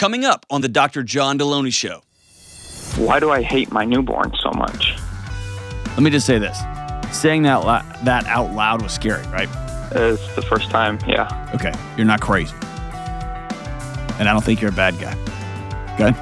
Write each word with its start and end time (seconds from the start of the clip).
Coming 0.00 0.24
up 0.24 0.46
on 0.48 0.62
the 0.62 0.68
Dr. 0.70 1.02
John 1.02 1.38
Delony 1.38 1.70
Show. 1.74 2.00
Why 2.96 3.20
do 3.20 3.30
I 3.30 3.42
hate 3.42 3.70
my 3.70 3.84
newborn 3.84 4.32
so 4.42 4.50
much? 4.52 4.94
Let 5.88 6.00
me 6.00 6.08
just 6.08 6.24
say 6.24 6.38
this 6.38 6.58
saying 7.12 7.42
that, 7.42 7.66
la- 7.66 7.84
that 8.04 8.24
out 8.24 8.50
loud 8.54 8.80
was 8.80 8.94
scary, 8.94 9.22
right? 9.26 9.50
It's 9.92 10.34
the 10.36 10.40
first 10.40 10.70
time, 10.70 10.98
yeah. 11.06 11.50
Okay, 11.54 11.74
you're 11.98 12.06
not 12.06 12.22
crazy. 12.22 12.54
And 14.18 14.26
I 14.26 14.32
don't 14.32 14.42
think 14.42 14.62
you're 14.62 14.70
a 14.70 14.72
bad 14.72 14.98
guy. 14.98 15.12
Okay? 15.96 16.12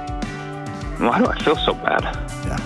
Why 0.99 1.19
do 1.21 1.27
I 1.27 1.39
feel 1.39 1.55
so 1.55 1.75
bad? 1.75 2.03
Yeah. 2.47 2.59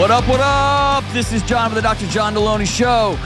What 0.00 0.10
up, 0.10 0.26
what 0.26 0.40
up? 0.40 1.04
This 1.12 1.34
is 1.34 1.42
John 1.42 1.74
with 1.74 1.74
the 1.74 1.82
Dr. 1.82 2.06
John 2.06 2.34
Delony 2.34 2.66
Show. 2.66 3.18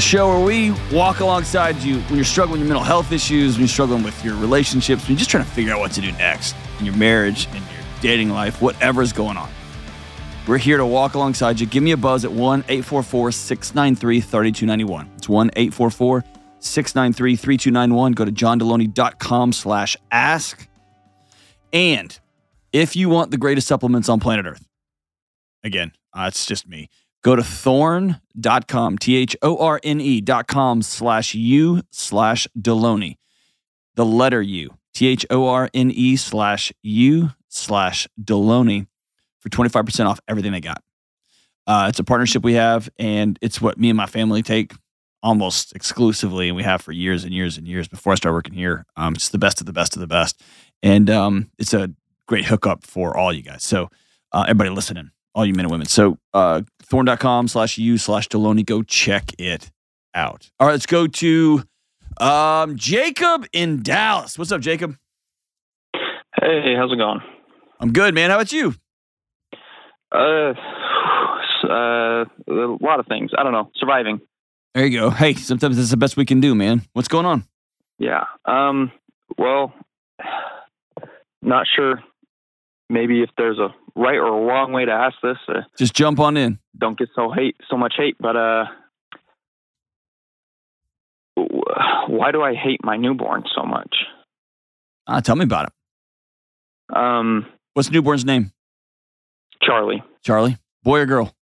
The 0.00 0.06
show 0.06 0.28
where 0.28 0.46
we 0.46 0.70
walk 0.96 1.20
alongside 1.20 1.76
you 1.82 2.00
when 2.04 2.14
you're 2.14 2.24
struggling 2.24 2.60
with 2.60 2.68
your 2.68 2.68
mental 2.68 2.82
health 2.82 3.12
issues, 3.12 3.56
when 3.56 3.60
you're 3.60 3.68
struggling 3.68 4.02
with 4.02 4.24
your 4.24 4.34
relationships, 4.36 5.02
when 5.02 5.10
you're 5.10 5.18
just 5.18 5.28
trying 5.28 5.44
to 5.44 5.50
figure 5.50 5.74
out 5.74 5.80
what 5.80 5.92
to 5.92 6.00
do 6.00 6.10
next 6.12 6.56
in 6.78 6.86
your 6.86 6.96
marriage, 6.96 7.46
in 7.48 7.56
your 7.56 7.84
dating 8.00 8.30
life, 8.30 8.62
whatever's 8.62 9.12
going 9.12 9.36
on. 9.36 9.50
We're 10.48 10.56
here 10.56 10.78
to 10.78 10.86
walk 10.86 11.12
alongside 11.12 11.60
you. 11.60 11.66
Give 11.66 11.82
me 11.82 11.90
a 11.90 11.98
buzz 11.98 12.24
at 12.24 12.32
1 12.32 12.60
844 12.60 13.30
693 13.30 14.20
3291. 14.22 15.10
It's 15.18 15.28
1 15.28 15.50
844 15.54 16.24
693 16.60 17.36
3291. 17.36 18.12
Go 18.12 18.24
to 18.24 18.32
johndelony.com 18.32 19.52
slash 19.52 19.98
ask. 20.10 20.66
And 21.74 22.18
if 22.72 22.96
you 22.96 23.10
want 23.10 23.32
the 23.32 23.36
greatest 23.36 23.68
supplements 23.68 24.08
on 24.08 24.18
planet 24.18 24.46
Earth, 24.46 24.66
again, 25.62 25.92
uh, 26.14 26.24
it's 26.28 26.46
just 26.46 26.66
me. 26.66 26.88
Go 27.22 27.36
to 27.36 27.42
thorne.com, 27.42 28.98
T 28.98 29.16
H 29.16 29.36
O 29.42 29.58
R 29.58 29.80
N 29.82 30.00
E.com 30.00 30.82
slash 30.82 31.34
U 31.34 31.82
slash 31.90 32.46
Delony. 32.58 33.16
The 33.94 34.06
letter 34.06 34.40
U, 34.40 34.74
T 34.94 35.06
H 35.06 35.26
O 35.28 35.46
R 35.46 35.68
N 35.74 35.90
E 35.90 36.16
slash 36.16 36.72
U 36.82 37.30
slash 37.48 38.08
Delony 38.22 38.86
for 39.40 39.48
25% 39.48 40.06
off 40.06 40.20
everything 40.28 40.52
they 40.52 40.60
got. 40.60 40.82
Uh, 41.66 41.86
it's 41.88 41.98
a 41.98 42.04
partnership 42.04 42.42
we 42.42 42.54
have, 42.54 42.88
and 42.98 43.38
it's 43.42 43.60
what 43.60 43.78
me 43.78 43.90
and 43.90 43.96
my 43.96 44.06
family 44.06 44.42
take 44.42 44.72
almost 45.22 45.74
exclusively, 45.74 46.48
and 46.48 46.56
we 46.56 46.62
have 46.62 46.80
for 46.80 46.92
years 46.92 47.24
and 47.24 47.34
years 47.34 47.58
and 47.58 47.68
years 47.68 47.86
before 47.86 48.12
I 48.12 48.16
started 48.16 48.34
working 48.34 48.54
here. 48.54 48.86
Um, 48.96 49.14
it's 49.14 49.28
the 49.28 49.38
best 49.38 49.60
of 49.60 49.66
the 49.66 49.72
best 49.72 49.94
of 49.94 50.00
the 50.00 50.06
best. 50.06 50.40
And 50.82 51.10
um, 51.10 51.50
it's 51.58 51.74
a 51.74 51.90
great 52.26 52.46
hookup 52.46 52.84
for 52.86 53.16
all 53.16 53.32
you 53.32 53.42
guys. 53.42 53.62
So, 53.62 53.90
uh, 54.32 54.44
everybody 54.48 54.70
listening, 54.70 55.10
all 55.34 55.44
you 55.44 55.52
men 55.52 55.66
and 55.66 55.72
women. 55.72 55.86
So, 55.86 56.18
uh, 56.32 56.62
thorne.com 56.90 57.48
slash 57.48 57.78
you 57.78 57.96
slash 57.96 58.28
Delony, 58.28 58.66
go 58.66 58.82
check 58.82 59.32
it 59.38 59.70
out. 60.14 60.50
All 60.58 60.66
right, 60.66 60.72
let's 60.72 60.86
go 60.86 61.06
to 61.06 61.62
um, 62.18 62.76
Jacob 62.76 63.46
in 63.52 63.82
Dallas. 63.82 64.38
What's 64.38 64.52
up, 64.52 64.60
Jacob? 64.60 64.96
Hey, 65.94 66.74
how's 66.76 66.92
it 66.92 66.96
going? 66.96 67.20
I'm 67.80 67.92
good, 67.92 68.14
man. 68.14 68.30
How 68.30 68.36
about 68.36 68.52
you? 68.52 68.74
Uh, 70.12 70.52
uh, 71.68 72.24
a 72.48 72.76
lot 72.80 73.00
of 73.00 73.06
things. 73.06 73.30
I 73.38 73.42
don't 73.42 73.52
know. 73.52 73.70
Surviving. 73.76 74.20
There 74.74 74.86
you 74.86 74.98
go. 74.98 75.10
Hey, 75.10 75.34
sometimes 75.34 75.76
that's 75.76 75.90
the 75.90 75.96
best 75.96 76.16
we 76.16 76.24
can 76.24 76.40
do, 76.40 76.54
man. 76.54 76.82
What's 76.92 77.08
going 77.08 77.26
on? 77.26 77.44
Yeah. 77.98 78.24
Um. 78.44 78.92
Well, 79.38 79.72
not 81.42 81.66
sure. 81.74 82.02
Maybe 82.90 83.22
if 83.22 83.30
there's 83.38 83.58
a 83.58 83.68
right 83.94 84.16
or 84.16 84.26
a 84.26 84.44
wrong 84.44 84.72
way 84.72 84.84
to 84.84 84.90
ask 84.92 85.14
this. 85.22 85.36
Uh, 85.48 85.60
Just 85.78 85.94
jump 85.94 86.18
on 86.18 86.36
in. 86.36 86.58
don't 86.76 86.98
get 86.98 87.08
so 87.14 87.30
hate 87.30 87.56
so 87.70 87.76
much 87.76 87.94
hate, 87.96 88.16
but 88.18 88.34
uh, 88.36 88.64
why 92.08 92.32
do 92.32 92.42
I 92.42 92.54
hate 92.54 92.80
my 92.84 92.96
newborn 92.96 93.44
so 93.54 93.62
much? 93.64 93.94
Ah, 95.06 95.20
tell 95.20 95.36
me 95.36 95.44
about 95.44 95.68
it. 95.68 96.96
Um, 96.96 97.46
What's 97.74 97.88
the 97.88 97.94
newborn's 97.94 98.24
name? 98.24 98.52
Charlie, 99.62 100.02
Charlie? 100.22 100.56
Boy 100.82 101.00
or 101.00 101.06
girl? 101.06 101.34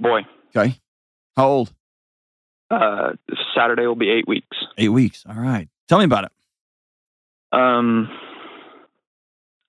boy. 0.00 0.22
Okay. 0.56 0.76
How 1.36 1.48
old? 1.48 1.72
Uh, 2.70 3.12
Saturday 3.54 3.86
will 3.86 3.94
be 3.96 4.10
eight 4.10 4.26
weeks. 4.26 4.56
Eight 4.78 4.88
weeks. 4.88 5.24
All 5.28 5.34
right. 5.34 5.68
Tell 5.88 5.98
me 5.98 6.04
about 6.04 6.24
it. 6.24 6.32
Um, 7.52 8.08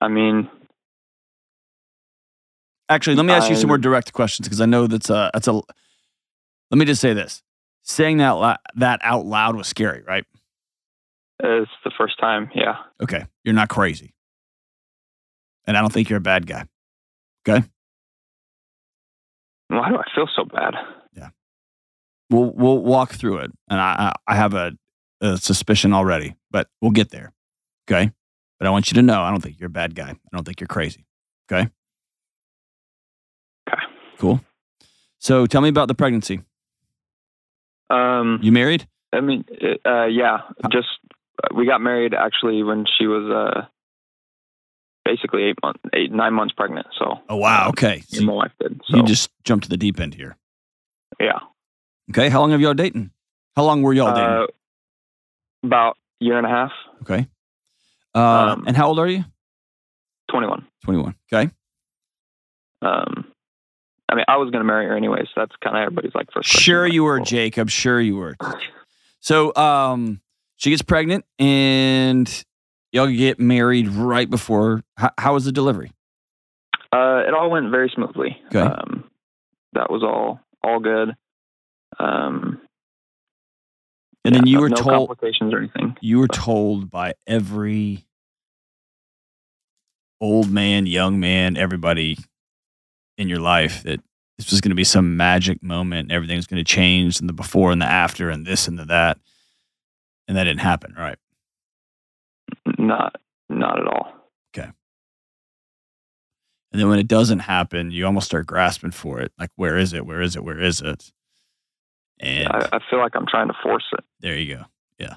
I 0.00 0.08
mean, 0.08 0.48
Actually, 2.88 3.16
let 3.16 3.24
me 3.24 3.32
ask 3.32 3.48
you 3.48 3.56
some 3.56 3.68
more 3.68 3.78
direct 3.78 4.12
questions 4.12 4.46
because 4.46 4.60
I 4.60 4.66
know 4.66 4.86
that's 4.86 5.08
a 5.08 5.30
that's 5.32 5.48
a. 5.48 5.52
Let 5.52 6.78
me 6.78 6.84
just 6.84 7.00
say 7.00 7.14
this: 7.14 7.42
saying 7.82 8.18
that 8.18 8.60
that 8.76 9.00
out 9.02 9.24
loud 9.24 9.56
was 9.56 9.66
scary, 9.66 10.02
right? 10.02 10.24
it's 11.42 11.70
the 11.84 11.90
first 11.96 12.18
time. 12.18 12.50
Yeah. 12.54 12.76
Okay, 13.02 13.24
you're 13.42 13.54
not 13.54 13.68
crazy, 13.68 14.14
and 15.66 15.76
I 15.76 15.80
don't 15.80 15.92
think 15.92 16.10
you're 16.10 16.18
a 16.18 16.22
bad 16.22 16.46
guy. 16.46 16.66
Okay. 17.48 17.66
Why 19.68 19.88
do 19.88 19.96
I 19.96 20.04
feel 20.14 20.28
so 20.34 20.44
bad? 20.44 20.74
Yeah, 21.14 21.30
we'll 22.30 22.52
we'll 22.54 22.78
walk 22.78 23.12
through 23.12 23.38
it, 23.38 23.50
and 23.70 23.80
I 23.80 24.12
I 24.26 24.32
I 24.32 24.36
have 24.36 24.52
a, 24.52 24.72
a 25.22 25.38
suspicion 25.38 25.94
already, 25.94 26.36
but 26.50 26.68
we'll 26.82 26.90
get 26.90 27.10
there. 27.10 27.32
Okay, 27.88 28.12
but 28.58 28.66
I 28.66 28.70
want 28.70 28.90
you 28.90 28.94
to 28.96 29.02
know 29.02 29.22
I 29.22 29.30
don't 29.30 29.42
think 29.42 29.58
you're 29.58 29.68
a 29.68 29.70
bad 29.70 29.94
guy. 29.94 30.10
I 30.10 30.36
don't 30.36 30.44
think 30.44 30.60
you're 30.60 30.68
crazy. 30.68 31.06
Okay. 31.50 31.70
Cool. 34.18 34.40
So 35.18 35.46
tell 35.46 35.60
me 35.60 35.68
about 35.68 35.88
the 35.88 35.94
pregnancy. 35.94 36.40
Um, 37.90 38.40
You 38.42 38.52
married? 38.52 38.86
I 39.12 39.20
mean, 39.20 39.44
uh, 39.86 40.06
yeah, 40.06 40.38
just 40.72 40.88
uh, 41.42 41.48
we 41.54 41.66
got 41.66 41.80
married 41.80 42.14
actually 42.14 42.62
when 42.62 42.84
she 42.98 43.06
was 43.06 43.30
uh, 43.30 43.66
basically 45.04 45.44
eight 45.44 45.56
months, 45.62 45.80
eight 45.92 46.10
nine 46.12 46.34
months 46.34 46.54
pregnant. 46.54 46.86
So 46.98 47.20
Oh 47.28 47.36
wow. 47.36 47.68
Okay. 47.68 48.02
So 48.08 48.22
my 48.24 48.32
wife 48.32 48.52
did. 48.60 48.80
So 48.88 48.96
you 48.96 49.02
just 49.04 49.30
jumped 49.44 49.64
to 49.64 49.70
the 49.70 49.76
deep 49.76 50.00
end 50.00 50.14
here. 50.14 50.36
yeah, 51.20 51.38
Okay. 52.10 52.28
How 52.28 52.40
long 52.40 52.50
have 52.50 52.60
y'all 52.60 52.74
dating? 52.74 53.10
How 53.56 53.64
long 53.64 53.82
were 53.82 53.92
y'all 53.92 54.12
dating? 54.14 54.28
uh, 54.28 54.46
about 55.62 55.96
year 56.20 56.36
and 56.38 56.46
a 56.46 56.50
half, 56.50 56.72
Okay. 57.02 57.28
Uh, 58.14 58.18
um, 58.54 58.64
and 58.66 58.76
how 58.76 58.88
old 58.88 58.98
are 58.98 59.08
you? 59.08 59.24
twenty 60.30 60.46
one. 60.48 60.66
21. 60.84 61.14
Okay. 61.32 61.50
Um, 62.82 63.26
I 64.14 64.16
mean, 64.16 64.24
I 64.28 64.36
was 64.36 64.50
gonna 64.52 64.62
marry 64.64 64.86
her 64.86 64.96
anyways. 64.96 65.24
So 65.34 65.40
that's 65.40 65.52
kind 65.62 65.76
of 65.76 65.82
everybody's 65.82 66.14
like 66.14 66.28
first. 66.32 66.48
Sure 66.48 66.86
you 66.86 67.02
were, 67.02 67.18
Jacob. 67.18 67.68
Sure 67.68 68.00
you 68.00 68.14
were. 68.16 68.36
So 69.18 69.52
um, 69.56 70.20
she 70.54 70.70
gets 70.70 70.82
pregnant 70.82 71.24
and 71.40 72.44
y'all 72.92 73.08
get 73.08 73.40
married 73.40 73.88
right 73.88 74.30
before. 74.30 74.84
How, 74.96 75.10
how 75.18 75.34
was 75.34 75.46
the 75.46 75.50
delivery? 75.52 75.90
Uh, 76.92 77.22
it 77.26 77.34
all 77.34 77.50
went 77.50 77.72
very 77.72 77.90
smoothly. 77.92 78.40
Okay. 78.46 78.60
Um, 78.60 79.10
that 79.72 79.90
was 79.90 80.04
all 80.04 80.38
all 80.62 80.78
good. 80.78 81.16
Um, 81.98 82.60
And 84.24 84.32
then 84.34 84.46
you 84.46 84.56
no- 84.56 84.60
were 84.62 84.68
no 84.68 84.76
told 84.76 85.08
complications 85.08 85.52
or 85.52 85.58
anything. 85.58 85.96
you 86.00 86.20
were 86.20 86.28
told 86.28 86.88
by 86.90 87.14
every 87.26 88.06
old 90.20 90.50
man, 90.50 90.86
young 90.86 91.18
man, 91.20 91.56
everybody 91.56 92.16
in 93.16 93.28
your 93.28 93.40
life 93.40 93.82
that 93.84 94.00
this 94.38 94.50
was 94.50 94.60
going 94.60 94.70
to 94.70 94.76
be 94.76 94.84
some 94.84 95.16
magic 95.16 95.62
moment 95.62 96.02
and 96.02 96.12
everything 96.12 96.36
was 96.36 96.46
going 96.46 96.62
to 96.62 96.70
change 96.70 97.20
and 97.20 97.28
the 97.28 97.32
before 97.32 97.70
and 97.70 97.80
the 97.80 97.86
after 97.86 98.30
and 98.30 98.46
this 98.46 98.66
and 98.66 98.78
the 98.78 98.84
that. 98.86 99.18
And 100.26 100.36
that 100.36 100.44
didn't 100.44 100.60
happen, 100.60 100.94
right? 100.96 101.18
Not 102.78 103.16
not 103.48 103.78
at 103.78 103.86
all. 103.86 104.12
Okay 104.56 104.70
and 106.74 106.80
then 106.80 106.88
when 106.88 106.98
it 106.98 107.06
doesn't 107.06 107.38
happen, 107.38 107.92
you 107.92 108.04
almost 108.04 108.26
start 108.26 108.48
grasping 108.48 108.90
for 108.90 109.20
it. 109.20 109.30
Like, 109.38 109.50
where 109.54 109.78
is 109.78 109.92
it? 109.92 110.04
Where 110.04 110.20
is 110.20 110.34
it? 110.34 110.42
Where 110.42 110.60
is 110.60 110.80
it? 110.80 111.12
And 112.18 112.48
I, 112.48 112.68
I 112.72 112.78
feel 112.90 112.98
like 112.98 113.12
I'm 113.14 113.28
trying 113.28 113.46
to 113.46 113.54
force 113.62 113.84
it. 113.92 114.02
there 114.18 114.36
you 114.36 114.56
go. 114.56 114.64
Yeah. 114.98 115.14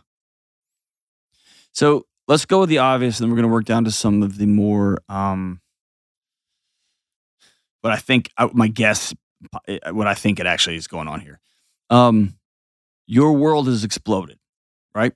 So 1.72 2.06
let's 2.28 2.46
go 2.46 2.60
with 2.60 2.70
the 2.70 2.78
obvious, 2.78 3.20
and 3.20 3.24
then 3.24 3.32
we're 3.32 3.38
going 3.38 3.50
to 3.50 3.54
work 3.54 3.66
down 3.66 3.86
to 3.86 3.92
some 3.92 4.22
of 4.22 4.38
the 4.38 4.46
more, 4.46 5.00
um, 5.10 5.60
but 7.88 7.94
I 7.94 8.00
think 8.00 8.30
I, 8.38 8.50
my 8.52 8.68
guess, 8.68 9.14
uh, 9.66 9.94
what 9.94 10.08
I 10.08 10.14
think 10.14 10.42
it 10.42 10.46
actually 10.46 10.76
is 10.76 10.88
going 10.88 11.08
on 11.08 11.22
here. 11.22 11.40
Um, 11.90 12.36
your 13.06 13.32
world 13.32 13.68
has 13.68 13.86
exploded, 13.86 14.40
right? 14.94 15.14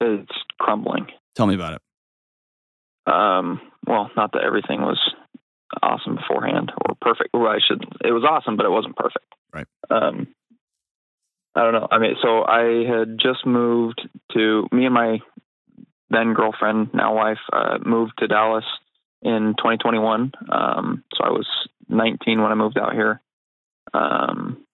It's 0.00 0.32
crumbling. 0.58 1.06
Tell 1.36 1.46
me 1.46 1.54
about 1.54 1.74
it. 1.74 3.12
Um, 3.12 3.60
well, 3.86 4.10
not 4.16 4.32
that 4.32 4.42
everything 4.42 4.80
was 4.80 4.98
awesome 5.80 6.16
beforehand 6.16 6.72
or 6.74 6.96
perfect. 7.00 7.28
Well, 7.32 7.46
I 7.46 7.60
should. 7.64 7.84
It 8.04 8.10
was 8.10 8.24
awesome, 8.28 8.56
but 8.56 8.66
it 8.66 8.70
wasn't 8.70 8.96
perfect. 8.96 9.32
Right. 9.54 9.66
Um, 9.90 10.26
I 11.54 11.62
don't 11.62 11.72
know. 11.72 11.86
I 11.88 12.00
mean, 12.00 12.16
so 12.20 12.42
I 12.42 12.82
had 12.84 13.16
just 13.16 13.46
moved 13.46 14.00
to 14.32 14.66
me 14.72 14.86
and 14.86 14.94
my 14.94 15.20
then 16.08 16.34
girlfriend, 16.34 16.90
now 16.94 17.14
wife, 17.14 17.38
uh, 17.52 17.78
moved 17.86 18.14
to 18.18 18.26
Dallas 18.26 18.64
in 19.22 19.54
2021. 19.58 20.32
Um, 20.50 21.04
so 21.14 21.24
I 21.24 21.30
was 21.30 21.46
19 21.88 22.40
when 22.40 22.52
I 22.52 22.54
moved 22.54 22.78
out 22.78 22.94
here. 22.94 23.20
Um, 23.92 24.64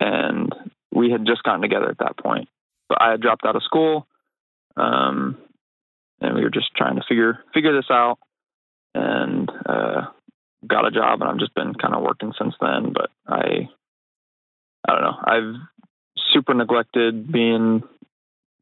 and 0.00 0.54
we 0.92 1.10
had 1.10 1.26
just 1.26 1.42
gotten 1.42 1.62
together 1.62 1.90
at 1.90 1.98
that 1.98 2.16
point. 2.16 2.48
But 2.88 3.00
I 3.00 3.10
had 3.10 3.20
dropped 3.20 3.44
out 3.44 3.56
of 3.56 3.62
school, 3.62 4.06
um, 4.76 5.38
and 6.20 6.34
we 6.34 6.42
were 6.42 6.50
just 6.50 6.74
trying 6.76 6.96
to 6.96 7.02
figure 7.08 7.38
figure 7.54 7.74
this 7.74 7.90
out, 7.90 8.18
and 8.94 9.50
uh, 9.66 10.02
got 10.66 10.86
a 10.86 10.90
job, 10.90 11.20
and 11.20 11.30
I've 11.30 11.38
just 11.38 11.54
been 11.54 11.74
kind 11.74 11.94
of 11.94 12.02
working 12.02 12.32
since 12.38 12.54
then. 12.60 12.92
But 12.92 13.10
I, 13.26 13.68
I 14.86 14.92
don't 14.92 15.02
know, 15.02 15.18
I've 15.24 15.54
super 16.32 16.54
neglected 16.54 17.32
being 17.32 17.82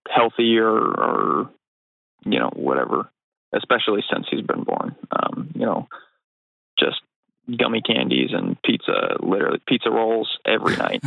healthy 0.08 0.58
or, 0.58 0.76
or 0.76 1.50
you 2.24 2.38
know 2.38 2.50
whatever, 2.54 3.10
especially 3.52 4.02
since 4.12 4.26
he's 4.30 4.42
been 4.42 4.64
born. 4.64 4.96
Um, 5.10 5.50
you 5.54 5.66
know, 5.66 5.88
just 6.78 7.00
gummy 7.58 7.82
candies 7.82 8.30
and 8.32 8.60
pizza, 8.62 9.16
literally 9.20 9.60
pizza 9.66 9.90
rolls 9.90 10.38
every 10.44 10.76
night. 10.76 11.02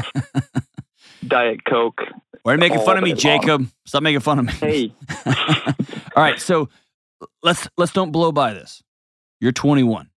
Diet 1.27 1.65
Coke. 1.65 2.01
Why 2.44 2.51
are 2.51 2.56
you 2.56 2.59
making 2.59 2.81
fun 2.81 2.97
of 2.97 3.03
me, 3.03 3.13
day 3.13 3.30
long. 3.30 3.42
Jacob? 3.42 3.68
Stop 3.86 4.03
making 4.03 4.19
fun 4.19 4.39
of 4.39 4.45
me. 4.45 4.53
Hey, 4.53 4.94
All 6.15 6.24
right, 6.24 6.39
so 6.39 6.69
let's 7.42 7.68
let's 7.77 7.92
don't 7.92 8.12
blow 8.12 8.31
by 8.31 8.53
this. 8.53 8.83
You're 9.39 9.51
21. 9.51 10.09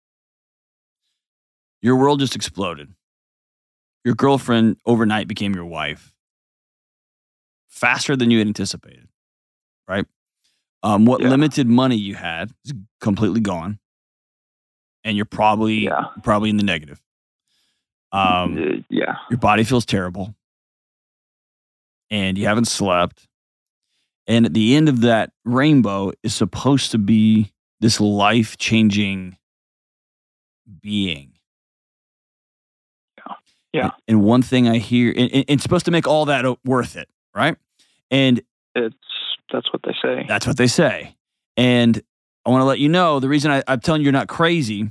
Your 1.82 1.96
world 1.96 2.20
just 2.20 2.34
exploded. 2.34 2.92
Your 4.04 4.14
girlfriend 4.14 4.76
overnight 4.84 5.28
became 5.28 5.54
your 5.54 5.64
wife. 5.64 6.12
Faster 7.68 8.16
than 8.16 8.30
you 8.30 8.38
had 8.38 8.46
anticipated, 8.46 9.08
right? 9.88 10.06
Um, 10.86 11.04
what 11.04 11.20
Yeah. 11.20 11.30
limited 11.30 11.66
money 11.66 11.96
you 11.96 12.14
had 12.14 12.52
is 12.64 12.72
completely 13.00 13.40
gone, 13.40 13.78
and 15.02 15.16
you're 15.16 15.26
probably 15.26 15.84
yeah, 15.84 16.04
probably 16.22 16.48
in 16.50 16.56
the 16.58 16.62
negative. 16.62 17.02
Um, 18.12 18.56
Uh, 18.56 18.82
yeah, 18.88 19.16
your 19.30 19.38
body 19.38 19.64
feels 19.64 19.84
terrible. 19.84 20.34
And 22.08 22.38
you 22.38 22.46
haven't 22.46 22.66
slept. 22.66 23.26
And 24.28 24.46
at 24.46 24.54
the 24.54 24.76
end 24.76 24.88
of 24.88 25.00
that 25.00 25.32
rainbow 25.44 26.12
is 26.22 26.34
supposed 26.34 26.92
to 26.92 26.98
be 26.98 27.52
this 27.80 28.00
life-changing 28.00 29.36
being. 30.80 31.32
Yeah. 33.72 33.82
and, 33.82 33.92
and 34.08 34.22
one 34.22 34.40
thing 34.42 34.68
i 34.68 34.78
hear 34.78 35.10
and, 35.10 35.30
and 35.34 35.44
it's 35.48 35.62
supposed 35.62 35.84
to 35.84 35.90
make 35.90 36.06
all 36.06 36.24
that 36.26 36.46
worth 36.64 36.96
it 36.96 37.08
right? 37.34 37.56
And 38.10 38.40
it's 38.74 38.96
that's 39.52 39.72
what 39.72 39.82
they 39.84 39.94
say. 40.02 40.24
that's 40.28 40.46
what 40.46 40.56
they 40.56 40.66
say 40.66 41.14
and 41.56 42.02
i 42.44 42.50
want 42.50 42.60
to 42.60 42.66
let 42.66 42.78
you 42.78 42.88
know 42.88 43.20
the 43.20 43.28
reason 43.28 43.50
I, 43.50 43.62
i'm 43.68 43.80
telling 43.80 44.00
you 44.02 44.06
you're 44.06 44.12
not 44.12 44.28
crazy 44.28 44.90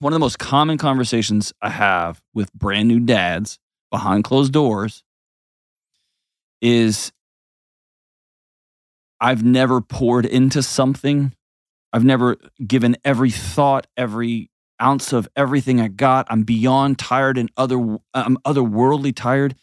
one 0.00 0.12
of 0.12 0.14
the 0.14 0.20
most 0.20 0.38
common 0.38 0.78
conversations 0.78 1.52
i 1.62 1.70
have 1.70 2.20
with 2.34 2.52
brand 2.52 2.88
new 2.88 3.00
dads 3.00 3.58
behind 3.90 4.24
closed 4.24 4.52
doors 4.52 5.02
is 6.60 7.12
I've 9.20 9.44
never 9.44 9.80
poured 9.80 10.26
into 10.26 10.62
something. 10.62 11.32
I've 11.92 12.04
never 12.04 12.36
given 12.64 12.96
every 13.04 13.30
thought, 13.30 13.86
every 13.96 14.50
ounce 14.80 15.12
of 15.12 15.28
everything 15.34 15.80
I 15.80 15.88
got. 15.88 16.26
I'm 16.30 16.44
beyond 16.44 16.98
tired 16.98 17.36
and 17.38 17.50
other 17.56 17.98
I'm 18.14 18.36
otherworldly 18.38 19.14
tired. 19.14 19.56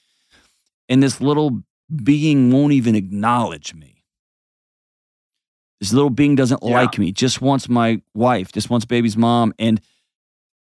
And 0.89 1.01
this 1.01 1.21
little 1.21 1.63
being 2.03 2.51
won't 2.51 2.73
even 2.73 2.95
acknowledge 2.95 3.73
me. 3.73 3.94
This 5.85 5.93
little 5.93 6.09
being 6.09 6.35
doesn't 6.35 6.61
Yeah. 6.63 6.73
like 6.81 6.97
me, 6.97 7.11
just 7.11 7.41
wants 7.41 7.69
my 7.69 8.01
wife, 8.15 8.51
just 8.51 8.69
wants 8.71 8.85
baby's 8.85 9.15
mom. 9.15 9.53
And 9.59 9.79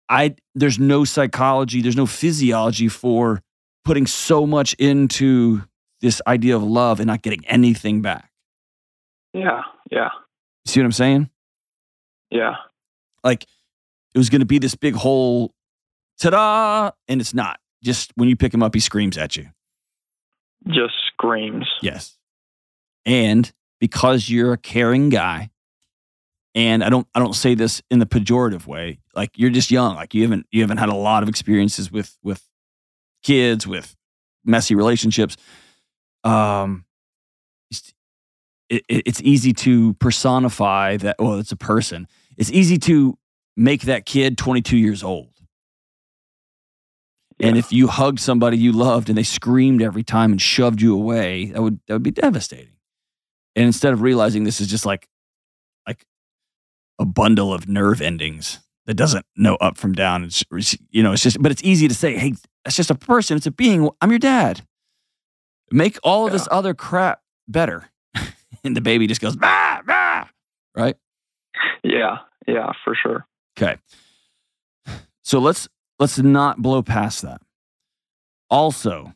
I 0.09 0.35
there's 0.57 0.79
no 0.79 1.05
psychology, 1.05 1.81
there's 1.83 1.97
no 1.97 2.07
physiology 2.07 2.89
for 2.89 3.41
putting 3.85 4.07
so 4.07 4.45
much 4.47 4.75
into 4.75 5.63
this 6.01 6.21
idea 6.27 6.57
of 6.57 6.63
love 6.65 6.99
and 7.01 7.07
not 7.07 7.23
getting 7.23 7.47
anything 7.47 8.03
back. 8.03 8.31
Yeah, 9.33 9.63
yeah, 9.91 10.11
see 10.67 10.81
what 10.81 10.87
I'm 10.87 10.93
saying? 10.93 11.31
yeah, 12.31 12.57
Like 13.23 13.45
it 14.15 14.19
was 14.19 14.31
going 14.31 14.41
to 14.41 14.47
be 14.47 14.59
this 14.59 14.75
big 14.75 14.95
whole 14.95 15.55
ta-da, 16.21 16.91
and 17.09 17.21
it's 17.21 17.35
not. 17.35 17.61
Just 17.83 18.11
when 18.17 18.29
you 18.29 18.35
pick 18.37 18.53
him 18.53 18.63
up, 18.63 18.75
he 18.75 18.81
screams 18.81 19.17
at 19.17 19.37
you. 19.37 19.49
just 20.67 20.95
screams. 21.13 21.69
Yes. 21.83 22.19
And 23.07 23.53
because 23.85 24.31
you're 24.31 24.55
a 24.55 24.57
caring 24.57 25.11
guy, 25.11 25.51
and 26.55 26.83
I 26.83 26.89
don't 26.89 27.07
I 27.15 27.19
don't 27.19 27.35
say 27.35 27.55
this 27.55 27.83
in 27.91 27.99
the 27.99 28.07
pejorative 28.07 28.67
way, 28.67 29.01
like 29.15 29.31
you're 29.37 29.51
just 29.51 29.71
young, 29.71 29.95
like 29.95 30.15
you 30.15 30.23
haven't 30.23 30.47
you 30.51 30.63
haven't 30.63 30.79
had 30.79 30.89
a 30.89 30.95
lot 30.95 31.23
of 31.23 31.29
experiences 31.29 31.93
with 31.93 32.17
with 32.23 32.43
kids, 33.23 33.67
with 33.67 33.95
messy 34.43 34.75
relationships. 34.75 35.37
Um 36.25 36.87
it's- 37.71 37.93
it, 38.71 38.83
it- 38.89 39.03
it's 39.07 39.21
easy 39.23 39.53
to 39.53 39.93
personify 39.95 40.97
that 40.97 41.17
well 41.19 41.39
it's 41.39 41.53
a 41.53 41.57
person. 41.57 42.07
It's 42.39 42.51
easy 42.51 42.79
to 42.79 43.19
make 43.55 43.83
that 43.83 44.07
kid 44.07 44.39
22 44.39 44.79
years 44.79 45.03
old. 45.03 45.29
And 47.41 47.59
if 47.59 47.71
you 47.73 47.89
hugged 47.89 48.21
somebody 48.21 48.57
you 48.57 48.73
loved 48.73 49.11
and 49.11 49.19
they 49.19 49.25
screamed 49.25 49.83
every 49.83 50.05
time 50.05 50.33
and 50.33 50.41
shoved 50.41 50.81
you 50.81 50.95
away, 50.95 51.47
that 51.53 51.61
would 51.63 51.81
that 51.87 51.95
would 51.97 52.03
be 52.03 52.13
devastating. 52.13 52.74
And 53.57 53.67
instead 53.67 53.93
of 53.93 54.03
realizing 54.03 54.45
this 54.45 54.61
is 54.61 54.67
just 54.67 54.87
like 54.87 55.09
like 55.87 56.05
a 56.99 57.05
bundle 57.05 57.53
of 57.53 57.69
nerve 57.69 58.01
endings 58.01 58.61
that 58.87 58.95
doesn't 58.95 59.25
know 59.37 59.57
up 59.57 59.79
from 59.79 59.93
down, 59.93 60.25
it's 60.25 60.45
you 60.91 61.03
know, 61.03 61.13
it's 61.13 61.23
just 61.23 61.41
but 61.43 61.53
it's 61.53 61.63
easy 61.63 61.89
to 61.89 61.95
say, 61.95 62.17
hey, 62.17 62.35
that's 62.65 62.77
just 62.77 62.91
a 62.91 62.95
person, 62.95 63.37
it's 63.37 63.47
a 63.47 63.51
being. 63.51 63.89
I'm 64.01 64.11
your 64.11 64.19
dad. 64.19 64.63
Make 65.71 65.99
all 66.03 66.27
of 66.27 66.33
this 66.33 66.47
other 66.51 66.75
crap 66.75 67.21
better. 67.49 67.91
and 68.65 68.77
the 68.77 68.81
baby 68.81 69.07
just 69.07 69.21
goes, 69.21 69.37
bah, 69.37 69.81
bah, 69.87 70.27
right? 70.77 70.97
yeah, 71.83 72.19
yeah, 72.47 72.73
for 72.85 72.95
sure. 72.95 73.27
Okay. 73.59 73.77
So 75.23 75.39
let's 75.39 75.69
let's 75.99 76.19
not 76.19 76.61
blow 76.61 76.83
past 76.83 77.23
that. 77.23 77.41
Also, 78.51 79.15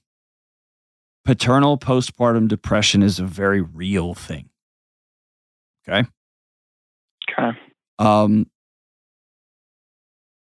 paternal 1.29 1.77
postpartum 1.77 2.49
depression 2.49 3.03
is 3.03 3.19
a 3.19 3.25
very 3.27 3.61
real 3.61 4.15
thing. 4.15 4.49
Okay? 5.87 6.09
Okay. 7.31 7.59
Um 7.99 8.47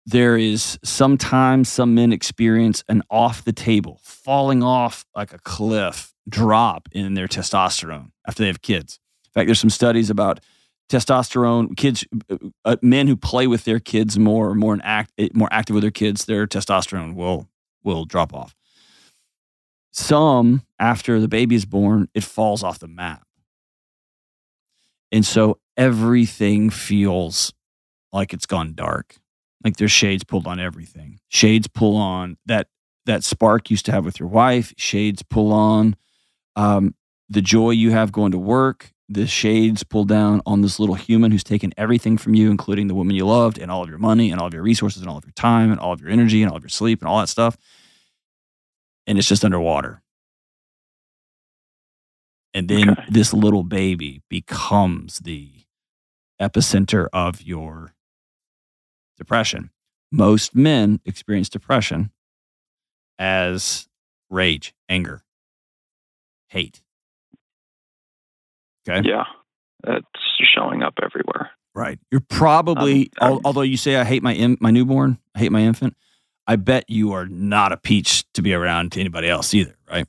there 0.05 0.35
is 0.35 0.77
sometimes 0.83 1.69
some 1.69 1.95
men 1.95 2.11
experience 2.11 2.83
an 2.89 3.03
off 3.09 3.45
the 3.45 3.53
table, 3.53 4.01
falling 4.03 4.63
off 4.63 5.05
like 5.15 5.31
a 5.31 5.39
cliff 5.39 6.13
drop 6.27 6.89
in 6.91 7.13
their 7.13 7.29
testosterone 7.29 8.09
after 8.27 8.43
they 8.43 8.47
have 8.47 8.61
kids. 8.61 8.99
In 9.27 9.31
fact, 9.31 9.47
there's 9.47 9.61
some 9.61 9.69
studies 9.69 10.09
about 10.09 10.41
testosterone 10.89 11.77
kids 11.77 12.03
uh, 12.65 12.75
men 12.81 13.07
who 13.07 13.15
play 13.15 13.47
with 13.47 13.63
their 13.63 13.79
kids 13.79 14.19
more 14.19 14.53
more 14.53 14.73
and 14.73 14.83
act 14.83 15.13
eh, 15.17 15.29
more 15.33 15.47
active 15.53 15.73
with 15.73 15.83
their 15.83 15.89
kids 15.89 16.25
their 16.25 16.45
testosterone 16.45 17.15
will 17.15 17.47
will 17.83 18.03
drop 18.03 18.33
off 18.33 18.53
some 19.95 20.61
after 20.77 21.21
the 21.21 21.27
baby 21.27 21.55
is 21.55 21.65
born 21.65 22.09
it 22.13 22.23
falls 22.23 22.63
off 22.63 22.79
the 22.79 22.87
map. 22.87 23.25
And 25.11 25.25
so 25.25 25.59
everything 25.77 26.69
feels 26.69 27.53
like 28.11 28.33
it's 28.33 28.45
gone 28.45 28.73
dark. 28.73 29.15
Like 29.63 29.77
there's 29.77 29.91
shades 29.91 30.23
pulled 30.23 30.47
on 30.47 30.59
everything. 30.59 31.19
Shades 31.29 31.67
pull 31.67 31.95
on 31.95 32.37
that 32.45 32.67
that 33.05 33.23
spark 33.23 33.69
you 33.69 33.75
used 33.75 33.85
to 33.85 33.91
have 33.93 34.03
with 34.03 34.19
your 34.19 34.27
wife. 34.27 34.73
Shades 34.77 35.23
pull 35.23 35.53
on 35.53 35.95
um, 36.55 36.95
the 37.29 37.41
joy 37.41 37.69
you 37.69 37.91
have 37.91 38.11
going 38.11 38.31
to 38.31 38.37
work. 38.37 38.91
The 39.07 39.27
shades 39.27 39.83
pull 39.83 40.03
down 40.03 40.41
on 40.45 40.61
this 40.61 40.79
little 40.79 40.95
human 40.95 41.31
who's 41.31 41.43
taken 41.43 41.71
everything 41.77 42.17
from 42.17 42.33
you, 42.33 42.49
including 42.49 42.87
the 42.87 42.95
woman 42.95 43.15
you 43.15 43.25
loved, 43.25 43.59
and 43.59 43.69
all 43.71 43.83
of 43.83 43.89
your 43.89 43.99
money, 43.99 44.31
and 44.31 44.41
all 44.41 44.47
of 44.47 44.53
your 44.53 44.63
resources, 44.63 45.01
and 45.01 45.09
all 45.09 45.17
of 45.17 45.25
your 45.25 45.33
time, 45.33 45.71
and 45.71 45.79
all 45.79 45.93
of 45.93 46.01
your 46.01 46.09
energy, 46.09 46.41
and 46.41 46.49
all 46.49 46.57
of 46.57 46.63
your 46.63 46.69
sleep, 46.69 47.01
and 47.01 47.07
all 47.07 47.19
that 47.19 47.29
stuff. 47.29 47.55
And 49.07 49.17
it's 49.17 49.27
just 49.27 49.45
underwater. 49.45 50.01
And 52.53 52.67
then 52.69 52.91
Okay. 52.91 53.05
this 53.09 53.33
little 53.33 53.63
baby 53.63 54.21
becomes 54.29 55.19
the 55.19 55.51
epicenter 56.41 57.07
of 57.13 57.41
your 57.41 57.93
depression. 59.17 59.71
Most 60.11 60.55
men 60.55 61.01
experience 61.05 61.49
depression 61.49 62.11
as 63.19 63.87
rage, 64.29 64.73
anger, 64.89 65.23
hate. 66.49 66.81
Okay. 68.87 69.07
Yeah, 69.07 69.25
that's 69.83 70.05
showing 70.53 70.81
up 70.83 70.93
everywhere. 71.03 71.51
Right. 71.73 71.99
You're 72.11 72.21
probably, 72.21 73.11
Um, 73.19 73.33
al- 73.33 73.41
although 73.43 73.61
you 73.61 73.75
say 73.75 73.97
I 73.97 74.05
hate 74.05 74.23
my 74.23 74.33
in, 74.33 74.57
my 74.61 74.71
newborn, 74.71 75.19
I 75.33 75.39
hate 75.39 75.51
my 75.51 75.61
infant. 75.61 75.97
I 76.47 76.55
bet 76.57 76.89
you 76.89 77.11
are 77.13 77.25
not 77.27 77.71
a 77.71 77.77
peach 77.77 78.23
to 78.33 78.41
be 78.41 78.53
around 78.53 78.91
to 78.93 78.99
anybody 78.99 79.27
else 79.27 79.53
either, 79.53 79.75
right? 79.89 80.07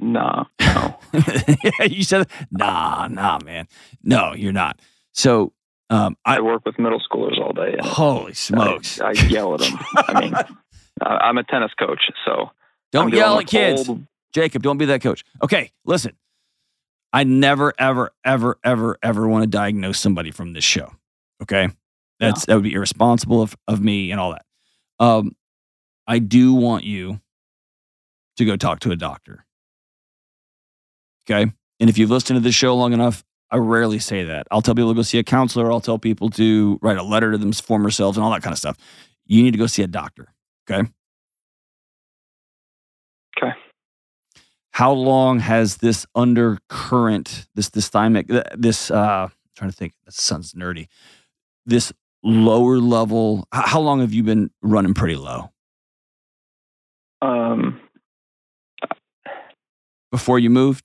Nah, 0.00 0.44
no. 0.60 0.98
you 1.88 2.02
said, 2.04 2.28
nah, 2.50 3.08
nah, 3.08 3.38
man, 3.44 3.66
no, 4.02 4.34
you're 4.34 4.52
not. 4.52 4.80
So, 5.12 5.52
um, 5.90 6.16
I 6.24 6.36
I 6.36 6.40
work 6.40 6.62
with 6.66 6.78
middle 6.78 7.00
schoolers 7.00 7.38
all 7.40 7.52
day. 7.52 7.76
Holy 7.80 8.34
smokes, 8.34 9.00
I, 9.00 9.08
I 9.08 9.12
yell 9.12 9.54
at 9.54 9.60
them. 9.60 9.78
I 9.96 10.20
mean, 10.20 10.34
I- 11.02 11.16
I'm 11.22 11.38
a 11.38 11.44
tennis 11.44 11.72
coach, 11.78 12.00
so 12.26 12.50
Don't 12.92 13.06
I'm 13.12 13.14
yell 13.14 13.38
at 13.38 13.46
kids. 13.46 13.88
old- 13.88 14.04
Jacob, 14.34 14.62
don't 14.62 14.76
be 14.76 14.84
that 14.86 15.00
coach. 15.00 15.24
Okay, 15.42 15.72
listen. 15.86 16.12
I 17.10 17.24
never, 17.24 17.72
ever, 17.78 18.10
ever, 18.22 18.58
ever, 18.62 18.98
ever 19.02 19.26
want 19.26 19.42
to 19.44 19.48
diagnose 19.48 19.98
somebody 19.98 20.30
from 20.30 20.52
this 20.52 20.64
show. 20.64 20.92
Okay. 21.42 21.70
That's 22.20 22.44
that 22.44 22.54
would 22.54 22.64
be 22.64 22.74
irresponsible 22.74 23.40
of, 23.40 23.56
of 23.66 23.80
me 23.82 24.10
and 24.10 24.20
all 24.20 24.32
that. 24.32 24.44
Um, 24.98 25.36
I 26.06 26.18
do 26.18 26.54
want 26.54 26.84
you 26.84 27.20
to 28.36 28.44
go 28.44 28.56
talk 28.56 28.80
to 28.80 28.90
a 28.90 28.96
doctor. 28.96 29.44
Okay. 31.28 31.52
And 31.80 31.90
if 31.90 31.98
you've 31.98 32.10
listened 32.10 32.36
to 32.36 32.40
this 32.40 32.54
show 32.54 32.74
long 32.74 32.92
enough, 32.92 33.24
I 33.50 33.56
rarely 33.56 33.98
say 33.98 34.24
that. 34.24 34.46
I'll 34.50 34.62
tell 34.62 34.74
people 34.74 34.90
to 34.90 34.96
go 34.96 35.02
see 35.02 35.18
a 35.18 35.24
counselor. 35.24 35.70
I'll 35.70 35.80
tell 35.80 35.98
people 35.98 36.30
to 36.30 36.78
write 36.82 36.98
a 36.98 37.02
letter 37.02 37.32
to 37.32 37.38
them 37.38 37.52
former 37.52 37.90
selves 37.90 38.16
and 38.16 38.24
all 38.24 38.30
that 38.32 38.42
kind 38.42 38.52
of 38.52 38.58
stuff. 38.58 38.76
You 39.26 39.42
need 39.42 39.52
to 39.52 39.58
go 39.58 39.66
see 39.66 39.82
a 39.82 39.86
doctor. 39.86 40.34
Okay. 40.70 40.88
Okay. 43.36 43.52
How 44.72 44.92
long 44.92 45.40
has 45.40 45.78
this 45.78 46.06
undercurrent, 46.14 47.46
this 47.54 47.70
this 47.70 47.90
thymic, 47.90 48.26
this 48.56 48.90
uh, 48.90 49.28
trying 49.56 49.70
to 49.70 49.76
think. 49.76 49.92
That 50.04 50.14
sounds 50.14 50.54
nerdy. 50.54 50.86
This 51.66 51.92
lower 52.22 52.78
level. 52.78 53.46
How 53.52 53.80
long 53.80 54.00
have 54.00 54.12
you 54.12 54.22
been 54.22 54.50
running 54.62 54.94
pretty 54.94 55.16
low 55.16 55.50
um, 57.22 57.80
before 60.10 60.38
you 60.38 60.50
moved? 60.50 60.84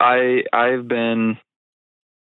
I 0.00 0.44
I've 0.52 0.88
been 0.88 1.38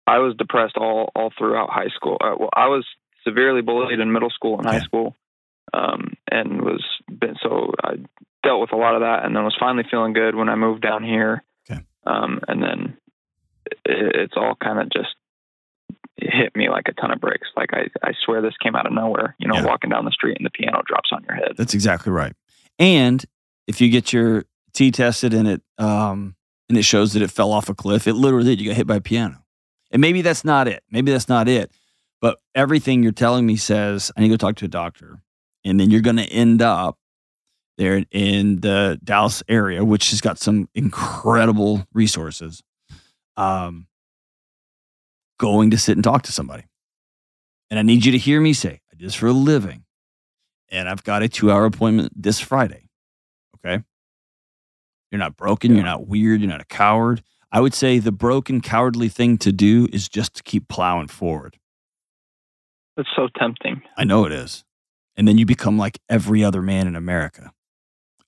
I 0.08 0.20
was 0.20 0.36
depressed 0.38 0.78
all 0.78 1.12
all 1.16 1.32
throughout 1.38 1.70
high 1.70 1.90
school. 1.96 2.18
Uh, 2.20 2.36
well, 2.38 2.50
I 2.54 2.68
was 2.68 2.86
severely 3.26 3.62
bullied 3.62 4.00
in 4.00 4.12
middle 4.12 4.30
school 4.30 4.58
and 4.58 4.68
high 4.68 4.82
school, 4.82 5.16
um, 5.74 6.14
and 6.30 6.62
was 6.62 6.84
been 7.08 7.36
so 7.42 7.74
I 7.84 7.96
dealt 8.44 8.62
with 8.62 8.74
a 8.74 8.78
lot 8.78 8.96
of 8.96 9.02
that, 9.02 9.26
and 9.26 9.36
then 9.36 9.44
was 9.44 9.58
finally 9.60 9.86
feeling 9.90 10.14
good 10.14 10.36
when 10.36 10.50
I 10.50 10.56
moved 10.56 10.82
down 10.82 11.04
here. 11.04 11.44
Okay. 11.70 11.82
Um, 12.06 12.42
and 12.48 12.62
then 12.62 12.98
it, 13.66 14.16
it's 14.16 14.34
all 14.36 14.56
kind 14.62 14.80
of 14.80 14.90
just 14.92 15.16
hit 16.18 16.56
me 16.56 16.70
like 16.70 16.86
a 16.88 16.94
ton 16.94 17.12
of 17.12 17.20
bricks. 17.20 17.48
Like 17.58 17.70
I 17.74 17.88
I 18.04 18.14
swear 18.26 18.42
this 18.42 18.54
came 18.62 18.76
out 18.76 18.86
of 18.88 18.94
nowhere. 18.94 19.36
You 19.40 19.48
know, 19.48 19.56
Yeah. 19.56 19.66
walking 19.66 19.90
down 19.90 20.06
the 20.06 20.12
street 20.12 20.38
and 20.38 20.46
the 20.46 20.50
piano 20.50 20.82
drops 20.88 21.10
on 21.12 21.24
your 21.28 21.36
head. 21.36 21.54
That's 21.58 21.74
exactly 21.74 22.12
right. 22.12 22.34
And 22.80 23.24
if 23.68 23.82
you 23.82 23.90
get 23.90 24.14
your 24.14 24.46
T 24.74 24.92
tested 24.92 25.34
and 25.34 25.48
it 25.48 25.62
um 25.78 26.36
and 26.70 26.78
it 26.78 26.84
shows 26.84 27.14
that 27.14 27.22
it 27.22 27.32
fell 27.32 27.52
off 27.52 27.70
a 27.70 27.76
cliff, 27.76 28.08
it 28.08 28.14
literally 28.14 28.46
did. 28.56 28.62
You 28.62 28.70
got 28.70 28.78
hit 28.78 28.88
by 28.88 28.96
a 28.98 29.02
piano. 29.02 29.44
And 29.92 30.02
maybe 30.02 30.22
that's 30.22 30.44
not 30.44 30.68
it. 30.68 30.84
Maybe 30.90 31.12
that's 31.12 31.30
not 31.30 31.48
it. 31.48 31.72
But 32.22 32.40
everything 32.56 33.04
you're 33.04 33.12
telling 33.12 33.46
me 33.46 33.56
says 33.56 34.12
I 34.18 34.22
need 34.22 34.30
to 34.30 34.34
go 34.34 34.38
talk 34.38 34.56
to 34.58 34.66
a 34.66 34.70
doctor. 34.70 35.20
And 35.64 35.80
then 35.80 35.92
you're 35.92 36.02
going 36.02 36.18
to 36.18 36.24
end 36.30 36.62
up 36.62 36.98
there 37.78 38.04
in 38.12 38.62
the 38.62 39.00
Dallas 39.04 39.44
area, 39.48 39.84
which 39.84 40.12
has 40.12 40.22
got 40.22 40.40
some 40.40 40.70
incredible 40.76 41.86
resources. 41.94 42.64
Um, 43.38 43.88
going 45.40 45.72
to 45.72 45.78
sit 45.78 45.98
and 45.98 46.04
talk 46.04 46.24
to 46.24 46.32
somebody. 46.32 46.64
And 47.70 47.80
I 47.80 47.82
need 47.82 48.06
you 48.06 48.12
to 48.12 48.18
hear 48.18 48.40
me 48.40 48.54
say, 48.54 48.82
I 48.92 48.96
do 48.96 49.06
this 49.06 49.16
for 49.16 49.28
a 49.28 49.34
living 49.34 49.86
and 50.70 50.90
I've 50.90 51.04
got 51.04 51.24
a 51.24 51.30
two 51.30 51.52
hour 51.52 51.66
appointment 51.66 52.12
this 52.16 52.40
Friday. 52.40 52.90
Okay. 53.58 53.84
You're 55.12 55.20
not 55.20 55.38
broken. 55.38 55.76
You're 55.76 55.86
not 55.86 56.08
weird. 56.08 56.42
You're 56.42 56.50
not 56.50 56.62
a 56.62 56.66
coward. 56.66 57.24
I 57.52 57.62
would 57.62 57.74
say 57.74 58.00
the 58.00 58.12
broken, 58.12 58.60
cowardly 58.60 59.08
thing 59.08 59.38
to 59.40 59.52
do 59.52 59.88
is 59.94 60.10
just 60.10 60.36
to 60.36 60.44
keep 60.44 60.68
plowing 60.68 61.08
forward. 61.08 61.58
It's 62.98 63.10
so 63.16 63.30
tempting. 63.38 63.82
I 63.98 64.04
know 64.04 64.26
it 64.26 64.32
is. 64.32 64.66
And 65.16 65.28
then 65.28 65.38
you 65.38 65.46
become 65.46 65.78
like 65.78 66.00
every 66.10 66.44
other 66.44 66.62
man 66.62 66.88
in 66.88 66.96
America 66.96 67.52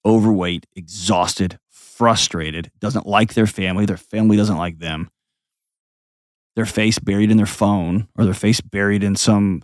overweight, 0.05 0.65
exhausted, 0.73 1.59
frustrated, 1.69 2.71
doesn't 2.79 3.05
like 3.05 3.33
their 3.33 3.47
family. 3.47 3.85
Their 3.85 3.97
family 3.97 4.37
doesn't 4.37 4.55
like 4.55 4.79
them. 4.79 5.09
Their 6.57 6.65
face 6.65 6.97
buried 6.97 7.29
in 7.29 7.37
their 7.37 7.45
phone 7.45 8.07
or 8.17 8.25
their 8.25 8.33
face 8.33 8.61
buried 8.61 9.03
in 9.03 9.15
some 9.15 9.61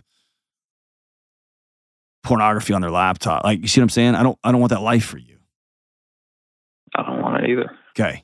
pornography 2.22 2.72
on 2.72 2.82
their 2.82 2.90
laptop. 2.92 3.42
Like, 3.42 3.60
you 3.62 3.66
see 3.66 3.80
what 3.80 3.86
I'm 3.86 3.88
saying? 3.88 4.14
I 4.14 4.22
don't, 4.22 4.38
I 4.44 4.52
don't 4.52 4.60
want 4.60 4.70
that 4.70 4.80
life 4.80 5.04
for 5.04 5.18
you. 5.18 5.38
I 6.94 7.02
don't 7.02 7.20
want 7.20 7.42
it 7.42 7.50
either. 7.50 7.76
Okay. 7.98 8.22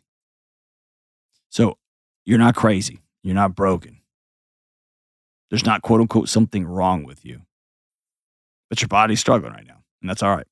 So 1.48 1.78
you're 2.24 2.38
not 2.38 2.54
crazy. 2.54 3.00
You're 3.24 3.34
not 3.34 3.56
broken. 3.56 4.02
There's 5.50 5.66
not 5.66 5.82
quote 5.82 6.00
unquote 6.00 6.28
something 6.28 6.64
wrong 6.64 7.02
with 7.02 7.24
you. 7.24 7.42
But 8.68 8.80
your 8.80 8.86
body's 8.88 9.18
struggling 9.18 9.52
right 9.52 9.66
now. 9.66 9.82
And 10.00 10.08
that's 10.08 10.22
all 10.22 10.36
right. 10.36 10.46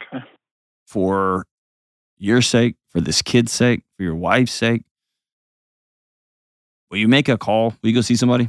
Okay. 0.00 0.24
For 0.86 1.46
your 2.16 2.42
sake, 2.42 2.76
for 2.90 3.00
this 3.00 3.22
kid's 3.22 3.50
sake, 3.50 3.82
for 3.96 4.04
your 4.04 4.14
wife's 4.14 4.52
sake, 4.52 4.84
will 6.94 7.00
you 7.00 7.08
make 7.08 7.28
a 7.28 7.36
call? 7.36 7.74
Will 7.82 7.90
you 7.90 7.94
go 7.96 8.02
see 8.02 8.14
somebody? 8.14 8.48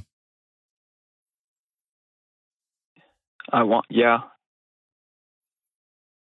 I 3.51 3.63
want 3.63 3.87
yeah. 3.89 4.19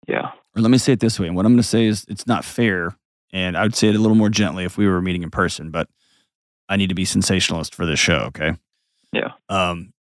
Yeah. 0.07 0.31
Or 0.55 0.63
let 0.63 0.71
me 0.71 0.79
say 0.79 0.93
it 0.93 1.00
this 1.00 1.19
way. 1.19 1.27
And 1.27 1.36
what 1.36 1.45
I'm 1.45 1.51
going 1.51 1.62
to 1.62 1.67
say 1.67 1.86
is 1.86 2.05
it's 2.07 2.25
not 2.25 2.43
fair. 2.43 2.97
And 3.31 3.55
I 3.55 3.62
would 3.62 3.75
say 3.75 3.89
it 3.89 3.95
a 3.95 4.00
little 4.00 4.15
more 4.15 4.29
gently 4.29 4.63
if 4.63 4.79
we 4.79 4.88
were 4.88 5.00
meeting 5.00 5.21
in 5.21 5.29
person, 5.29 5.69
but 5.69 5.89
I 6.67 6.75
need 6.75 6.89
to 6.89 6.95
be 6.95 7.05
sensationalist 7.05 7.75
for 7.75 7.86
this 7.86 8.00
show. 8.00 8.21
Okay. 8.29 8.53
Yeah. 9.13 9.33
Um, 9.47 9.93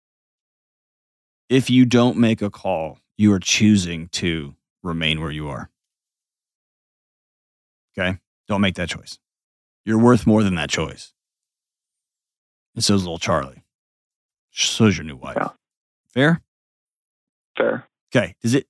if 1.49 1.69
you 1.69 1.85
don't 1.85 2.17
make 2.17 2.41
a 2.41 2.49
call, 2.49 2.97
you 3.15 3.31
are 3.31 3.39
choosing 3.39 4.07
to 4.13 4.55
remain 4.81 5.21
where 5.21 5.29
you 5.29 5.49
are. 5.49 5.69
Okay. 7.95 8.17
Don't 8.47 8.61
make 8.61 8.75
that 8.75 8.89
choice. 8.89 9.19
You're 9.85 9.99
worth 9.99 10.25
more 10.25 10.41
than 10.41 10.55
that 10.55 10.71
choice. 10.71 11.13
And 12.77 12.83
so's 12.83 13.01
little 13.01 13.17
Charlie. 13.17 13.63
So's 14.51 14.95
your 14.95 15.03
new 15.03 15.15
wife. 15.15 15.35
Yeah. 15.35 15.49
Fair? 16.13 16.41
Fair. 17.57 17.87
Okay. 18.15 18.35
Does 18.43 18.53
it? 18.53 18.67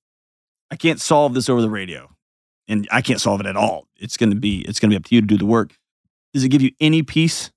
I 0.72 0.78
can't 0.78 1.02
solve 1.02 1.34
this 1.34 1.50
over 1.50 1.62
the 1.62 1.70
radio, 1.70 2.16
and 2.70 2.88
I 2.90 3.02
can't 3.02 3.20
solve 3.20 3.42
it 3.42 3.46
at 3.46 3.58
all. 3.58 3.86
It's 3.98 4.16
going 4.16 4.30
to 4.30 4.38
be 4.38 4.62
it's 4.62 4.80
going 4.80 4.92
to 4.92 4.94
be 4.94 4.98
up 4.98 5.04
to 5.08 5.16
you 5.16 5.20
to 5.20 5.28
do 5.28 5.38
the 5.38 5.46
work. 5.46 5.76
Does 6.34 6.46
it 6.46 6.50
give 6.50 6.62
you 6.62 6.72
any 6.80 7.04
peace 7.04 7.52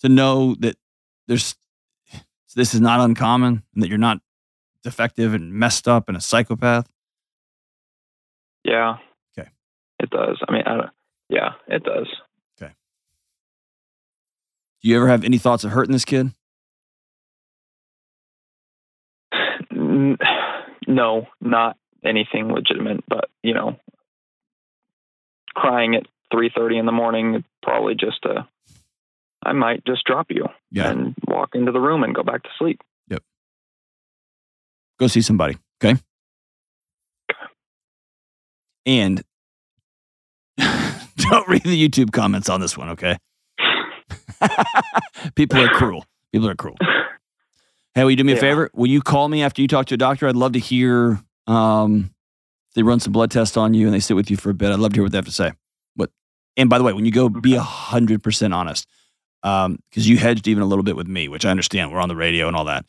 to 0.00 0.08
know 0.08 0.56
that 0.56 0.74
there's 1.28 1.54
this 2.56 2.74
is 2.74 2.80
not 2.80 2.98
uncommon 2.98 3.62
and 3.72 3.82
that 3.84 3.88
you're 3.88 3.96
not 3.96 4.18
defective 4.82 5.34
and 5.34 5.52
messed 5.52 5.86
up 5.86 6.08
and 6.08 6.16
a 6.16 6.20
psychopath? 6.20 6.88
Yeah. 8.64 8.96
Okay. 9.38 9.48
It 10.00 10.10
does. 10.10 10.42
I 10.48 10.52
mean, 10.52 10.62
I 10.66 10.76
don't, 10.76 10.90
yeah, 11.28 11.52
it 11.68 11.84
does. 11.84 12.08
Do 14.82 14.88
you 14.88 14.96
ever 14.96 15.08
have 15.08 15.24
any 15.24 15.38
thoughts 15.38 15.64
of 15.64 15.72
hurting 15.72 15.92
this 15.92 16.04
kid? 16.04 16.32
No, 20.86 21.26
not 21.40 21.76
anything 22.04 22.48
legitimate, 22.48 23.04
but 23.08 23.28
you 23.42 23.54
know, 23.54 23.76
crying 25.54 25.94
at 25.94 26.06
three 26.32 26.50
thirty 26.54 26.78
in 26.78 26.86
the 26.86 26.92
morning, 26.92 27.44
probably 27.62 27.94
just 27.94 28.24
a. 28.24 28.48
I 29.42 29.52
might 29.52 29.84
just 29.86 30.04
drop 30.04 30.26
you 30.30 30.46
Yeah. 30.70 30.90
and 30.90 31.14
walk 31.26 31.54
into 31.54 31.72
the 31.72 31.80
room 31.80 32.02
and 32.04 32.14
go 32.14 32.22
back 32.22 32.42
to 32.42 32.50
sleep. 32.58 32.80
Yep. 33.08 33.22
Go 34.98 35.06
see 35.06 35.22
somebody. 35.22 35.56
Okay. 35.82 35.98
And 38.84 39.22
don't 40.58 41.48
read 41.48 41.62
the 41.62 41.88
YouTube 41.88 42.12
comments 42.12 42.50
on 42.50 42.60
this 42.60 42.76
one. 42.76 42.90
Okay. 42.90 43.16
People 45.34 45.60
are 45.60 45.68
cruel. 45.68 46.04
People 46.32 46.48
are 46.48 46.54
cruel. 46.54 46.76
Hey, 47.94 48.04
will 48.04 48.10
you 48.10 48.16
do 48.16 48.24
me 48.24 48.32
a 48.32 48.36
favor? 48.36 48.70
Will 48.72 48.86
you 48.86 49.02
call 49.02 49.28
me 49.28 49.42
after 49.42 49.60
you 49.62 49.68
talk 49.68 49.86
to 49.86 49.94
a 49.94 49.98
doctor? 49.98 50.28
I'd 50.28 50.36
love 50.36 50.52
to 50.52 50.58
hear. 50.60 51.20
Um, 51.46 52.14
they 52.74 52.82
run 52.82 53.00
some 53.00 53.12
blood 53.12 53.30
tests 53.32 53.56
on 53.56 53.74
you 53.74 53.86
and 53.86 53.94
they 53.94 54.00
sit 54.00 54.14
with 54.14 54.30
you 54.30 54.36
for 54.36 54.50
a 54.50 54.54
bit. 54.54 54.70
I'd 54.70 54.78
love 54.78 54.92
to 54.92 54.96
hear 54.98 55.02
what 55.02 55.12
they 55.12 55.18
have 55.18 55.24
to 55.24 55.32
say. 55.32 55.52
What? 55.96 56.10
And 56.56 56.70
by 56.70 56.78
the 56.78 56.84
way, 56.84 56.92
when 56.92 57.04
you 57.04 57.10
go, 57.10 57.28
be 57.28 57.56
a 57.56 57.60
hundred 57.60 58.22
percent 58.22 58.54
honest, 58.54 58.86
because 59.42 60.08
you 60.08 60.18
hedged 60.18 60.46
even 60.46 60.62
a 60.62 60.66
little 60.66 60.84
bit 60.84 60.94
with 60.96 61.08
me, 61.08 61.26
which 61.28 61.44
I 61.44 61.50
understand. 61.50 61.92
We're 61.92 62.00
on 62.00 62.08
the 62.08 62.16
radio 62.16 62.46
and 62.46 62.56
all 62.56 62.66
that, 62.66 62.84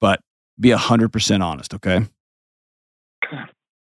but 0.00 0.20
be 0.58 0.70
a 0.70 0.78
hundred 0.78 1.12
percent 1.12 1.42
honest. 1.42 1.74
Okay. 1.74 2.06
Okay. 3.24 3.42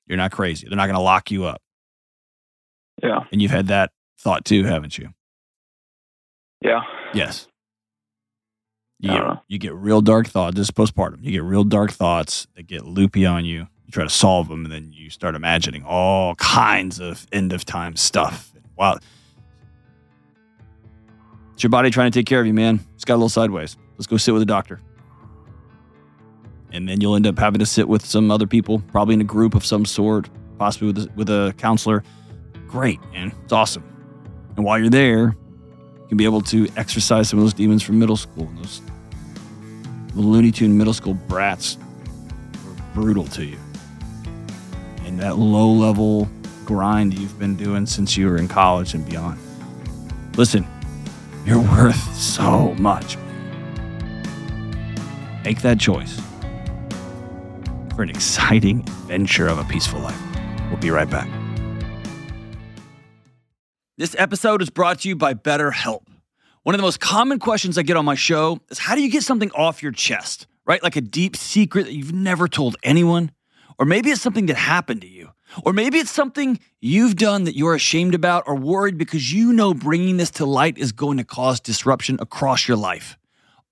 You're 0.07 0.17
not 0.17 0.33
crazy. 0.33 0.67
They're 0.69 0.77
not 0.77 0.87
going 0.87 0.97
to 0.97 1.03
lock 1.03 1.31
you 1.31 1.45
up, 1.45 1.61
Yeah, 3.03 3.25
and 3.31 3.41
you've 3.43 3.51
had 3.51 3.69
that 3.69 3.93
thought 4.19 4.45
too, 4.45 4.65
haven't 4.65 4.97
you? 4.99 5.11
Yeah, 6.63 6.81
Yes. 7.15 7.47
You 9.01 9.11
get, 9.11 9.39
you 9.47 9.59
get 9.59 9.75
real 9.75 10.01
dark 10.01 10.27
thoughts. 10.27 10.57
This 10.57 10.67
is 10.67 10.71
postpartum. 10.73 11.19
You 11.23 11.31
get 11.31 11.45
real 11.45 11.63
dark 11.63 11.93
thoughts 11.93 12.49
that 12.57 12.67
get 12.67 12.85
loopy 12.85 13.25
on 13.25 13.45
you. 13.45 13.69
You 13.87 13.93
try 13.93 14.03
to 14.03 14.11
solve 14.11 14.49
them, 14.49 14.65
and 14.65 14.73
then 14.73 14.91
you 14.93 15.09
start 15.09 15.37
imagining 15.37 15.85
all 15.85 16.35
kinds 16.35 16.99
of 16.99 17.25
end 17.31 17.53
of 17.53 17.65
time 17.65 17.95
stuff. 17.95 18.53
Wow. 18.77 18.99
It's 21.55 21.63
your 21.63 21.71
body 21.71 21.91
trying 21.91 22.11
to 22.11 22.19
take 22.19 22.27
care 22.27 22.41
of 22.41 22.47
you, 22.47 22.55
man. 22.55 22.81
It's 22.97 23.05
got 23.05 23.15
a 23.15 23.17
little 23.17 23.29
sideways. 23.29 23.77
Let's 23.97 24.09
go 24.09 24.17
sit 24.17 24.33
with 24.33 24.43
a 24.43 24.47
doctor. 24.47 24.81
and 26.73 26.89
then 26.89 27.01
you'll 27.01 27.15
end 27.17 27.27
up 27.27 27.39
having 27.39 27.61
to 27.61 27.67
sit 27.67 27.89
with 27.89 28.05
some 28.05 28.31
other 28.31 28.47
people, 28.49 28.81
probably 28.93 29.15
in 29.15 29.21
a 29.21 29.25
group 29.25 29.55
of 29.55 29.65
some 29.65 29.85
sort, 29.87 30.29
possibly 30.59 30.89
with 30.89 30.99
a, 30.99 31.11
with 31.15 31.31
a 31.31 31.55
counselor. 31.57 32.03
Great, 32.67 33.01
man. 33.13 33.33
It's 33.45 33.53
awesome. 33.53 33.85
And 34.57 34.65
while 34.65 34.79
you're 34.79 34.91
there, 34.91 35.35
you 36.09 36.13
can 36.13 36.17
be 36.17 36.25
able 36.25 36.41
to 36.41 36.67
exercise 36.79 37.29
some 37.29 37.39
of 37.39 37.45
those 37.45 37.53
demons 37.53 37.83
from 37.83 37.99
middle 37.99 38.17
school. 38.17 38.49
And 38.49 38.59
Those 38.59 38.81
Looney 40.15 40.51
Tune 40.51 40.79
middle 40.79 40.95
school 40.95 41.13
brats 41.13 41.77
were 42.65 42.83
brutal 42.95 43.25
to 43.25 43.45
you. 43.45 43.59
And 45.05 45.21
that 45.21 45.37
low 45.37 45.71
level 45.71 46.27
grind 46.65 47.13
you've 47.13 47.39
been 47.39 47.57
doing 47.57 47.85
since 47.85 48.17
you 48.17 48.27
were 48.27 48.39
in 48.39 48.49
college 48.49 48.95
and 48.95 49.05
beyond. 49.05 49.39
Listen, 50.39 50.67
you're 51.45 51.61
worth 51.77 52.15
so 52.15 52.73
much. 52.79 53.19
Make 55.45 55.61
that 55.61 55.79
choice 55.79 56.19
for 57.95 58.03
an 58.03 58.09
exciting 58.09 58.81
adventure 58.81 59.47
of 59.47 59.59
a 59.59 59.65
peaceful 59.65 60.01
life. 60.01 60.19
We'll 60.71 60.81
be 60.81 60.91
right 60.91 61.11
back. 61.11 61.29
This 63.99 64.15
episode 64.17 64.63
is 64.63 64.71
brought 64.71 65.01
to 65.01 65.09
you 65.09 65.17
by 65.17 65.35
BetterHelp. 65.35 66.07
One 66.63 66.73
of 66.73 66.79
the 66.79 66.85
most 66.85 67.01
common 67.01 67.41
questions 67.41 67.77
I 67.77 67.83
get 67.83 67.97
on 67.97 68.05
my 68.05 68.15
show 68.15 68.61
is 68.71 68.79
how 68.79 68.95
do 68.95 69.03
you 69.03 69.11
get 69.11 69.25
something 69.25 69.51
off 69.57 69.83
your 69.83 69.91
chest, 69.91 70.47
right? 70.65 70.81
Like 70.81 70.95
a 70.95 71.01
deep 71.01 71.35
secret 71.35 71.87
that 71.87 71.93
you've 71.93 72.13
never 72.13 72.47
told 72.47 72.77
anyone? 72.85 73.33
Or 73.77 73.85
maybe 73.85 74.11
it's 74.11 74.21
something 74.21 74.47
that 74.47 74.57
happened 74.57 75.01
to 75.01 75.09
you. 75.09 75.31
Or 75.65 75.73
maybe 75.73 75.99
it's 75.99 76.13
something 76.13 76.61
you've 76.81 77.17
done 77.17 77.43
that 77.43 77.57
you're 77.57 77.75
ashamed 77.75 78.15
about 78.15 78.45
or 78.47 78.55
worried 78.55 78.99
because 78.99 79.33
you 79.33 79.53
know 79.53 79.75
bringing 79.75 80.17
this 80.17 80.31
to 80.31 80.47
light 80.47 80.79
is 80.79 80.93
going 80.93 81.17
to 81.17 81.25
cause 81.25 81.59
disruption 81.59 82.19
across 82.21 82.69
your 82.69 82.77
life. 82.77 83.19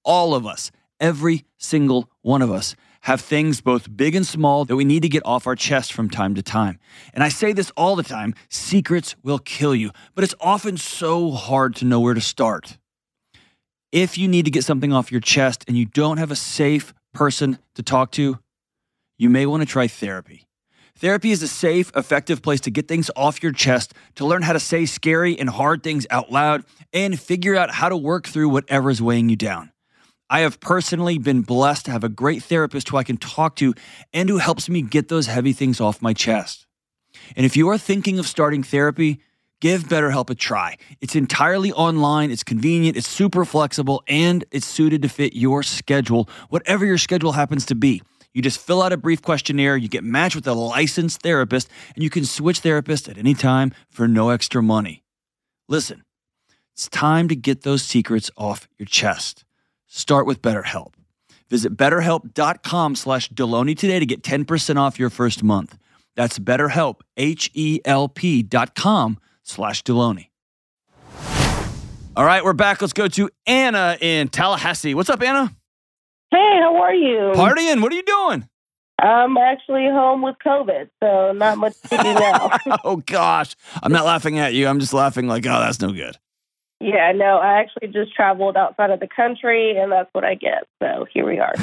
All 0.03 0.35
of 0.35 0.45
us, 0.45 0.73
every 0.99 1.45
single 1.57 2.11
one 2.23 2.43
of 2.43 2.51
us, 2.51 2.75
have 3.07 3.21
things 3.21 3.61
both 3.61 3.97
big 3.97 4.17
and 4.17 4.27
small 4.27 4.65
that 4.65 4.75
we 4.75 4.85
need 4.85 5.01
to 5.01 5.09
get 5.09 5.25
off 5.25 5.47
our 5.47 5.55
chest 5.55 5.93
from 5.93 6.11
time 6.11 6.35
to 6.35 6.43
time. 6.43 6.77
And 7.15 7.23
I 7.23 7.29
say 7.29 7.53
this 7.53 7.71
all 7.77 7.95
the 7.95 8.03
time 8.03 8.35
secrets 8.49 9.15
will 9.23 9.39
kill 9.39 9.77
you, 9.77 9.93
but 10.17 10.25
it's 10.25 10.35
often 10.41 10.77
so 10.77 11.31
hard 11.31 11.77
to 11.77 11.85
know 11.85 12.01
where 12.01 12.15
to 12.15 12.21
start. 12.21 12.79
If 13.93 14.19
you 14.19 14.27
need 14.27 14.45
to 14.47 14.51
get 14.51 14.65
something 14.65 14.93
off 14.93 15.13
your 15.13 15.21
chest 15.21 15.65
and 15.69 15.77
you 15.77 15.85
don't 15.85 16.17
have 16.17 16.33
a 16.33 16.37
safe 16.37 16.93
person 17.15 17.61
to 17.77 17.85
talk 17.85 18.11
to, 18.13 18.41
you 19.19 19.31
may 19.31 19.47
want 19.47 19.61
to 19.61 19.69
try 19.69 19.87
therapy. 19.87 20.49
Therapy 20.99 21.31
is 21.31 21.45
a 21.45 21.49
safe, 21.49 21.93
effective 21.95 22.43
place 22.43 22.63
to 22.63 22.73
get 22.73 22.89
things 22.89 23.09
off 23.15 23.41
your 23.41 23.53
chest, 23.53 23.95
to 24.17 24.27
learn 24.27 24.43
how 24.43 24.53
to 24.53 24.59
say 24.59 24.85
scary 24.85 25.39
and 25.39 25.49
hard 25.49 25.85
things 25.85 26.09
out 26.11 26.33
loud, 26.33 26.65
and 26.93 27.21
figure 27.21 27.55
out 27.55 27.71
how 27.71 27.89
to 27.89 27.97
work 27.97 28.27
through 28.27 28.49
whatever 28.49 28.91
is 28.91 29.01
weighing 29.01 29.29
you 29.29 29.37
down. 29.37 29.71
I 30.29 30.41
have 30.41 30.59
personally 30.59 31.19
been 31.19 31.43
blessed 31.43 31.85
to 31.87 31.93
have 31.93 32.03
a 32.03 32.09
great 32.09 32.43
therapist 32.43 32.89
who 32.89 32.97
I 32.97 33.05
can 33.05 33.17
talk 33.17 33.57
to 33.57 33.75
and 34.13 34.29
who 34.29 34.39
helps 34.39 34.69
me 34.69 34.83
get 34.83 35.09
those 35.09 35.27
heavy 35.27 35.53
things 35.53 35.81
off 35.81 36.03
my 36.03 36.13
chest. 36.13 36.67
And 37.37 37.47
if 37.47 37.57
you 37.57 37.69
are 37.69 37.79
thinking 37.79 38.19
of 38.19 38.27
starting 38.27 38.63
therapy, 38.65 39.21
give 39.61 39.85
BetterHelp 39.85 40.29
a 40.31 40.35
try. 40.35 40.79
It's 41.01 41.15
entirely 41.15 41.73
online, 41.73 42.31
it's 42.33 42.43
convenient, 42.43 42.97
it's 42.97 43.09
super 43.09 43.45
flexible, 43.45 44.03
and 44.09 44.45
it's 44.51 44.67
suited 44.67 45.03
to 45.03 45.09
fit 45.09 45.35
your 45.35 45.63
schedule, 45.63 46.29
whatever 46.49 46.85
your 46.85 46.99
schedule 46.99 47.33
happens 47.33 47.65
to 47.67 47.75
be. 47.77 48.03
You 48.35 48.43
just 48.43 48.61
fill 48.61 48.83
out 48.83 48.93
a 48.93 48.99
brief 48.99 49.23
questionnaire, 49.23 49.77
you 49.77 49.89
get 49.89 50.05
matched 50.05 50.37
with 50.37 50.47
a 50.47 50.53
licensed 50.53 51.23
therapist, 51.23 51.71
and 51.95 52.03
you 52.03 52.11
can 52.11 52.25
switch 52.25 52.61
therapists 52.61 53.09
at 53.09 53.17
any 53.17 53.33
time 53.33 53.73
for 53.89 54.07
no 54.07 54.31
extra 54.31 54.63
money. 54.63 55.05
Listen, 55.69 56.05
it's 56.75 56.89
time 56.91 57.29
to 57.29 57.37
get 57.37 57.63
those 57.63 57.83
secrets 57.83 58.31
off 58.37 58.69
your 58.77 58.87
chest. 58.87 59.46
Start 59.87 60.27
with 60.27 60.43
BetterHelp. 60.43 60.95
Visit 61.49 61.77
betterhelp.com 61.77 62.97
slash 62.97 63.31
Delony 63.31 63.77
today 63.77 63.99
to 63.99 64.07
get 64.07 64.23
10% 64.23 64.77
off 64.77 64.99
your 64.99 65.11
first 65.11 65.43
month. 65.43 65.79
That's 66.17 66.39
betterhelp, 66.39 67.01
H-E-L-P 67.17 68.43
dot 68.43 68.75
com 68.75 69.19
slash 69.43 69.83
Delony. 69.85 70.29
All 72.17 72.25
right, 72.25 72.43
we're 72.43 72.55
back. 72.55 72.81
Let's 72.81 72.95
go 72.95 73.09
to 73.09 73.29
Anna 73.47 73.99
in 74.01 74.29
Tallahassee. 74.29 74.95
What's 74.95 75.11
up, 75.11 75.23
Anna? 75.23 75.55
Hey, 76.31 76.59
how 76.61 76.75
are 76.83 76.95
you? 76.95 77.33
Partying. 77.35 77.83
What 77.83 77.93
are 77.93 77.95
you 77.95 78.03
doing? 78.03 78.49
I'm 78.99 79.37
actually 79.37 79.85
home 79.85 80.23
with 80.23 80.37
COVID, 80.45 80.89
so 81.03 81.33
not 81.33 81.59
much 81.59 81.79
to 81.83 81.89
do 81.91 82.15
now. 82.15 82.57
oh, 82.85 82.97
gosh. 82.97 83.55
I'm 83.83 83.93
not 83.93 84.07
laughing 84.07 84.39
at 84.39 84.55
you. 84.55 84.67
I'm 84.67 84.81
just 84.81 84.95
laughing 84.95 85.29
like, 85.29 85.45
oh, 85.47 85.61
that's 85.61 85.81
no 85.83 85.93
good. 85.93 86.17
Yeah, 86.81 87.13
no, 87.13 87.39
I 87.39 87.61
actually 87.61 87.89
just 87.89 88.15
traveled 88.15 88.57
outside 88.57 88.91
of 88.91 89.01
the 89.01 89.09
country, 89.09 89.77
and 89.77 89.91
that's 89.91 90.11
what 90.13 90.25
I 90.25 90.35
get. 90.35 90.67
So 90.83 91.07
here 91.13 91.27
we 91.27 91.39
are. 91.39 91.55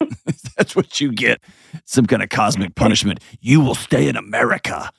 that's 0.56 0.74
what 0.74 1.00
you 1.00 1.12
get. 1.12 1.40
Some 1.84 2.06
kind 2.06 2.22
of 2.22 2.28
cosmic 2.28 2.74
punishment. 2.74 3.20
You 3.40 3.60
will 3.60 3.74
stay 3.74 4.08
in 4.08 4.16
America. 4.16 4.90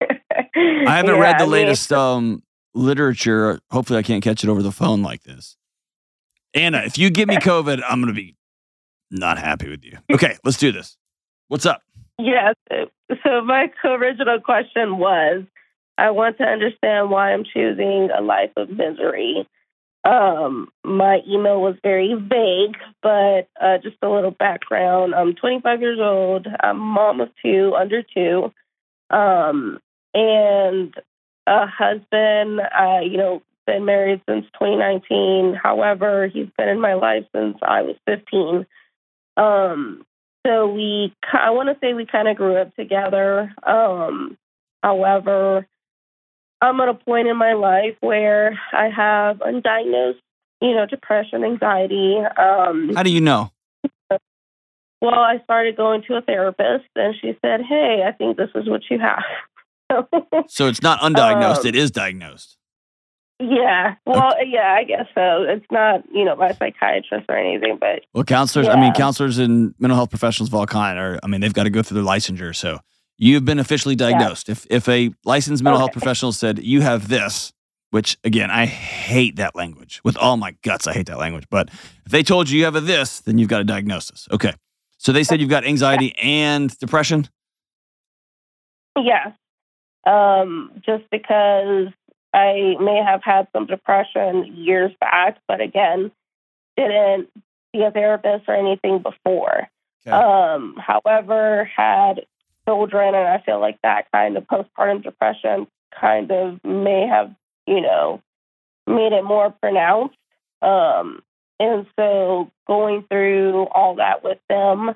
I 0.00 0.82
haven't 0.84 1.18
read 1.18 1.38
the 1.38 1.46
latest 1.46 1.92
um, 1.92 2.42
literature. 2.74 3.60
Hopefully, 3.70 3.98
I 3.98 4.02
can't 4.02 4.22
catch 4.22 4.42
it 4.42 4.50
over 4.50 4.62
the 4.62 4.72
phone 4.72 5.02
like 5.02 5.22
this. 5.22 5.56
Anna, 6.54 6.82
if 6.84 6.98
you 6.98 7.10
give 7.10 7.28
me 7.28 7.36
COVID, 7.38 7.82
I'm 7.88 8.00
going 8.00 8.12
to 8.12 8.20
be 8.20 8.36
not 9.10 9.38
happy 9.38 9.68
with 9.68 9.84
you. 9.84 9.98
Okay, 10.12 10.36
let's 10.44 10.58
do 10.58 10.72
this. 10.72 10.96
What's 11.48 11.66
up? 11.66 11.82
Yes. 12.18 12.54
So 13.22 13.42
my 13.42 13.70
original 13.84 14.40
question 14.40 14.98
was, 14.98 15.44
I 15.96 16.10
want 16.10 16.38
to 16.38 16.44
understand 16.44 17.10
why 17.10 17.32
I'm 17.32 17.44
choosing 17.44 18.10
a 18.16 18.20
life 18.20 18.52
of 18.56 18.68
misery. 18.68 19.46
Um, 20.04 20.68
my 20.84 21.20
email 21.26 21.60
was 21.60 21.76
very 21.82 22.14
vague, 22.14 22.76
but 23.02 23.48
uh, 23.60 23.78
just 23.82 23.96
a 24.02 24.08
little 24.08 24.32
background. 24.32 25.14
I'm 25.14 25.34
25 25.34 25.80
years 25.80 25.98
old. 26.00 26.46
I'm 26.60 26.78
mom 26.78 27.20
of 27.20 27.30
two, 27.42 27.74
under 27.78 28.02
two, 28.02 28.52
um, 29.10 29.80
and 30.12 30.94
a 31.46 31.66
husband. 31.66 32.60
Uh, 32.60 33.00
you 33.00 33.16
know, 33.16 33.42
been 33.66 33.84
married 33.84 34.20
since 34.28 34.44
2019. 34.54 35.54
However, 35.54 36.28
he's 36.28 36.48
been 36.58 36.68
in 36.68 36.80
my 36.80 36.94
life 36.94 37.24
since 37.34 37.56
I 37.62 37.82
was 37.82 37.96
15. 38.06 38.66
Um, 39.36 40.04
so 40.46 40.68
we, 40.68 41.14
I 41.32 41.50
want 41.50 41.70
to 41.70 41.78
say 41.80 41.94
we 41.94 42.04
kind 42.04 42.28
of 42.28 42.36
grew 42.36 42.56
up 42.56 42.74
together. 42.76 43.54
Um, 43.62 44.36
however, 44.82 45.66
I'm 46.60 46.80
at 46.80 46.88
a 46.88 46.94
point 46.94 47.28
in 47.28 47.36
my 47.36 47.52
life 47.52 47.96
where 48.00 48.58
I 48.72 48.88
have 48.88 49.38
undiagnosed, 49.38 50.20
you 50.62 50.74
know, 50.74 50.86
depression, 50.86 51.44
anxiety. 51.44 52.16
Um, 52.36 52.92
How 52.94 53.02
do 53.02 53.10
you 53.10 53.20
know? 53.20 53.50
well, 54.10 55.18
I 55.20 55.38
started 55.44 55.76
going 55.76 56.02
to 56.08 56.16
a 56.16 56.22
therapist, 56.22 56.86
and 56.96 57.14
she 57.20 57.36
said, 57.44 57.60
"Hey, 57.68 58.02
I 58.06 58.12
think 58.12 58.36
this 58.36 58.50
is 58.54 58.68
what 58.68 58.82
you 58.90 58.98
have." 58.98 59.22
So 60.48 60.66
it's 60.66 60.82
not 60.82 60.98
undiagnosed, 61.00 61.60
Um, 61.60 61.66
it 61.66 61.76
is 61.76 61.90
diagnosed. 61.90 62.56
yeah, 63.38 63.94
well, 64.06 64.34
yeah, 64.44 64.74
I 64.76 64.82
guess 64.84 65.06
so. 65.14 65.42
It's 65.42 65.64
not, 65.70 66.02
you 66.12 66.24
know, 66.24 66.34
by 66.36 66.48
a 66.48 66.56
psychiatrist 66.56 67.26
or 67.28 67.36
anything, 67.36 67.76
but 67.78 68.00
Well, 68.14 68.24
counselors, 68.24 68.66
I 68.66 68.80
mean, 68.80 68.92
counselors 68.94 69.38
and 69.38 69.74
mental 69.78 69.94
health 69.96 70.10
professionals 70.10 70.48
of 70.48 70.54
all 70.54 70.66
kind 70.66 70.98
are, 70.98 71.20
I 71.22 71.26
mean, 71.28 71.40
they've 71.42 71.52
got 71.52 71.64
to 71.64 71.70
go 71.70 71.82
through 71.82 72.02
their 72.02 72.04
licensure. 72.12 72.56
So 72.56 72.80
you've 73.16 73.44
been 73.44 73.58
officially 73.58 73.94
diagnosed. 73.94 74.48
If, 74.48 74.66
if 74.70 74.88
a 74.88 75.10
licensed 75.24 75.62
mental 75.62 75.78
health 75.78 75.92
professional 75.92 76.32
said, 76.32 76.58
you 76.58 76.80
have 76.80 77.08
this, 77.08 77.52
which 77.90 78.18
again, 78.24 78.50
I 78.50 78.66
hate 78.66 79.36
that 79.36 79.54
language 79.54 80.00
with 80.04 80.16
all 80.16 80.36
my 80.36 80.56
guts. 80.62 80.86
I 80.86 80.92
hate 80.92 81.06
that 81.06 81.18
language. 81.18 81.44
But 81.50 81.70
if 82.04 82.10
they 82.12 82.22
told 82.22 82.50
you 82.50 82.58
you 82.58 82.64
have 82.64 82.76
a 82.76 82.80
this, 82.80 83.20
then 83.20 83.38
you've 83.38 83.48
got 83.48 83.60
a 83.60 83.64
diagnosis. 83.64 84.26
Okay. 84.32 84.52
So 84.98 85.12
they 85.12 85.24
said 85.24 85.40
you've 85.40 85.50
got 85.50 85.64
anxiety 85.64 86.14
and 86.16 86.76
depression. 86.78 87.28
Yes. 88.96 89.32
Um, 90.06 90.70
just 90.84 91.04
because 91.10 91.88
I 92.32 92.74
may 92.80 93.02
have 93.04 93.22
had 93.22 93.48
some 93.52 93.66
depression 93.66 94.54
years 94.56 94.92
back, 95.00 95.38
but 95.46 95.60
again, 95.60 96.10
didn't 96.76 97.28
see 97.74 97.82
a 97.82 97.90
therapist 97.90 98.44
or 98.48 98.54
anything 98.54 99.00
before. 99.00 99.68
Okay. 100.06 100.10
Um, 100.10 100.76
however, 100.78 101.70
had 101.76 102.26
children, 102.66 103.14
and 103.14 103.28
I 103.28 103.40
feel 103.44 103.60
like 103.60 103.78
that 103.82 104.06
kind 104.12 104.36
of 104.36 104.44
postpartum 104.44 105.02
depression 105.02 105.66
kind 105.98 106.30
of 106.30 106.62
may 106.64 107.06
have, 107.06 107.34
you 107.66 107.80
know, 107.80 108.22
made 108.86 109.12
it 109.12 109.24
more 109.24 109.50
pronounced. 109.50 110.16
Um, 110.62 111.22
and 111.60 111.86
so 111.98 112.50
going 112.66 113.04
through 113.10 113.66
all 113.68 113.96
that 113.96 114.24
with 114.24 114.38
them, 114.48 114.94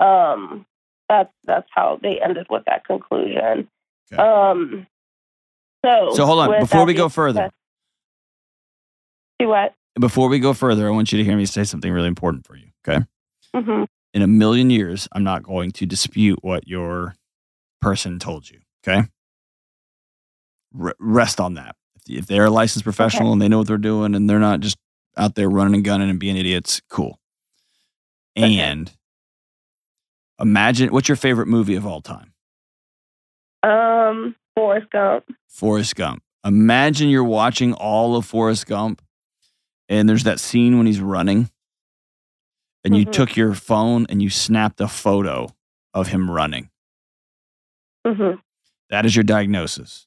um, 0.00 0.66
that's 1.08 1.32
that's 1.44 1.68
how 1.70 1.98
they 2.02 2.20
ended 2.20 2.46
with 2.50 2.64
that 2.66 2.84
conclusion. 2.84 3.68
Okay. 4.12 4.22
Um, 4.22 4.86
so 5.84 6.12
So 6.14 6.26
hold 6.26 6.40
on. 6.40 6.60
Before 6.60 6.84
we 6.84 6.94
go 6.94 7.08
further, 7.08 7.50
See 9.40 9.46
what? 9.46 9.74
before 9.98 10.28
we 10.28 10.38
go 10.38 10.54
further, 10.54 10.86
I 10.86 10.90
want 10.90 11.12
you 11.12 11.18
to 11.18 11.24
hear 11.24 11.36
me 11.36 11.46
say 11.46 11.64
something 11.64 11.92
really 11.92 12.08
important 12.08 12.46
for 12.46 12.56
you. 12.56 12.68
Okay. 12.86 13.04
hmm 13.54 13.84
in 14.14 14.22
a 14.22 14.26
million 14.26 14.70
years, 14.70 15.08
I'm 15.12 15.24
not 15.24 15.42
going 15.42 15.72
to 15.72 15.86
dispute 15.86 16.38
what 16.42 16.68
your 16.68 17.14
person 17.80 18.18
told 18.18 18.48
you. 18.48 18.60
Okay. 18.86 19.06
R- 20.78 20.94
rest 20.98 21.40
on 21.40 21.54
that. 21.54 21.76
If, 22.08 22.26
they're 22.26 22.46
a 22.46 22.50
licensed 22.50 22.84
professional 22.84 23.32
and 23.32 23.40
they 23.40 23.48
know 23.48 23.58
what 23.58 23.68
they're 23.68 23.78
doing 23.78 24.14
and 24.14 24.28
they're 24.28 24.38
not 24.38 24.60
just 24.60 24.76
out 25.16 25.34
there 25.34 25.48
running 25.48 25.74
and 25.74 25.84
gunning 25.84 26.10
and 26.10 26.18
being 26.18 26.36
idiots, 26.36 26.80
cool. 26.88 27.18
Okay. 28.36 28.58
And 28.58 28.90
imagine 30.40 30.92
what's 30.92 31.08
your 31.08 31.16
favorite 31.16 31.46
movie 31.46 31.76
of 31.76 31.86
all 31.86 32.00
time? 32.00 32.32
Um, 33.62 34.34
Forrest 34.56 34.90
Gump. 34.90 35.24
Forrest 35.48 35.94
Gump. 35.94 36.22
Imagine 36.44 37.08
you're 37.08 37.22
watching 37.22 37.72
all 37.74 38.16
of 38.16 38.26
Forrest 38.26 38.66
Gump 38.66 39.00
and 39.88 40.08
there's 40.08 40.24
that 40.24 40.40
scene 40.40 40.76
when 40.76 40.86
he's 40.86 41.00
running 41.00 41.50
and 42.84 42.96
you 42.96 43.04
Mhm. 43.06 43.12
took 43.12 43.36
your 43.36 43.54
phone 43.54 44.06
and 44.08 44.22
you 44.22 44.30
snapped 44.30 44.80
a 44.80 44.88
photo 44.88 45.48
of 45.94 46.08
him 46.08 46.30
running. 46.30 46.70
hmm 48.06 48.32
That 48.90 49.06
is 49.06 49.14
your 49.16 49.22
diagnosis. 49.22 50.06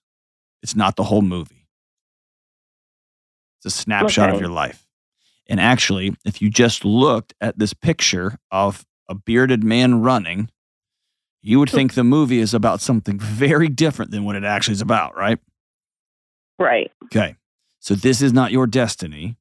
It's 0.61 0.75
not 0.75 0.95
the 0.95 1.03
whole 1.05 1.21
movie. 1.21 1.67
It's 3.59 3.73
a 3.73 3.77
snapshot 3.77 4.29
of 4.29 4.39
your 4.39 4.49
life. 4.49 4.85
And 5.47 5.59
actually, 5.59 6.15
if 6.25 6.41
you 6.41 6.49
just 6.49 6.83
looked 6.85 7.33
at 7.39 7.57
this 7.57 7.73
picture 7.73 8.38
of 8.51 8.85
a 9.07 9.15
bearded 9.15 9.63
man 9.63 10.01
running, 10.01 10.49
you 11.41 11.59
would 11.59 11.69
think 11.69 11.93
the 11.93 12.03
movie 12.03 12.39
is 12.39 12.53
about 12.53 12.81
something 12.81 13.19
very 13.19 13.69
different 13.69 14.11
than 14.11 14.23
what 14.23 14.35
it 14.35 14.43
actually 14.43 14.73
is 14.73 14.81
about, 14.81 15.15
right? 15.15 15.39
Right. 16.59 16.91
Okay. 17.05 17.35
So 17.79 17.93
this 17.95 18.21
is 18.21 18.33
not 18.33 18.51
your 18.51 18.65
destiny. 18.67 19.38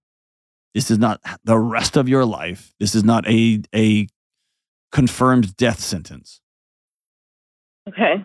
This 0.75 0.91
is 0.91 0.99
not 0.99 1.21
the 1.45 1.59
rest 1.59 1.97
of 1.97 2.09
your 2.09 2.25
life. 2.25 2.75
This 2.81 2.95
is 2.95 3.05
not 3.05 3.27
a 3.29 3.63
a 3.75 4.09
confirmed 4.91 5.57
death 5.57 5.81
sentence. 5.81 6.41
Okay. 7.89 8.25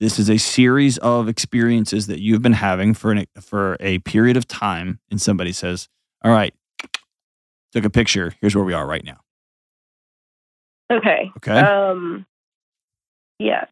This 0.00 0.18
is 0.18 0.28
a 0.28 0.38
series 0.38 0.98
of 0.98 1.28
experiences 1.28 2.08
that 2.08 2.20
you've 2.20 2.42
been 2.42 2.54
having 2.54 2.94
for 2.94 3.12
an 3.12 3.26
for 3.40 3.76
a 3.78 4.00
period 4.00 4.36
of 4.36 4.48
time 4.48 4.98
and 5.10 5.20
somebody 5.20 5.52
says, 5.52 5.88
"All 6.24 6.32
right, 6.32 6.52
took 7.72 7.84
a 7.84 7.90
picture. 7.90 8.34
Here's 8.40 8.56
where 8.56 8.64
we 8.64 8.72
are 8.72 8.86
right 8.86 9.04
now." 9.04 9.20
Okay. 10.90 11.30
Okay? 11.36 11.58
Um, 11.58 12.26
yes. 13.38 13.68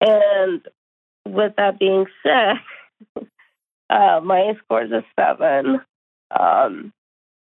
And 0.00 0.66
with 1.28 1.52
that 1.56 1.78
being 1.78 2.06
said, 2.22 2.54
uh, 3.90 4.20
my 4.22 4.54
score 4.64 4.82
is 4.82 4.90
a 4.90 5.04
seven. 5.18 5.80
Um, 6.38 6.92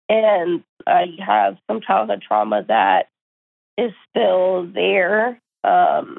and 0.09 0.63
I 0.87 1.07
have 1.25 1.59
some 1.67 1.81
childhood 1.81 2.23
trauma 2.27 2.65
that 2.69 3.09
is 3.79 3.93
still 4.11 4.67
there 4.67 5.41
um, 5.65 6.19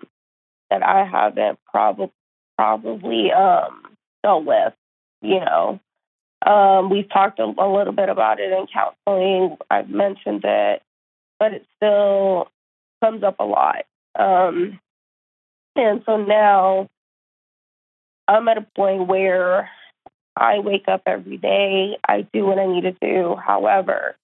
that 0.69 0.83
I 0.83 1.05
haven't 1.05 1.59
prob- 1.65 2.11
probably 2.57 3.31
um, 3.31 3.83
dealt 4.23 4.45
with, 4.45 4.73
you 5.21 5.39
know. 5.39 5.79
Um, 6.45 6.89
we've 6.89 7.09
talked 7.09 7.39
a, 7.39 7.43
a 7.43 7.69
little 7.71 7.93
bit 7.93 8.09
about 8.09 8.39
it 8.39 8.51
in 8.51 8.67
counseling. 8.67 9.57
I've 9.69 9.89
mentioned 9.89 10.43
it, 10.43 10.81
but 11.39 11.53
it 11.53 11.65
still 11.77 12.49
comes 13.03 13.23
up 13.23 13.35
a 13.39 13.45
lot. 13.45 13.85
Um, 14.17 14.79
and 15.75 16.03
so 16.05 16.17
now 16.17 16.89
I'm 18.27 18.47
at 18.47 18.57
a 18.57 18.67
point 18.75 19.07
where 19.07 19.69
I 20.35 20.59
wake 20.59 20.87
up 20.87 21.03
every 21.05 21.37
day, 21.37 21.97
I 22.07 22.21
do 22.33 22.45
what 22.45 22.59
I 22.59 22.65
need 22.65 22.81
to 22.81 22.91
do. 22.93 23.35
However, 23.35 24.15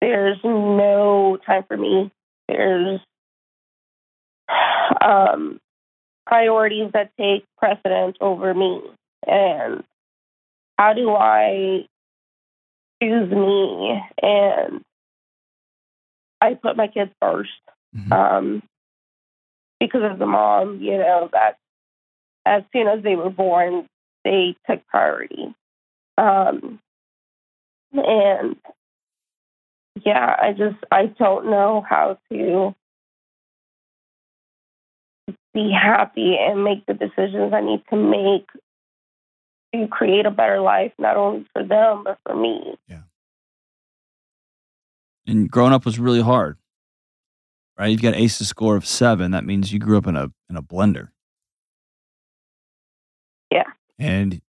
there's 0.00 0.38
no 0.44 1.38
time 1.44 1.64
for 1.68 1.76
me. 1.76 2.10
There's 2.48 3.00
um, 5.00 5.58
priorities 6.26 6.92
that 6.92 7.10
take 7.18 7.44
precedence 7.58 8.16
over 8.20 8.54
me. 8.54 8.80
And 9.26 9.84
how 10.78 10.94
do 10.94 11.10
I 11.14 11.86
choose 13.02 13.30
me? 13.30 14.02
And 14.22 14.80
I 16.40 16.54
put 16.54 16.76
my 16.76 16.86
kids 16.86 17.10
first 17.20 17.50
Mhm. 17.96 18.12
um, 18.12 18.62
because 19.80 20.02
as 20.02 20.20
a 20.20 20.26
mom, 20.26 20.80
you 20.80 20.96
know, 20.98 21.28
that 21.32 21.56
as 22.46 22.62
soon 22.72 22.88
as 22.88 23.02
they 23.02 23.16
were 23.16 23.30
born, 23.30 23.86
they 24.28 24.56
took 24.68 24.86
priority. 24.88 25.54
Um, 26.18 26.80
and 27.92 28.56
yeah, 30.04 30.36
I 30.40 30.52
just, 30.52 30.76
I 30.90 31.06
don't 31.06 31.46
know 31.46 31.84
how 31.88 32.18
to 32.30 32.74
be 35.54 35.72
happy 35.72 36.36
and 36.38 36.62
make 36.62 36.84
the 36.86 36.94
decisions 36.94 37.52
I 37.54 37.62
need 37.62 37.82
to 37.90 37.96
make 37.96 38.46
to 39.74 39.88
create 39.88 40.26
a 40.26 40.30
better 40.30 40.60
life, 40.60 40.92
not 40.98 41.16
only 41.16 41.46
for 41.52 41.62
them, 41.62 42.04
but 42.04 42.18
for 42.26 42.36
me. 42.36 42.76
Yeah. 42.86 43.02
And 45.26 45.50
growing 45.50 45.72
up 45.72 45.84
was 45.84 45.98
really 45.98 46.22
hard. 46.22 46.58
Right? 47.78 47.88
You've 47.88 48.02
got 48.02 48.14
ACEs 48.14 48.48
score 48.48 48.76
of 48.76 48.86
7. 48.86 49.30
That 49.30 49.44
means 49.44 49.72
you 49.72 49.78
grew 49.78 49.98
up 49.98 50.06
in 50.06 50.16
a 50.16 50.32
in 50.50 50.56
a 50.56 50.62
blender. 50.62 51.10
And 53.98 54.40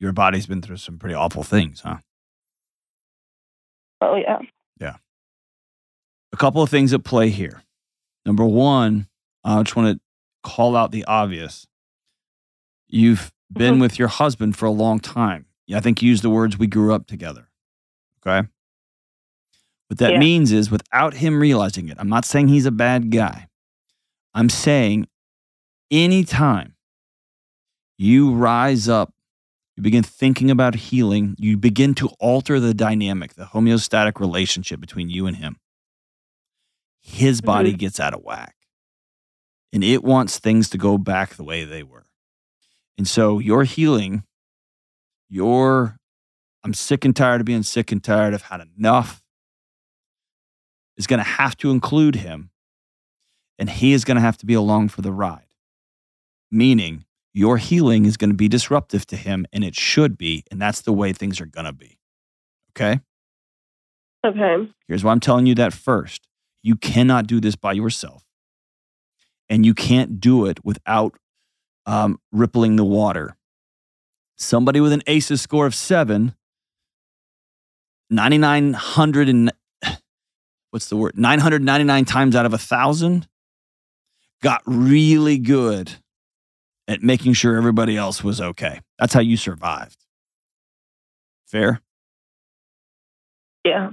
your 0.00 0.12
body's 0.12 0.46
been 0.46 0.62
through 0.62 0.76
some 0.78 0.98
pretty 0.98 1.14
awful 1.14 1.42
things, 1.42 1.80
huh? 1.80 1.98
Oh, 4.00 4.16
yeah. 4.16 4.38
Yeah. 4.80 4.96
A 6.32 6.36
couple 6.36 6.62
of 6.62 6.70
things 6.70 6.92
at 6.92 7.04
play 7.04 7.30
here. 7.30 7.62
Number 8.24 8.44
one, 8.44 9.08
I 9.44 9.62
just 9.62 9.76
want 9.76 9.96
to 9.96 10.00
call 10.48 10.76
out 10.76 10.92
the 10.92 11.04
obvious. 11.04 11.66
You've 12.86 13.32
been 13.52 13.76
Mhm. 13.76 13.80
with 13.80 13.98
your 13.98 14.08
husband 14.08 14.56
for 14.56 14.66
a 14.66 14.70
long 14.70 15.00
time. 15.00 15.46
I 15.74 15.80
think 15.80 16.00
you 16.00 16.08
used 16.08 16.22
the 16.22 16.30
words, 16.30 16.58
we 16.58 16.66
grew 16.66 16.94
up 16.94 17.06
together. 17.06 17.50
Okay. 18.26 18.48
What 19.88 19.98
that 19.98 20.12
Yeah. 20.12 20.18
means 20.18 20.52
is 20.52 20.70
without 20.70 21.14
him 21.14 21.40
realizing 21.40 21.88
it, 21.88 21.98
I'm 21.98 22.08
not 22.08 22.24
saying 22.24 22.48
he's 22.48 22.66
a 22.66 22.70
bad 22.70 23.10
guy. 23.10 23.48
I'm 24.34 24.48
saying 24.48 25.08
anytime 25.90 26.76
you 27.98 28.32
rise 28.32 28.88
up, 28.88 29.12
you 29.76 29.82
begin 29.82 30.02
thinking 30.02 30.50
about 30.50 30.74
healing, 30.74 31.34
you 31.38 31.56
begin 31.56 31.94
to 31.96 32.08
alter 32.18 32.58
the 32.58 32.74
dynamic, 32.74 33.34
the 33.34 33.44
homeostatic 33.44 34.20
relationship 34.20 34.80
between 34.80 35.10
you 35.10 35.26
and 35.26 35.36
him 35.36 35.58
his 37.08 37.40
mm-hmm. 37.40 37.46
body 37.46 37.72
gets 37.72 37.98
out 37.98 38.14
of 38.14 38.22
whack 38.22 38.54
and 39.72 39.82
it 39.82 40.04
wants 40.04 40.38
things 40.38 40.68
to 40.70 40.78
go 40.78 40.98
back 40.98 41.34
the 41.34 41.44
way 41.44 41.64
they 41.64 41.82
were. 41.82 42.06
And 42.96 43.06
so 43.06 43.38
your 43.38 43.64
healing, 43.64 44.24
your 45.28 45.96
I'm 46.64 46.74
sick 46.74 47.04
and 47.04 47.14
tired 47.14 47.40
of 47.40 47.46
being 47.46 47.62
sick 47.62 47.92
and 47.92 48.02
tired, 48.02 48.34
I've 48.34 48.42
had 48.42 48.66
enough, 48.76 49.22
is 50.96 51.06
going 51.06 51.18
to 51.18 51.24
have 51.24 51.56
to 51.58 51.70
include 51.70 52.16
him. 52.16 52.50
And 53.60 53.70
he 53.70 53.92
is 53.92 54.04
going 54.04 54.16
to 54.16 54.20
have 54.20 54.38
to 54.38 54.46
be 54.46 54.54
along 54.54 54.88
for 54.88 55.02
the 55.02 55.12
ride. 55.12 55.46
Meaning, 56.50 57.04
your 57.32 57.58
healing 57.58 58.04
is 58.04 58.16
going 58.16 58.30
to 58.30 58.36
be 58.36 58.48
disruptive 58.48 59.06
to 59.06 59.16
him, 59.16 59.46
and 59.52 59.62
it 59.62 59.74
should 59.74 60.18
be. 60.18 60.44
And 60.50 60.60
that's 60.60 60.80
the 60.80 60.92
way 60.92 61.12
things 61.12 61.40
are 61.40 61.46
going 61.46 61.66
to 61.66 61.72
be. 61.72 61.98
Okay? 62.72 63.00
Okay. 64.24 64.68
Here's 64.86 65.04
why 65.04 65.12
I'm 65.12 65.20
telling 65.20 65.46
you 65.46 65.54
that 65.56 65.72
first. 65.72 66.26
You 66.62 66.76
cannot 66.76 67.26
do 67.26 67.40
this 67.40 67.56
by 67.56 67.72
yourself. 67.72 68.24
And 69.48 69.64
you 69.64 69.74
can't 69.74 70.20
do 70.20 70.46
it 70.46 70.64
without 70.64 71.16
um, 71.86 72.20
rippling 72.32 72.76
the 72.76 72.84
water. 72.84 73.36
Somebody 74.36 74.80
with 74.80 74.92
an 74.92 75.02
ACEs 75.06 75.40
score 75.40 75.66
of 75.66 75.74
seven, 75.74 76.34
9,900 78.10 79.28
and 79.28 79.52
what's 80.70 80.88
the 80.88 80.96
word? 80.96 81.16
999 81.16 82.04
times 82.04 82.36
out 82.36 82.46
of 82.46 82.52
a 82.52 82.58
thousand 82.58 83.26
got 84.42 84.62
really 84.66 85.38
good 85.38 85.96
at 86.88 87.02
making 87.02 87.34
sure 87.34 87.56
everybody 87.56 87.96
else 87.96 88.24
was 88.24 88.40
okay. 88.40 88.80
That's 88.98 89.14
how 89.14 89.20
you 89.20 89.36
survived. 89.36 89.98
Fair? 91.46 91.82
Yeah. 93.64 93.92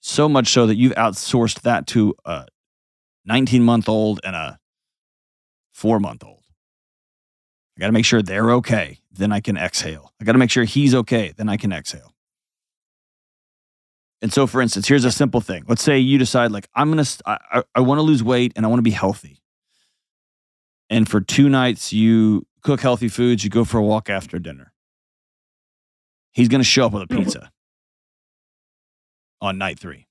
so 0.00 0.28
much 0.28 0.48
so 0.48 0.66
that 0.66 0.76
you've 0.76 0.94
outsourced 0.94 1.60
that 1.62 1.86
to 1.88 2.14
a 2.24 2.46
19 3.26 3.62
month 3.62 3.88
old 3.88 4.20
and 4.24 4.34
a 4.34 4.58
four 5.72 6.00
month 6.00 6.24
old. 6.24 6.42
I 7.76 7.80
got 7.80 7.86
to 7.86 7.92
make 7.92 8.04
sure 8.04 8.20
they're 8.22 8.50
okay. 8.52 8.98
Then 9.12 9.32
I 9.32 9.40
can 9.40 9.56
exhale. 9.56 10.12
I 10.20 10.24
got 10.24 10.32
to 10.32 10.38
make 10.38 10.50
sure 10.50 10.64
he's 10.64 10.94
okay. 10.94 11.32
Then 11.36 11.48
I 11.48 11.56
can 11.56 11.72
exhale. 11.72 12.14
And 14.20 14.32
so, 14.32 14.46
for 14.46 14.60
instance, 14.62 14.88
here's 14.88 15.04
a 15.04 15.12
simple 15.12 15.40
thing. 15.40 15.64
Let's 15.68 15.82
say 15.82 15.98
you 15.98 16.18
decide, 16.18 16.52
like, 16.52 16.68
I'm 16.74 16.92
going 16.92 17.04
to, 17.04 17.22
I, 17.26 17.38
I, 17.52 17.62
I 17.76 17.80
want 17.80 17.98
to 17.98 18.02
lose 18.02 18.22
weight 18.22 18.52
and 18.56 18.64
I 18.64 18.68
want 18.68 18.78
to 18.78 18.84
be 18.84 18.90
healthy. 18.90 19.41
And 20.90 21.08
for 21.08 21.20
two 21.20 21.48
nights, 21.48 21.92
you 21.92 22.46
cook 22.62 22.80
healthy 22.80 23.08
foods, 23.08 23.44
you 23.44 23.50
go 23.50 23.64
for 23.64 23.78
a 23.78 23.82
walk 23.82 24.10
after 24.10 24.38
dinner. 24.38 24.72
He's 26.32 26.48
going 26.48 26.60
to 26.60 26.64
show 26.64 26.86
up 26.86 26.92
with 26.92 27.02
a 27.02 27.06
Mhm. 27.06 27.18
pizza 27.24 27.52
on 29.40 29.58
night 29.58 29.78
three. 29.78 30.06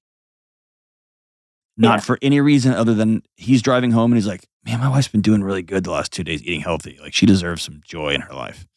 Not 1.77 1.99
Yeah. 1.99 2.01
for 2.01 2.19
any 2.21 2.39
reason 2.41 2.73
other 2.73 2.93
than 2.93 3.23
he's 3.37 3.61
driving 3.61 3.91
home 3.91 4.11
and 4.11 4.17
he's 4.17 4.27
like, 4.27 4.47
man, 4.63 4.79
my 4.79 4.89
wife's 4.89 5.07
been 5.07 5.21
doing 5.21 5.43
really 5.43 5.63
good 5.63 5.83
the 5.83 5.91
last 5.91 6.11
two 6.11 6.23
days 6.23 6.43
eating 6.43 6.61
healthy. 6.61 6.97
Like 7.01 7.13
she 7.13 7.25
deserves 7.25 7.63
some 7.63 7.81
joy 7.83 8.13
in 8.13 8.21
her 8.21 8.33
life. 8.33 8.67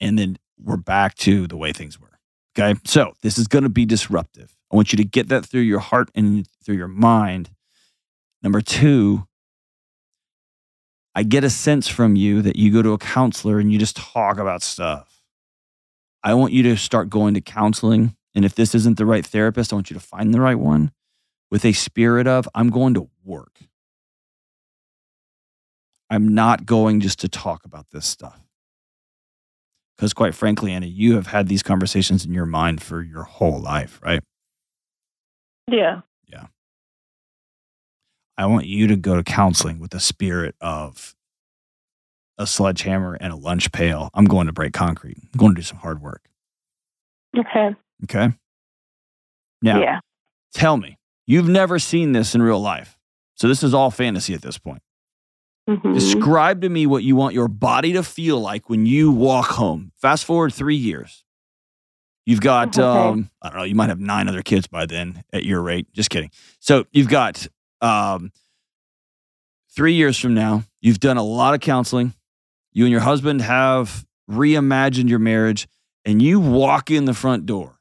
And 0.00 0.18
then 0.18 0.38
we're 0.58 0.76
back 0.76 1.16
to 1.16 1.46
the 1.46 1.56
way 1.56 1.72
things 1.72 1.98
were. 2.00 2.18
Okay. 2.58 2.78
So 2.84 3.14
this 3.22 3.36
is 3.38 3.46
going 3.48 3.64
to 3.64 3.68
be 3.68 3.84
disruptive. 3.84 4.56
I 4.72 4.76
want 4.76 4.92
you 4.92 4.96
to 4.96 5.04
get 5.04 5.28
that 5.28 5.44
through 5.44 5.62
your 5.62 5.80
heart 5.80 6.10
and 6.14 6.46
through 6.64 6.76
your 6.76 6.88
mind. 6.88 7.50
Number 8.42 8.60
two, 8.60 9.26
I 11.18 11.24
get 11.24 11.42
a 11.42 11.50
sense 11.50 11.88
from 11.88 12.14
you 12.14 12.42
that 12.42 12.54
you 12.54 12.72
go 12.72 12.80
to 12.80 12.92
a 12.92 12.98
counselor 12.98 13.58
and 13.58 13.72
you 13.72 13.78
just 13.80 13.96
talk 13.96 14.38
about 14.38 14.62
stuff. 14.62 15.20
I 16.22 16.34
want 16.34 16.52
you 16.52 16.62
to 16.62 16.76
start 16.76 17.10
going 17.10 17.34
to 17.34 17.40
counseling. 17.40 18.14
And 18.36 18.44
if 18.44 18.54
this 18.54 18.72
isn't 18.72 18.98
the 18.98 19.04
right 19.04 19.26
therapist, 19.26 19.72
I 19.72 19.76
want 19.76 19.90
you 19.90 19.94
to 19.94 20.00
find 20.00 20.32
the 20.32 20.40
right 20.40 20.60
one 20.60 20.92
with 21.50 21.64
a 21.64 21.72
spirit 21.72 22.28
of, 22.28 22.48
I'm 22.54 22.70
going 22.70 22.94
to 22.94 23.10
work. 23.24 23.58
I'm 26.08 26.28
not 26.36 26.66
going 26.66 27.00
just 27.00 27.18
to 27.18 27.28
talk 27.28 27.64
about 27.64 27.86
this 27.90 28.06
stuff. 28.06 28.40
Because, 29.96 30.12
quite 30.12 30.36
frankly, 30.36 30.70
Anna, 30.72 30.86
you 30.86 31.16
have 31.16 31.26
had 31.26 31.48
these 31.48 31.64
conversations 31.64 32.24
in 32.24 32.32
your 32.32 32.46
mind 32.46 32.80
for 32.80 33.02
your 33.02 33.24
whole 33.24 33.60
life, 33.60 33.98
right? 34.04 34.20
Yeah. 35.66 36.02
I 38.38 38.46
want 38.46 38.66
you 38.66 38.86
to 38.86 38.96
go 38.96 39.16
to 39.16 39.22
counseling 39.22 39.78
with 39.80 39.90
the 39.90 40.00
spirit 40.00 40.54
of 40.60 41.14
a 42.38 42.46
sledgehammer 42.46 43.14
and 43.20 43.32
a 43.32 43.36
lunch 43.36 43.72
pail. 43.72 44.10
I'm 44.14 44.24
going 44.26 44.46
to 44.46 44.52
break 44.52 44.72
concrete. 44.72 45.16
I'm 45.18 45.36
going 45.38 45.54
to 45.54 45.60
do 45.60 45.64
some 45.64 45.78
hard 45.78 46.00
work. 46.00 46.22
Okay. 47.36 47.74
Okay. 48.04 48.32
Now, 49.60 49.80
Yeah. 49.80 49.98
tell 50.54 50.76
me, 50.76 50.96
you've 51.26 51.48
never 51.48 51.80
seen 51.80 52.12
this 52.12 52.34
in 52.36 52.40
real 52.42 52.60
life. 52.60 52.96
So 53.34 53.48
this 53.48 53.62
is 53.64 53.74
all 53.74 53.90
fantasy 53.90 54.34
at 54.34 54.42
this 54.42 54.56
point. 54.56 54.82
Mhm. 55.68 55.92
Describe 55.94 56.62
to 56.62 56.68
me 56.68 56.86
what 56.86 57.02
you 57.02 57.16
want 57.16 57.34
your 57.34 57.48
body 57.48 57.92
to 57.94 58.02
feel 58.04 58.40
like 58.40 58.70
when 58.70 58.86
you 58.86 59.10
walk 59.10 59.48
home. 59.50 59.92
Fast 59.96 60.24
forward 60.24 60.54
three 60.54 60.76
years. 60.76 61.24
You've 62.24 62.40
got, 62.40 62.78
Okay. 62.78 62.82
um, 63.10 63.30
I 63.42 63.48
don't 63.50 63.58
know, 63.58 63.64
you 63.64 63.74
might 63.74 63.88
have 63.88 64.00
nine 64.00 64.28
other 64.28 64.42
kids 64.42 64.66
by 64.68 64.86
then 64.86 65.24
at 65.32 65.44
your 65.44 65.60
rate. 65.60 65.92
Just 65.92 66.08
kidding. 66.10 66.30
So 66.60 66.84
you've 66.92 67.08
got 67.08 67.48
um, 67.80 68.32
three 69.70 69.94
years 69.94 70.18
from 70.18 70.34
now, 70.34 70.64
you've 70.80 71.00
done 71.00 71.16
a 71.16 71.22
lot 71.22 71.54
of 71.54 71.60
counseling. 71.60 72.14
You 72.72 72.84
and 72.84 72.92
your 72.92 73.00
husband 73.00 73.42
have 73.42 74.04
reimagined 74.30 75.08
your 75.08 75.18
marriage, 75.18 75.68
and 76.04 76.20
you 76.20 76.40
walk 76.40 76.90
in 76.90 77.04
the 77.06 77.14
front 77.14 77.46
door. 77.46 77.78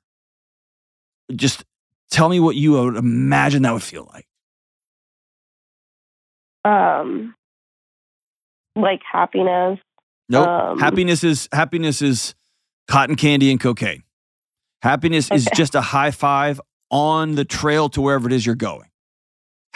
Just 1.35 1.65
tell 2.09 2.29
me 2.29 2.39
what 2.39 2.55
you 2.55 2.73
would 2.73 2.95
imagine 2.95 3.63
that 3.63 3.73
would 3.73 3.83
feel 3.83 4.09
like. 4.13 4.27
Um, 6.63 7.35
like 8.75 9.01
happiness. 9.09 9.79
Nope. 10.29 10.47
Um, 10.47 10.79
happiness 10.79 11.23
is 11.23 11.47
happiness 11.51 12.01
is 12.01 12.35
cotton 12.87 13.15
candy 13.15 13.51
and 13.51 13.59
cocaine. 13.59 14.03
Happiness 14.81 15.31
is 15.31 15.47
just 15.55 15.75
a 15.75 15.81
high 15.81 16.11
five 16.11 16.61
on 16.89 17.35
the 17.35 17.45
trail 17.45 17.89
to 17.89 18.01
wherever 18.01 18.27
it 18.27 18.33
is 18.33 18.45
you're 18.45 18.55
going. 18.55 18.89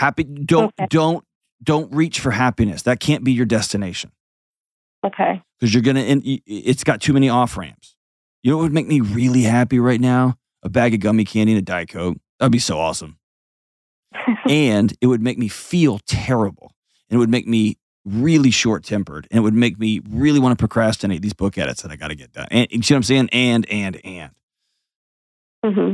Happy 0.02 0.24
don't 0.24 0.74
Okay. 0.80 0.88
don't 0.90 1.24
don't 1.64 1.94
reach 1.94 2.20
for 2.20 2.32
happiness. 2.32 2.82
That 2.84 3.00
can't 3.00 3.24
be 3.24 3.32
your 3.32 3.46
destination 3.46 4.12
Okay. 5.06 5.42
because 5.60 5.74
you're 5.74 5.84
gonna. 5.84 6.04
It's 6.06 6.84
got 6.84 7.02
too 7.02 7.14
many 7.14 7.30
off 7.30 7.56
ramps. 7.56 7.96
You 8.42 8.50
know 8.52 8.58
what 8.58 8.64
would 8.64 8.74
make 8.74 8.88
me 8.88 9.00
really 9.00 9.44
happy 9.44 9.78
right 9.80 10.02
now? 10.02 10.38
A 10.64 10.70
bag 10.70 10.96
of 10.96 11.00
gummy 11.02 11.24
candy 11.24 11.54
and 11.54 11.60
a 11.60 11.62
diet 11.62 11.90
coke. 11.90 12.18
That'd 12.40 12.52
be 12.52 12.58
so 12.60 12.80
awesome. 12.80 13.20
and 14.50 14.92
it 15.02 15.06
would 15.08 15.22
make 15.22 15.38
me 15.38 15.48
feel 15.48 16.00
terrible. 16.08 16.74
And 17.10 17.18
it 17.18 17.20
would 17.20 17.30
make 17.30 17.48
me 17.48 17.78
really 18.04 18.50
short 18.50 18.84
tempered. 18.84 19.28
And 19.30 19.38
it 19.38 19.42
would 19.42 19.54
make 19.54 19.78
me 19.80 20.02
really 20.10 20.40
want 20.40 20.58
to 20.58 20.62
procrastinate 20.62 21.22
these 21.22 21.34
book 21.34 21.60
edits 21.60 21.84
that 21.84 21.92
I 21.92 21.96
got 21.96 22.08
to 22.08 22.16
get 22.16 22.32
done. 22.34 22.48
And 22.50 22.68
you 22.72 22.82
see 22.82 22.96
what 22.96 22.98
I'm 22.98 23.04
saying? 23.04 23.30
And, 23.32 23.70
and, 23.70 24.04
and. 24.04 24.32
hmm 25.64 25.94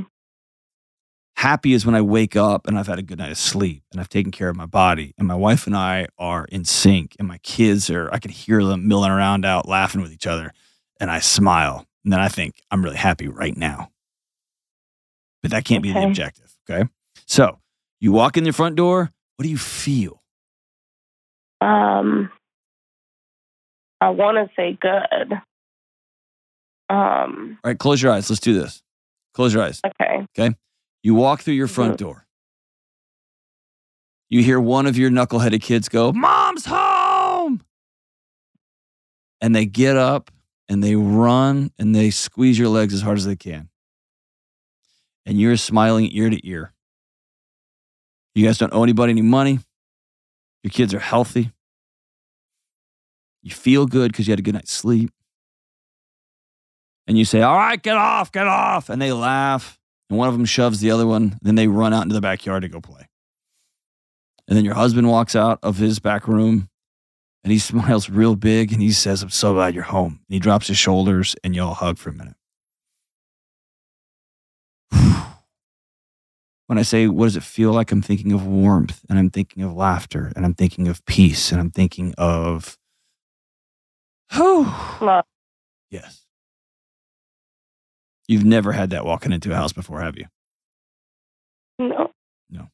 Happy 1.38 1.74
is 1.74 1.86
when 1.86 1.94
I 1.94 2.02
wake 2.02 2.36
up 2.36 2.66
and 2.66 2.80
I've 2.80 2.88
had 2.88 2.98
a 2.98 3.04
good 3.04 3.20
night 3.20 3.30
of 3.30 3.38
sleep 3.38 3.84
and 3.92 4.02
I've 4.02 4.10
taken 4.10 4.32
care 4.32 4.50
of 4.50 4.56
my 4.56 4.66
body 4.66 5.14
and 5.20 5.28
my 5.28 5.36
wife 5.36 5.68
and 5.68 5.76
I 5.78 6.08
are 6.18 6.46
in 6.46 6.66
sync 6.66 7.16
and 7.20 7.28
my 7.28 7.38
kids 7.40 7.92
are, 7.92 8.10
I 8.12 8.18
can 8.18 8.32
hear 8.32 8.64
them 8.64 8.88
milling 8.88 9.12
around 9.12 9.46
out 9.46 9.68
laughing 9.68 10.02
with 10.02 10.12
each 10.12 10.26
other 10.26 10.52
and 11.00 11.12
I 11.12 11.20
smile. 11.20 11.86
And 12.04 12.12
then 12.12 12.20
I 12.20 12.28
think 12.28 12.56
I'm 12.72 12.84
really 12.84 12.98
happy 12.98 13.28
right 13.28 13.56
now. 13.56 13.92
But 15.44 15.52
that 15.52 15.64
can't 15.64 15.84
be 15.84 15.92
the 15.92 16.04
objective. 16.04 16.58
Okay. 16.68 16.90
So 17.28 17.60
you 18.00 18.12
walk 18.12 18.36
in 18.36 18.44
the 18.44 18.52
front 18.52 18.76
door. 18.76 19.12
What 19.36 19.44
do 19.44 19.50
you 19.50 19.60
feel? 19.60 20.24
Um, 21.62 22.32
I 24.02 24.10
want 24.10 24.38
to 24.38 24.50
say 24.56 24.76
good. 24.82 25.34
Um, 26.90 27.60
All 27.64 27.70
right, 27.70 27.78
close 27.78 28.02
your 28.02 28.12
eyes. 28.12 28.28
Let's 28.28 28.40
do 28.40 28.60
this. 28.60 28.82
Close 29.36 29.54
your 29.54 29.62
eyes. 29.62 29.82
Okay. 29.86 30.26
Okay. 30.38 30.56
You 31.04 31.16
walk 31.16 31.42
through 31.42 31.54
your 31.54 31.68
front 31.68 31.98
door. 31.98 32.26
You 34.30 34.44
hear 34.44 34.60
one 34.60 34.88
of 34.88 34.98
your 34.98 35.10
knuckleheaded 35.10 35.62
kids 35.62 35.88
go, 35.90 36.12
Mom's 36.12 36.66
home. 36.66 37.62
And 39.40 39.56
they 39.56 39.66
get 39.66 39.96
up 39.96 40.32
and 40.68 40.84
they 40.84 40.96
run 40.96 41.72
and 41.80 41.96
they 41.96 42.10
squeeze 42.10 42.60
your 42.60 42.68
legs 42.68 42.94
as 42.94 43.02
hard 43.02 43.18
as 43.18 43.26
they 43.26 43.36
can. 43.36 43.70
And 45.26 45.40
you're 45.40 45.58
smiling 45.58 46.10
ear 46.12 46.30
to 46.30 46.48
ear. 46.48 46.74
You 48.36 48.46
guys 48.46 48.58
don't 48.58 48.74
owe 48.74 48.84
anybody 48.84 49.12
any 49.12 49.22
money. 49.22 49.60
Your 50.64 50.72
kids 50.72 50.94
are 50.94 51.00
healthy. 51.00 51.52
You 53.42 53.52
feel 53.52 53.86
good 53.86 54.12
because 54.12 54.28
you 54.28 54.32
had 54.32 54.40
a 54.40 54.44
good 54.44 54.56
night's 54.56 54.74
sleep. 54.74 55.12
And 57.08 57.18
you 57.18 57.24
say, 57.24 57.42
All 57.42 57.56
right, 57.56 57.82
get 57.82 57.96
off, 57.96 58.32
get 58.32 58.48
off. 58.48 58.90
And 58.90 59.02
they 59.02 59.14
laugh. 59.14 59.77
And 60.10 60.18
one 60.18 60.28
of 60.28 60.34
them 60.34 60.46
shoves 60.46 60.80
the 60.80 60.92
other 60.92 61.06
one. 61.06 61.38
Then 61.42 61.56
they 61.56 61.68
run 61.68 61.94
out 61.94 62.04
into 62.04 62.16
the 62.16 62.22
backyard 62.22 62.62
to 62.64 62.70
go 62.70 62.80
play. 62.80 63.08
And 64.48 64.56
then 64.56 64.64
your 64.64 64.76
husband 64.76 65.10
walks 65.10 65.36
out 65.36 65.60
of 65.62 65.78
his 65.78 66.00
back 66.00 66.28
room 66.28 66.70
and 67.44 67.52
he 67.52 67.60
smiles 67.72 68.10
real 68.10 68.36
big 68.36 68.72
and 68.72 68.82
he 68.82 68.92
says, 68.92 69.22
I'm 69.22 69.30
so 69.30 69.54
glad 69.54 69.76
you're 69.76 69.84
home. 69.84 70.22
And 70.28 70.34
he 70.34 70.40
drops 70.40 70.68
his 70.68 70.78
shoulders 70.78 71.36
and 71.44 71.56
y'all 71.56 71.74
hug 71.74 71.98
for 71.98 72.10
a 72.10 72.14
minute. 72.14 72.36
When 76.68 76.78
I 76.78 76.82
say, 76.82 77.08
what 77.08 77.28
does 77.28 77.38
it 77.38 77.44
feel 77.44 77.72
like? 77.72 77.94
I'm 77.94 78.02
thinking 78.02 78.34
of 78.34 78.46
warmth 78.46 79.00
and 79.10 79.18
I'm 79.18 79.30
thinking 79.30 79.64
of 79.64 79.74
laughter 79.74 80.34
and 80.36 80.44
I'm 80.46 80.54
thinking 80.54 80.90
of 80.90 81.06
peace 81.06 81.50
and 81.54 81.62
I'm 81.62 81.72
thinking 81.72 82.14
of, 82.18 82.78
Love. 84.38 85.24
yes. 85.90 86.27
You've 88.28 88.46
never 88.46 88.72
had 88.74 88.90
that 88.90 89.06
walking 89.06 89.32
into 89.32 89.52
a 89.52 89.56
house 89.56 89.72
before, 89.74 90.02
have 90.02 90.18
you? 90.18 90.26
No, 91.80 92.12
No. 92.50 92.70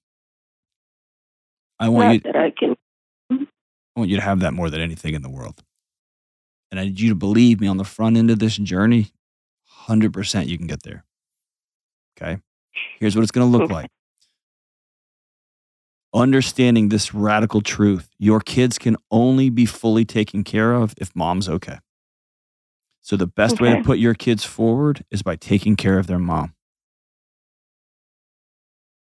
I 1.79 1.89
want 1.89 2.07
not 2.07 2.13
you. 2.13 2.19
that 2.21 2.35
I 2.35 2.51
can. 2.51 2.75
Mm-hmm. 3.31 3.43
I 3.95 3.99
want 3.99 4.09
you 4.09 4.15
to 4.17 4.23
have 4.23 4.39
that 4.39 4.53
more 4.53 4.69
than 4.69 4.81
anything 4.81 5.13
in 5.13 5.21
the 5.21 5.29
world. 5.29 5.61
And 6.71 6.79
I 6.79 6.85
need 6.85 6.99
you 6.99 7.09
to 7.09 7.15
believe 7.15 7.61
me 7.61 7.67
on 7.67 7.77
the 7.77 7.83
front 7.83 8.17
end 8.17 8.31
of 8.31 8.39
this 8.39 8.57
journey, 8.57 9.11
100% 9.87 10.47
you 10.47 10.57
can 10.57 10.65
get 10.67 10.81
there. 10.83 11.03
Okay. 12.17 12.39
Here's 12.99 13.15
what 13.15 13.21
it's 13.21 13.31
going 13.31 13.45
to 13.51 13.51
look 13.57 13.65
Okay. 13.65 13.73
like. 13.73 13.89
Understanding 16.15 16.89
this 16.89 17.13
radical 17.13 17.61
truth 17.61 18.07
your 18.19 18.39
kids 18.39 18.77
can 18.77 18.95
only 19.11 19.49
be 19.49 19.65
fully 19.65 20.05
taken 20.05 20.43
care 20.43 20.73
of 20.73 20.93
if 20.97 21.15
mom's 21.15 21.49
okay. 21.49 21.79
So, 23.03 23.15
the 23.17 23.27
best 23.27 23.59
way 23.61 23.75
to 23.75 23.83
put 23.83 23.99
your 23.99 24.13
kids 24.15 24.43
forward 24.45 25.03
is 25.11 25.21
by 25.21 25.35
taking 25.35 25.75
care 25.75 25.99
of 25.99 26.07
their 26.07 26.17
mom. 26.19 26.55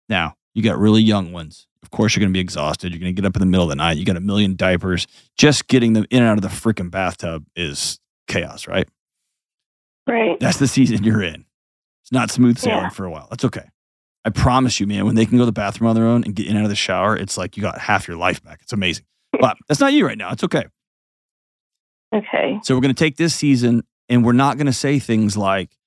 Now, 0.09 0.35
you 0.53 0.63
got 0.63 0.77
really 0.77 1.01
young 1.01 1.31
ones. 1.31 1.67
Of 1.83 1.91
course, 1.91 2.15
you're 2.15 2.21
going 2.21 2.31
to 2.31 2.37
be 2.37 2.39
exhausted. 2.41 2.91
You're 2.91 2.99
going 2.99 3.15
to 3.15 3.21
get 3.21 3.27
up 3.27 3.35
in 3.35 3.39
the 3.39 3.45
middle 3.45 3.63
of 3.63 3.69
the 3.69 3.75
night. 3.75 3.97
You 3.97 4.05
got 4.05 4.17
a 4.17 4.21
million 4.21 4.55
diapers. 4.55 5.07
Just 5.37 5.67
getting 5.67 5.93
them 5.93 6.05
in 6.09 6.19
and 6.21 6.27
out 6.29 6.37
of 6.37 6.41
the 6.41 6.47
freaking 6.47 6.89
bathtub 6.91 7.45
is 7.55 7.99
chaos, 8.27 8.67
right? 8.67 8.87
Right. 10.07 10.39
That's 10.39 10.57
the 10.57 10.67
season 10.67 11.03
you're 11.03 11.21
in. 11.23 11.45
It's 12.03 12.11
not 12.11 12.31
smooth 12.31 12.57
sailing 12.57 12.83
Yeah. 12.83 12.89
for 12.89 13.05
a 13.05 13.09
while. 13.09 13.27
That's 13.29 13.45
okay. 13.45 13.69
I 14.25 14.29
promise 14.29 14.79
you, 14.79 14.87
man, 14.87 15.05
when 15.05 15.15
they 15.15 15.25
can 15.25 15.37
go 15.37 15.41
to 15.41 15.45
the 15.45 15.51
bathroom 15.51 15.89
on 15.89 15.95
their 15.95 16.05
own 16.05 16.23
and 16.23 16.35
get 16.35 16.45
in 16.45 16.51
and 16.51 16.59
out 16.59 16.63
of 16.65 16.69
the 16.69 16.75
shower, 16.75 17.15
it's 17.15 17.37
like 17.37 17.57
you 17.57 17.61
got 17.63 17.77
half 17.79 18.07
your 18.07 18.17
life 18.17 18.43
back. 18.43 18.59
It's 18.61 18.73
amazing. 18.73 19.05
But 19.39 19.57
that's 19.67 19.79
not 19.79 19.93
you 19.93 20.05
right 20.05 20.17
now. 20.17 20.31
It's 20.31 20.43
okay. 20.43 20.65
Okay. 22.13 22.59
So 22.63 22.75
we're 22.75 22.81
going 22.81 22.93
to 22.93 23.03
take 23.03 23.17
this 23.17 23.35
season 23.35 23.83
and 24.09 24.25
we're 24.25 24.31
not 24.33 24.57
going 24.57 24.67
to 24.67 24.73
say 24.73 24.99
things 24.99 25.35
like, 25.35 25.77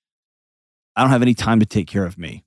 I 0.97 1.03
don't 1.03 1.11
have 1.11 1.23
any 1.23 1.35
time 1.35 1.61
to 1.61 1.67
take 1.67 1.87
care 1.87 2.05
of 2.05 2.19
me. 2.19 2.45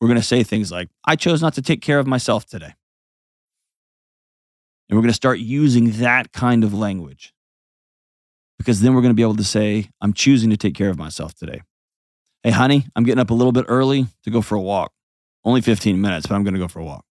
We're 0.00 0.08
going 0.08 0.20
to 0.20 0.26
say 0.26 0.42
things 0.42 0.72
like, 0.72 0.88
I 1.04 1.16
chose 1.16 1.40
not 1.40 1.54
to 1.54 1.62
take 1.62 1.80
care 1.80 1.98
of 1.98 2.06
myself 2.06 2.44
today. 2.44 2.74
And 4.88 4.96
we're 4.96 5.02
going 5.02 5.10
to 5.10 5.14
start 5.14 5.38
using 5.38 5.92
that 5.92 6.32
kind 6.32 6.64
of 6.64 6.74
language 6.74 7.34
because 8.58 8.80
then 8.80 8.94
we're 8.94 9.00
going 9.00 9.10
to 9.10 9.16
be 9.16 9.22
able 9.22 9.36
to 9.36 9.44
say, 9.44 9.90
I'm 10.00 10.12
choosing 10.12 10.50
to 10.50 10.56
take 10.56 10.74
care 10.74 10.90
of 10.90 10.98
myself 10.98 11.34
today. 11.34 11.62
Hey, 12.42 12.50
honey, 12.50 12.86
I'm 12.94 13.04
getting 13.04 13.20
up 13.20 13.30
a 13.30 13.34
little 13.34 13.52
bit 13.52 13.64
early 13.68 14.06
to 14.24 14.30
go 14.30 14.42
for 14.42 14.54
a 14.54 14.60
walk. 14.60 14.92
Only 15.44 15.60
15 15.60 16.00
minutes, 16.00 16.26
but 16.26 16.34
I'm 16.34 16.44
going 16.44 16.54
to 16.54 16.60
go 16.60 16.68
for 16.68 16.80
a 16.80 16.84
walk. 16.84 17.04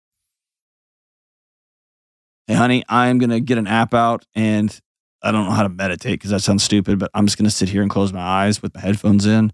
Hey, 2.48 2.54
honey, 2.54 2.84
I'm 2.88 3.18
going 3.18 3.30
to 3.30 3.40
get 3.40 3.58
an 3.58 3.68
app 3.68 3.94
out 3.94 4.26
and 4.36 4.80
I 5.22 5.32
don't 5.32 5.46
know 5.46 5.52
how 5.52 5.64
to 5.64 5.70
meditate 5.70 6.14
because 6.20 6.32
that 6.32 6.42
sounds 6.42 6.64
stupid, 6.64 7.00
but 7.00 7.10
I'm 7.14 7.26
just 7.26 7.38
going 7.38 7.46
to 7.50 7.52
sit 7.56 7.70
here 7.70 7.82
and 7.82 7.90
close 7.90 8.14
my 8.14 8.22
eyes 8.22 8.62
with 8.62 8.76
my 8.76 8.82
headphones 8.82 9.26
in. 9.26 9.52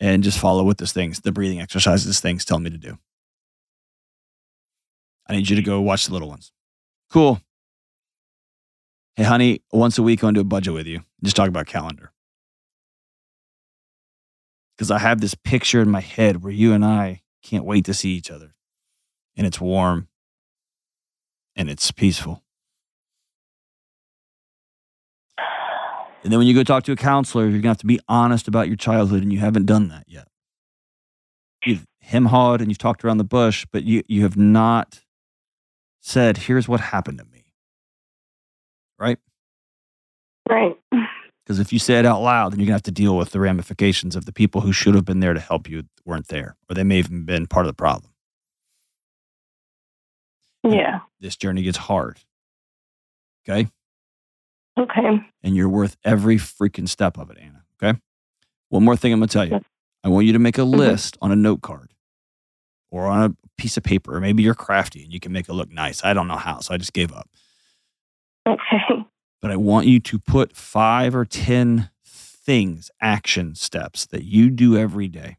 and 0.00 0.22
just 0.22 0.38
follow 0.38 0.64
what 0.64 0.78
this 0.78 0.92
things, 0.92 1.20
the 1.20 1.32
breathing 1.32 1.60
exercises 1.60 2.20
things 2.20 2.44
tell 2.44 2.58
me 2.58 2.70
to 2.70 2.78
do. 2.78 2.98
I 5.28 5.34
need 5.34 5.48
you 5.48 5.56
to 5.56 5.62
go 5.62 5.80
watch 5.80 6.06
the 6.06 6.12
little 6.12 6.28
ones. 6.28 6.52
Cool. 7.10 7.40
Hey, 9.16 9.24
honey, 9.24 9.62
once 9.72 9.98
a 9.98 10.02
week, 10.02 10.22
I 10.22 10.26
want 10.26 10.36
to 10.36 10.42
do 10.42 10.46
a 10.46 10.48
budget 10.48 10.74
with 10.74 10.86
you. 10.86 11.00
Just 11.22 11.36
talk 11.36 11.48
about 11.48 11.66
calendar. 11.66 12.12
Because 14.76 14.90
I 14.90 14.98
have 14.98 15.20
this 15.20 15.34
picture 15.34 15.80
in 15.82 15.90
my 15.90 16.00
head 16.00 16.42
where 16.42 16.52
you 16.52 16.72
and 16.72 16.84
I 16.84 17.22
can't 17.42 17.64
wait 17.64 17.84
to 17.86 17.94
see 17.94 18.10
each 18.10 18.30
other. 18.30 18.54
And 19.36 19.46
it's 19.46 19.60
warm 19.60 20.08
and 21.56 21.68
it's 21.68 21.90
peaceful. 21.90 22.44
And 26.22 26.32
then 26.32 26.38
when 26.38 26.46
you 26.46 26.54
go 26.54 26.64
talk 26.64 26.84
to 26.84 26.92
a 26.92 26.96
counselor, 26.96 27.44
you're 27.44 27.52
going 27.52 27.62
to 27.62 27.68
have 27.68 27.78
to 27.78 27.86
be 27.86 28.00
honest 28.08 28.48
about 28.48 28.66
your 28.66 28.76
childhood, 28.76 29.22
and 29.22 29.32
you 29.32 29.38
haven't 29.38 29.66
done 29.66 29.88
that 29.88 30.04
yet. 30.08 30.28
You've 31.64 31.86
hem 32.00 32.26
hawed 32.26 32.60
and 32.60 32.70
you've 32.70 32.78
talked 32.78 33.04
around 33.04 33.18
the 33.18 33.24
bush, 33.24 33.66
but 33.70 33.84
you, 33.84 34.02
you 34.08 34.22
have 34.22 34.36
not 34.36 35.00
said, 36.00 36.38
here's 36.38 36.68
what 36.68 36.80
happened 36.80 37.18
to 37.18 37.24
me. 37.24 37.44
Right? 38.98 39.18
Right. 40.48 40.76
Because 41.44 41.60
if 41.60 41.72
you 41.72 41.78
say 41.78 41.98
it 41.98 42.06
out 42.06 42.20
loud, 42.20 42.52
then 42.52 42.60
you're 42.60 42.66
going 42.66 42.72
to 42.72 42.74
have 42.74 42.82
to 42.82 42.90
deal 42.90 43.16
with 43.16 43.30
the 43.30 43.40
ramifications 43.40 44.16
of 44.16 44.24
the 44.24 44.32
people 44.32 44.60
who 44.60 44.72
should 44.72 44.94
have 44.94 45.04
been 45.04 45.20
there 45.20 45.34
to 45.34 45.40
help 45.40 45.68
you 45.68 45.84
weren't 46.04 46.28
there, 46.28 46.56
or 46.68 46.74
they 46.74 46.84
may 46.84 46.96
have 46.98 47.06
even 47.06 47.24
been 47.24 47.46
part 47.46 47.64
of 47.64 47.70
the 47.70 47.74
problem. 47.74 48.12
Yeah. 50.64 51.00
This 51.20 51.36
journey 51.36 51.62
gets 51.62 51.78
hard. 51.78 52.18
Okay? 53.48 53.70
Okay. 54.78 55.20
And 55.42 55.56
you're 55.56 55.68
worth 55.68 55.96
every 56.04 56.36
freaking 56.36 56.88
step 56.88 57.18
of 57.18 57.30
it, 57.30 57.38
Anna. 57.40 57.64
Okay? 57.82 57.98
One 58.68 58.84
more 58.84 58.96
thing 58.96 59.12
I'm 59.12 59.18
going 59.18 59.28
to 59.28 59.32
tell 59.32 59.48
you. 59.48 59.60
I 60.04 60.08
want 60.08 60.26
you 60.26 60.32
to 60.34 60.38
make 60.38 60.58
a 60.58 60.62
Mhm. 60.62 60.76
list 60.76 61.16
on 61.20 61.32
a 61.32 61.36
note 61.36 61.62
card 61.62 61.94
or 62.90 63.06
on 63.06 63.22
a 63.30 63.36
piece 63.56 63.76
of 63.76 63.82
paper, 63.82 64.14
or 64.16 64.20
maybe 64.20 64.42
you're 64.42 64.54
crafty 64.54 65.02
and 65.02 65.12
you 65.12 65.18
can 65.20 65.32
make 65.32 65.48
it 65.48 65.52
look 65.54 65.70
nice. 65.72 66.04
I 66.04 66.12
don't 66.14 66.28
know 66.28 66.36
how, 66.36 66.60
so 66.60 66.72
I 66.74 66.76
just 66.76 66.92
gave 66.92 67.12
up. 67.12 67.28
Okay. 68.46 68.78
but 69.40 69.50
I 69.52 69.56
want 69.56 69.86
you 69.86 70.00
to 70.00 70.18
put 70.18 70.56
five 70.56 71.14
or 71.14 71.24
10 71.24 71.90
things, 72.04 72.90
action 73.00 73.54
steps 73.54 74.04
that 74.06 74.24
you 74.24 74.50
do 74.50 74.76
every 74.76 75.06
day 75.06 75.36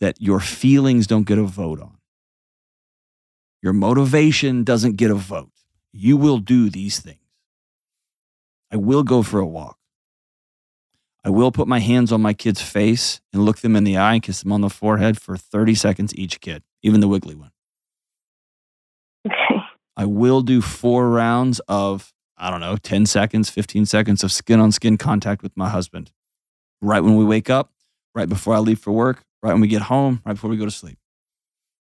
that 0.00 0.20
your 0.20 0.38
feelings 0.40 1.06
don't 1.06 1.22
get 1.26 1.38
a 1.38 1.44
vote 1.44 1.80
on. 1.80 1.96
Your 3.62 3.72
motivation 3.72 4.64
doesn't 4.64 4.96
get 4.96 5.10
a 5.10 5.14
vote. 5.14 5.52
You 5.92 6.16
will 6.18 6.38
do 6.38 6.68
these 6.68 6.98
things. 7.00 7.23
I 8.72 8.76
will 8.76 9.02
go 9.02 9.22
for 9.22 9.38
a 9.38 9.46
walk. 9.46 9.78
I 11.24 11.30
will 11.30 11.50
put 11.50 11.66
my 11.66 11.78
hands 11.78 12.12
on 12.12 12.20
my 12.20 12.34
kid's 12.34 12.60
face 12.60 13.20
and 13.32 13.44
look 13.44 13.58
them 13.60 13.76
in 13.76 13.84
the 13.84 13.96
eye 13.96 14.14
and 14.14 14.22
kiss 14.22 14.42
them 14.42 14.52
on 14.52 14.60
the 14.60 14.68
forehead 14.68 15.18
for 15.18 15.38
30 15.38 15.74
seconds 15.74 16.14
each 16.14 16.40
kid, 16.40 16.62
even 16.82 17.00
the 17.00 17.08
wiggly 17.08 17.34
one. 17.34 17.50
Okay. 19.26 19.56
I 19.96 20.04
will 20.04 20.42
do 20.42 20.60
four 20.60 21.08
rounds 21.08 21.60
of, 21.66 22.12
I 22.36 22.50
don't 22.50 22.60
know, 22.60 22.76
10 22.76 23.06
seconds, 23.06 23.48
15 23.48 23.86
seconds 23.86 24.22
of 24.22 24.32
skin 24.32 24.60
on 24.60 24.70
skin 24.70 24.98
contact 24.98 25.42
with 25.42 25.56
my 25.56 25.70
husband. 25.70 26.12
Right 26.82 27.00
when 27.00 27.16
we 27.16 27.24
wake 27.24 27.48
up, 27.48 27.72
right 28.14 28.28
before 28.28 28.54
I 28.54 28.58
leave 28.58 28.78
for 28.78 28.92
work, 28.92 29.24
right 29.42 29.52
when 29.52 29.62
we 29.62 29.68
get 29.68 29.82
home, 29.82 30.20
right 30.26 30.34
before 30.34 30.50
we 30.50 30.58
go 30.58 30.66
to 30.66 30.70
sleep. 30.70 30.98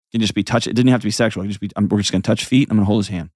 It 0.09 0.11
can 0.11 0.21
just 0.21 0.33
be 0.33 0.43
touch. 0.43 0.65
It 0.65 0.73
didn't 0.73 0.91
have 0.91 1.01
to 1.01 1.07
be 1.07 1.11
sexual. 1.11 1.43
It 1.43 1.47
can 1.47 1.51
just 1.51 1.59
be, 1.59 1.69
I'm, 1.75 1.89
we're 1.89 1.97
just 1.97 2.13
going 2.13 2.21
to 2.21 2.27
touch 2.27 2.45
feet. 2.45 2.69
I'm 2.69 2.77
going 2.77 2.85
to 2.85 2.87
hold 2.87 3.01
his 3.01 3.09
hand. 3.09 3.31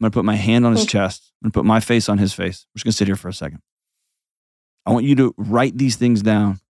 I'm 0.00 0.04
going 0.04 0.10
to 0.12 0.14
put 0.14 0.24
my 0.24 0.36
hand 0.36 0.64
on 0.64 0.72
his 0.74 0.86
chest. 0.86 1.32
I'm 1.42 1.46
going 1.46 1.52
to 1.52 1.58
put 1.58 1.64
my 1.66 1.80
face 1.80 2.08
on 2.08 2.18
his 2.18 2.32
face. 2.32 2.66
We're 2.74 2.78
just 2.78 2.84
going 2.84 2.92
to 2.92 2.96
sit 2.96 3.08
here 3.08 3.16
for 3.16 3.28
a 3.28 3.32
second. 3.32 3.60
I 4.86 4.92
want 4.92 5.04
you 5.04 5.16
to 5.16 5.34
write 5.36 5.76
these 5.76 5.96
things 5.96 6.22
down. 6.22 6.60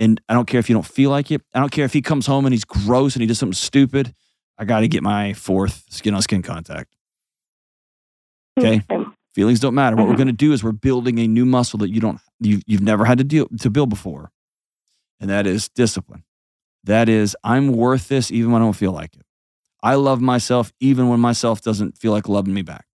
And 0.00 0.20
I 0.28 0.34
don't 0.34 0.46
care 0.46 0.58
if 0.58 0.68
you 0.68 0.74
don't 0.74 0.84
feel 0.86 1.10
like 1.10 1.30
it. 1.30 1.42
I 1.54 1.60
don't 1.60 1.70
care 1.70 1.84
if 1.84 1.92
he 1.92 2.02
comes 2.02 2.26
home 2.26 2.44
and 2.46 2.52
he's 2.52 2.64
gross 2.64 3.14
and 3.14 3.20
he 3.22 3.26
does 3.28 3.38
something 3.38 3.54
stupid. 3.54 4.12
I 4.58 4.64
got 4.64 4.80
to 4.80 4.88
get 4.88 5.02
my 5.04 5.32
fourth 5.34 5.84
skin 5.90 6.14
on 6.14 6.22
skin 6.22 6.42
contact. 6.42 6.94
Okay. 8.58 8.82
Feelings 9.34 9.60
don't 9.60 9.74
matter. 9.74 9.96
What 9.96 10.06
we're 10.08 10.14
Mhm. 10.14 10.18
going 10.18 10.26
to 10.28 10.32
do 10.32 10.52
is 10.52 10.62
we're 10.62 10.72
building 10.72 11.18
a 11.18 11.26
new 11.28 11.44
muscle 11.44 11.78
that 11.80 11.90
you 11.90 12.00
don't 12.00 12.20
you, 12.40 12.60
you've 12.66 12.82
never 12.82 13.04
had 13.04 13.18
to 13.18 13.24
deal 13.24 13.48
to 13.60 13.70
build 13.70 13.88
before, 13.88 14.30
and 15.20 15.30
that 15.30 15.46
is 15.46 15.68
discipline. 15.70 16.24
That 16.84 17.08
is, 17.08 17.36
I'm 17.42 17.68
worth 17.72 18.08
this 18.08 18.30
even 18.30 18.52
when 18.52 18.60
I 18.62 18.64
don't 18.64 18.74
feel 18.74 18.92
like 18.92 19.14
it. 19.16 19.23
I 19.84 19.94
love 19.96 20.20
myself 20.20 20.72
even 20.80 21.08
when 21.08 21.20
myself 21.20 21.60
doesn't 21.60 21.98
feel 21.98 22.10
like 22.10 22.28
loving 22.28 22.54
me 22.54 22.62
back. 22.62 22.86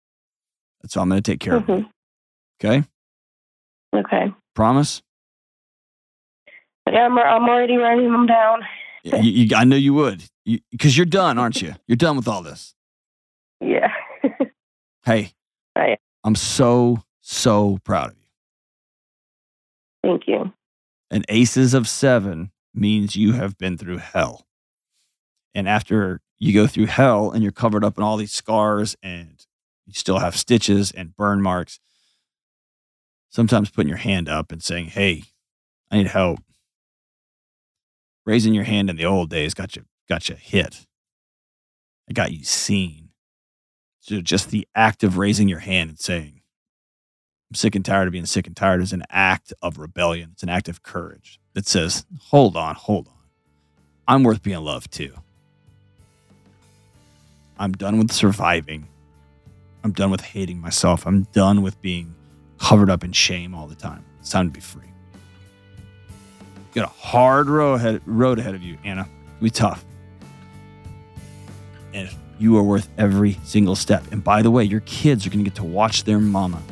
That's 0.83 0.94
how 0.94 1.03
I'm 1.03 1.09
going 1.09 1.22
to 1.22 1.31
take 1.31 1.40
care 1.40 1.55
of 1.57 1.68
it. 1.68 1.72
Mhm. 1.72 1.88
Okay, 2.62 2.85
Okay. 3.94 4.35
promise. 4.55 5.00
Yeah, 6.90 7.07
I'm, 7.07 7.16
I'm 7.18 7.48
already 7.48 7.76
writing 7.76 8.11
them 8.11 8.26
down. 8.26 8.62
You, 9.05 9.18
you, 9.18 9.57
I 9.57 9.64
know 9.64 9.76
you 9.76 9.94
would, 9.94 10.24
because 10.70 10.96
you, 10.96 11.03
are 11.03 11.07
done, 11.07 11.38
aren't 11.38 11.62
you? 11.62 11.74
You're 11.87 11.96
done 11.96 12.16
with 12.16 12.29
all 12.29 12.42
this. 12.42 12.74
Yeah. 13.61 13.92
Hey, 15.07 15.33
Right. 15.74 15.98
I'm 16.24 16.35
so 16.35 17.03
so 17.22 17.79
proud 17.85 18.09
of 18.11 18.16
you. 18.16 18.26
Thank 20.03 20.29
you. 20.29 20.53
And 21.11 21.24
ACEs 21.31 21.72
of 21.72 21.88
seven 21.88 22.50
means 22.74 23.16
you 23.16 23.33
have 23.33 23.57
been 23.57 23.79
through 23.79 23.96
hell. 23.98 24.46
And 25.55 25.66
after 25.66 26.20
you 26.40 26.55
go 26.55 26.66
through 26.66 26.87
hell 26.87 27.31
and 27.31 27.42
you're 27.42 27.53
covered 27.53 27.85
up 27.85 27.98
in 27.98 28.03
all 28.03 28.16
these 28.16 28.33
scars 28.33 28.96
and 29.03 29.46
you 29.87 29.92
still 29.92 30.18
have 30.18 30.35
stitches 30.35 30.90
and 30.90 31.14
burn 31.14 31.42
marks, 31.42 31.79
sometimes 33.29 33.70
putting 33.70 33.88
your 33.88 33.98
hand 33.98 34.29
up 34.29 34.50
and 34.50 34.62
saying, 34.62 34.87
Hey, 34.87 35.24
I 35.90 35.98
need 35.98 36.09
help. 36.09 36.40
Raising 38.24 38.55
your 38.55 38.64
hand 38.64 38.88
in 38.88 38.96
the 38.96 39.05
old 39.05 39.29
days 39.29 39.55
got 39.55 39.76
you 39.76 39.85
got 40.09 40.29
you 40.29 40.35
hit. 40.35 40.87
It 42.09 42.14
got 42.14 42.33
you 42.33 42.42
seen. 42.42 43.11
So 44.00 44.20
just 44.20 44.50
the 44.50 44.66
act 44.74 45.05
of 45.05 45.18
raising 45.18 45.48
your 45.48 45.59
hand 45.59 45.90
and 45.90 45.98
saying, 45.98 46.40
I'm 47.50 47.55
sick 47.55 47.74
and 47.74 47.85
tired 47.85 48.09
of 48.09 48.12
being 48.12 48.26
sick 48.26 48.46
and 48.46 48.57
tired 48.57 48.81
is 48.81 48.92
an 48.92 49.03
act 49.11 49.53
of 49.61 49.79
rebellion. 49.79 50.31
It's 50.33 50.42
an 50.42 50.48
act 50.48 50.68
of 50.68 50.83
courage 50.83 51.38
that 51.55 51.66
says, 51.66 52.07
hold 52.18 52.57
on, 52.57 52.76
hold 52.76 53.09
on. 53.09 53.14
I'm 54.09 54.22
worth 54.22 54.42
being 54.42 54.61
loved 54.61 54.90
too. 54.90 55.14
I'm 57.61 57.73
done 57.73 57.99
with 57.99 58.11
surviving. 58.11 58.88
I'm 59.85 59.92
done 59.92 60.11
with 60.11 60.23
hating 60.23 60.59
myself. 60.61 61.07
I'm 61.07 61.25
done 61.33 61.61
with 61.61 61.81
being 61.83 62.14
covered 62.59 62.88
up 62.88 63.05
in 63.05 63.12
shame 63.12 63.55
all 63.55 63.66
the 63.66 63.75
time. 63.75 64.03
It's 64.18 64.31
time 64.31 64.49
to 64.49 64.53
be 64.53 64.61
free. 64.61 64.87
You 66.75 66.83
got 66.83 66.87
a 66.87 66.92
hard 66.92 67.51
road 67.51 67.75
ahead, 67.75 68.01
road 68.07 68.38
ahead 68.38 68.55
of 68.55 68.62
you, 68.62 68.79
Anna. 68.83 69.07
It'll 69.37 69.44
be 69.44 69.51
tough. 69.51 69.85
And 71.92 72.09
you 72.38 72.57
are 72.57 72.62
worth 72.62 72.88
every 72.96 73.35
single 73.44 73.77
step. 73.77 74.05
And 74.11 74.25
by 74.25 74.40
the 74.40 74.51
way, 74.51 74.64
your 74.64 74.81
kids 74.81 75.27
are 75.27 75.31
going 75.31 75.44
to 75.44 75.51
get 75.51 75.57
to 75.57 75.64
watch 75.64 76.05
their 76.05 76.18
mama 76.18 76.62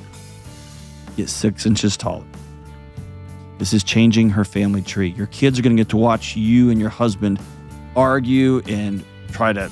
get 1.18 1.28
six 1.28 1.66
inches 1.66 1.96
taller. 1.96 2.24
This 3.58 3.74
is 3.74 3.82
changing 3.84 4.30
her 4.30 4.44
family 4.44 4.82
tree. 4.82 5.10
Your 5.10 5.26
kids 5.26 5.58
are 5.58 5.62
going 5.62 5.76
to 5.76 5.80
get 5.80 5.90
to 5.90 5.96
watch 5.96 6.36
you 6.36 6.70
and 6.70 6.80
your 6.80 6.90
husband 6.90 7.40
argue 7.96 8.62
and 8.68 9.04
try 9.32 9.52
to 9.52 9.68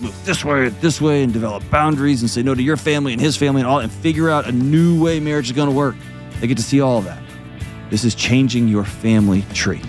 move 0.00 0.24
this 0.24 0.44
way, 0.44 0.68
this 0.68 1.00
way, 1.00 1.22
and 1.22 1.32
develop 1.32 1.68
boundaries 1.70 2.22
and 2.22 2.30
say 2.30 2.42
no 2.42 2.54
to 2.54 2.62
your 2.62 2.76
family 2.76 3.12
and 3.12 3.20
his 3.20 3.36
family 3.36 3.60
and 3.60 3.68
all, 3.68 3.80
and 3.80 3.90
figure 3.90 4.30
out 4.30 4.46
a 4.46 4.52
new 4.52 5.02
way 5.02 5.20
marriage 5.20 5.46
is 5.46 5.52
going 5.52 5.68
to 5.68 5.74
work. 5.74 5.94
They 6.40 6.46
get 6.46 6.56
to 6.58 6.62
see 6.62 6.80
all 6.80 6.98
of 6.98 7.04
that. 7.04 7.22
This 7.90 8.04
is 8.04 8.14
changing 8.14 8.68
your 8.68 8.84
family 8.84 9.42
tree. 9.54 9.80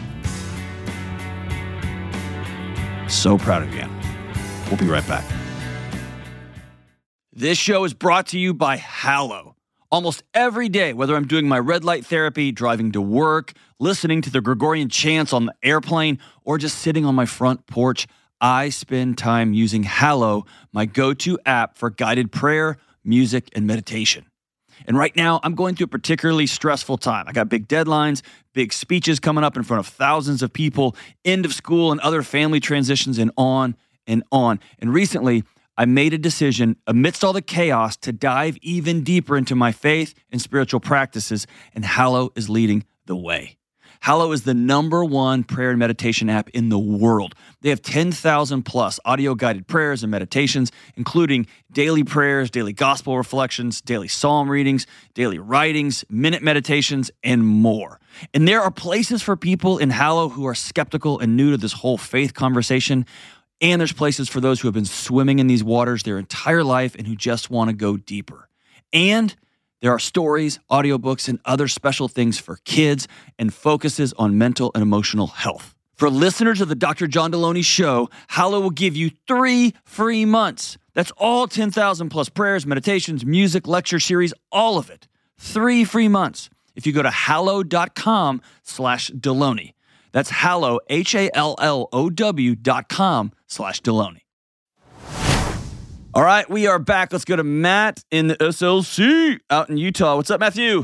So 3.07 3.37
proud 3.37 3.63
of 3.63 3.73
you, 3.73 3.81
Anna. 3.81 3.93
We'll 4.67 4.77
be 4.77 4.87
right 4.87 5.07
back. 5.07 5.25
This 7.31 7.57
show 7.57 7.83
is 7.83 7.93
brought 7.93 8.27
to 8.27 8.39
you 8.39 8.53
by 8.53 8.77
Hallow. 8.77 9.55
Almost 9.89 10.23
every 10.33 10.67
day, 10.67 10.91
whether 10.91 11.15
I'm 11.15 11.27
doing 11.27 11.47
my 11.47 11.59
red 11.59 11.85
light 11.85 12.05
therapy, 12.05 12.51
driving 12.51 12.91
to 12.91 13.01
work, 13.01 13.53
listening 13.79 14.21
to 14.23 14.29
the 14.29 14.41
Gregorian 14.41 14.89
chants 14.89 15.31
on 15.31 15.45
the 15.45 15.53
airplane, 15.63 16.19
or 16.43 16.57
just 16.57 16.79
sitting 16.79 17.05
on 17.05 17.15
my 17.15 17.25
front 17.25 17.65
porch, 17.67 18.07
I 18.39 18.69
spend 18.69 19.17
time 19.17 19.53
using 19.53 19.83
Hallow, 19.83 20.45
my 20.71 20.85
go 20.85 21.13
to 21.13 21.39
app 21.45 21.77
for 21.77 21.89
guided 21.89 22.31
prayer, 22.31 22.77
music, 23.03 23.49
and 23.55 23.65
meditation. 23.65 24.25
And 24.85 24.97
right 24.97 25.15
now, 25.15 25.39
I'm 25.43 25.55
going 25.55 25.75
through 25.75 25.85
a 25.85 25.89
particularly 25.89 26.45
stressful 26.45 26.97
time. 26.97 27.25
I 27.27 27.31
got 27.31 27.49
big 27.49 27.67
deadlines, 27.67 28.21
big 28.53 28.71
speeches 28.71 29.19
coming 29.19 29.43
up 29.43 29.57
in 29.57 29.63
front 29.63 29.79
of 29.79 29.87
thousands 29.87 30.43
of 30.43 30.53
people, 30.53 30.95
end 31.25 31.45
of 31.45 31.53
school 31.53 31.91
and 31.91 31.99
other 32.01 32.21
family 32.21 32.59
transitions, 32.59 33.17
and 33.17 33.31
on 33.37 33.75
and 34.05 34.23
on. 34.31 34.59
And 34.79 34.93
recently, 34.93 35.43
I 35.77 35.85
made 35.85 36.13
a 36.13 36.17
decision 36.17 36.75
amidst 36.85 37.23
all 37.23 37.33
the 37.33 37.41
chaos 37.41 37.97
to 37.97 38.11
dive 38.11 38.57
even 38.61 39.03
deeper 39.03 39.37
into 39.37 39.55
my 39.55 39.71
faith 39.71 40.13
and 40.31 40.41
spiritual 40.41 40.79
practices, 40.79 41.47
and 41.73 41.85
Hallow 41.85 42.31
is 42.35 42.49
leading 42.49 42.85
the 43.05 43.15
way. 43.15 43.57
Hallow 44.01 44.31
is 44.31 44.43
the 44.43 44.53
number 44.53 45.03
one 45.03 45.43
prayer 45.43 45.69
and 45.71 45.79
meditation 45.79 46.29
app 46.29 46.49
in 46.49 46.69
the 46.69 46.79
world. 46.79 47.35
They 47.61 47.69
have 47.69 47.81
10,000 47.81 48.63
plus 48.63 48.99
audio 49.05 49.35
guided 49.35 49.67
prayers 49.67 50.03
and 50.03 50.11
meditations, 50.11 50.71
including 50.95 51.47
daily 51.71 52.03
prayers, 52.03 52.49
daily 52.49 52.73
gospel 52.73 53.17
reflections, 53.17 53.81
daily 53.81 54.07
psalm 54.07 54.49
readings, 54.49 54.87
daily 55.13 55.39
writings, 55.39 56.05
minute 56.09 56.43
meditations, 56.43 57.11
and 57.23 57.45
more. 57.45 57.99
And 58.33 58.47
there 58.47 58.61
are 58.61 58.71
places 58.71 59.21
for 59.21 59.35
people 59.35 59.77
in 59.77 59.89
Hallow 59.89 60.29
who 60.29 60.45
are 60.47 60.55
skeptical 60.55 61.19
and 61.19 61.35
new 61.35 61.51
to 61.51 61.57
this 61.57 61.73
whole 61.73 61.97
faith 61.97 62.33
conversation. 62.33 63.05
And 63.61 63.81
there's 63.81 63.93
places 63.93 64.29
for 64.29 64.39
those 64.39 64.61
who 64.61 64.67
have 64.67 64.75
been 64.75 64.85
swimming 64.85 65.39
in 65.39 65.47
these 65.47 65.63
waters 65.63 66.03
their 66.03 66.19
entire 66.19 66.63
life 66.63 66.95
and 66.95 67.07
who 67.07 67.15
just 67.15 67.49
want 67.49 67.69
to 67.69 67.75
go 67.75 67.97
deeper. 67.97 68.49
And 68.93 69.35
there 69.81 69.91
are 69.91 69.99
stories, 69.99 70.59
audiobooks, 70.71 71.27
and 71.27 71.39
other 71.45 71.67
special 71.67 72.07
things 72.07 72.39
for 72.39 72.57
kids 72.65 73.07
and 73.37 73.53
focuses 73.53 74.13
on 74.13 74.37
mental 74.37 74.71
and 74.73 74.81
emotional 74.81 75.27
health. 75.27 75.75
For 75.95 76.09
listeners 76.09 76.61
of 76.61 76.69
the 76.69 76.75
Dr. 76.75 77.07
John 77.07 77.31
Delony 77.31 77.65
Show, 77.65 78.09
Hallow 78.27 78.59
will 78.59 78.69
give 78.69 78.95
you 78.95 79.11
three 79.27 79.73
free 79.83 80.25
months. 80.25 80.77
That's 80.93 81.11
all 81.17 81.47
10,000 81.47 82.09
plus 82.09 82.29
prayers, 82.29 82.65
meditations, 82.65 83.25
music, 83.25 83.67
lecture 83.67 83.99
series, 83.99 84.33
all 84.51 84.77
of 84.77 84.89
it. 84.89 85.07
Three 85.39 85.83
free 85.83 86.07
months. 86.07 86.49
If 86.75 86.85
you 86.85 86.93
go 86.93 87.01
to 87.01 87.09
hallow.com 87.09 88.41
slash 88.63 89.09
Delony. 89.09 89.73
That's 90.11 90.29
hallow, 90.29 90.79
H 90.89 91.15
A 91.15 91.29
L 91.35 91.55
L 91.59 91.89
O 91.91 92.09
W 92.09 92.55
dot 92.55 92.89
com 92.89 93.31
slash 93.47 93.81
Delony. 93.81 94.21
All 96.17 96.23
right, 96.23 96.49
we 96.49 96.65
are 96.65 96.79
back. 96.79 97.13
Let's 97.13 97.25
go 97.25 97.35
to 97.35 97.43
Matt 97.43 98.03
in 98.09 98.25
the 98.25 98.35
SLC 98.37 99.39
out 99.51 99.69
in 99.69 99.77
Utah. 99.77 100.15
What's 100.15 100.31
up, 100.31 100.39
Matthew? 100.39 100.83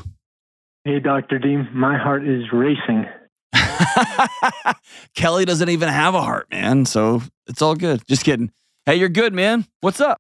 Hey, 0.86 1.00
Dr. 1.00 1.40
Dean, 1.40 1.68
my 1.74 1.98
heart 1.98 2.24
is 2.24 2.44
racing. 2.54 3.08
Kelly 5.16 5.46
doesn't 5.46 5.70
even 5.70 5.90
have 5.90 6.14
a 6.14 6.22
heart, 6.22 6.46
man. 6.52 6.86
So 6.86 7.24
it's 7.48 7.64
all 7.64 7.74
good. 7.74 8.08
Just 8.08 8.24
kidding. 8.24 8.52
Hey, 8.86 8.98
you're 8.98 9.10
good, 9.10 9.34
man. 9.34 9.66
What's 9.82 10.00
up? 10.00 10.20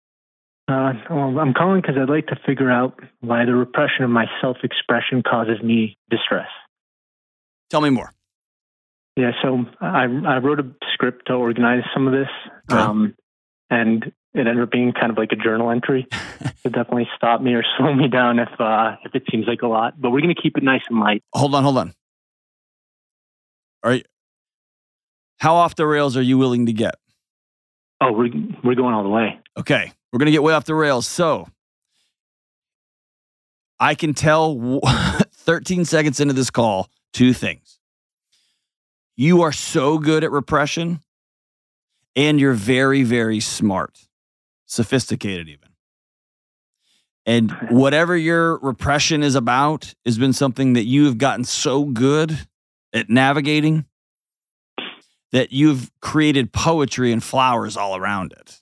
Uh, 0.67 0.93
well, 1.11 1.37
I'm 1.37 1.53
calling 1.53 1.81
because 1.81 1.95
I'd 1.95 2.09
like 2.09 2.25
to 2.29 2.39
figure 2.43 2.71
out 2.71 2.99
why 3.19 3.45
the 3.45 3.53
repression 3.53 4.03
of 4.03 4.09
my 4.09 4.25
self 4.41 4.57
expression 4.63 5.21
causes 5.21 5.61
me 5.61 5.95
distress. 6.09 6.49
Tell 7.69 7.81
me 7.81 7.91
more. 7.91 8.11
Yeah, 9.15 9.33
so 9.43 9.63
I, 9.79 10.05
I 10.05 10.37
wrote 10.39 10.59
a 10.59 10.65
script 10.91 11.27
to 11.27 11.33
organize 11.33 11.83
some 11.93 12.07
of 12.07 12.13
this, 12.13 12.29
um, 12.69 13.13
and 13.69 14.11
it 14.33 14.47
ended 14.47 14.61
up 14.61 14.71
being 14.71 14.93
kind 14.93 15.11
of 15.11 15.17
like 15.17 15.31
a 15.31 15.35
journal 15.35 15.69
entry. 15.69 16.07
to 16.63 16.69
definitely 16.69 17.07
stop 17.15 17.41
me 17.41 17.53
or 17.53 17.63
slow 17.77 17.93
me 17.93 18.07
down 18.07 18.39
if 18.39 18.49
uh, 18.59 18.95
if 19.03 19.13
it 19.15 19.23
seems 19.31 19.45
like 19.47 19.61
a 19.61 19.67
lot. 19.67 19.99
But 19.99 20.11
we're 20.11 20.21
going 20.21 20.33
to 20.33 20.41
keep 20.41 20.57
it 20.57 20.63
nice 20.63 20.81
and 20.89 20.99
light. 20.99 21.23
Hold 21.33 21.55
on, 21.55 21.63
hold 21.63 21.77
on. 21.77 21.93
All 23.83 23.91
right. 23.91 24.05
How 25.39 25.55
off 25.55 25.75
the 25.75 25.85
rails 25.85 26.15
are 26.15 26.21
you 26.21 26.37
willing 26.37 26.67
to 26.67 26.73
get? 26.73 26.95
Oh, 27.99 28.11
we're 28.11 28.29
we're 28.63 28.75
going 28.75 28.93
all 28.93 29.03
the 29.03 29.09
way. 29.09 29.39
Okay, 29.57 29.91
we're 30.11 30.19
gonna 30.19 30.31
get 30.31 30.43
way 30.43 30.53
off 30.53 30.65
the 30.65 30.75
rails. 30.75 31.05
So 31.05 31.47
I 33.79 33.95
can 33.95 34.13
tell 34.13 34.79
13 35.33 35.85
seconds 35.85 36.19
into 36.19 36.33
this 36.33 36.49
call 36.49 36.89
two 37.11 37.33
things. 37.33 37.79
You 39.15 39.41
are 39.41 39.51
so 39.51 39.99
good 39.99 40.23
at 40.23 40.31
repression, 40.31 41.01
and 42.15 42.39
you're 42.39 42.53
very, 42.53 43.03
very 43.03 43.39
smart, 43.39 43.99
sophisticated, 44.73 45.47
even. 45.47 45.69
And 47.25 47.51
whatever 47.69 48.17
your 48.17 48.57
repression 48.59 49.23
is 49.23 49.35
about 49.35 49.93
has 50.05 50.17
been 50.17 50.33
something 50.33 50.73
that 50.73 50.85
you 50.85 51.05
have 51.05 51.17
gotten 51.17 51.45
so 51.45 51.85
good 51.85 52.47
at 52.93 53.09
navigating 53.09 53.85
that 55.31 55.51
you've 55.51 55.91
created 55.99 56.53
poetry 56.53 57.11
and 57.11 57.23
flowers 57.23 57.75
all 57.75 57.95
around 57.95 58.33
it. 58.33 58.61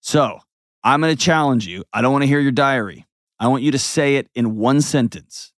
So 0.00 0.40
I'm 0.84 1.00
going 1.00 1.16
to 1.16 1.22
challenge 1.24 1.66
you. 1.66 1.84
I 1.92 2.02
don't 2.02 2.12
want 2.12 2.22
to 2.22 2.28
hear 2.28 2.40
your 2.40 2.52
diary. 2.52 3.06
I 3.38 3.48
want 3.48 3.62
you 3.62 3.72
to 3.72 3.78
say 3.78 4.16
it 4.16 4.28
in 4.34 4.56
one 4.56 4.80
sentence. 4.80 5.52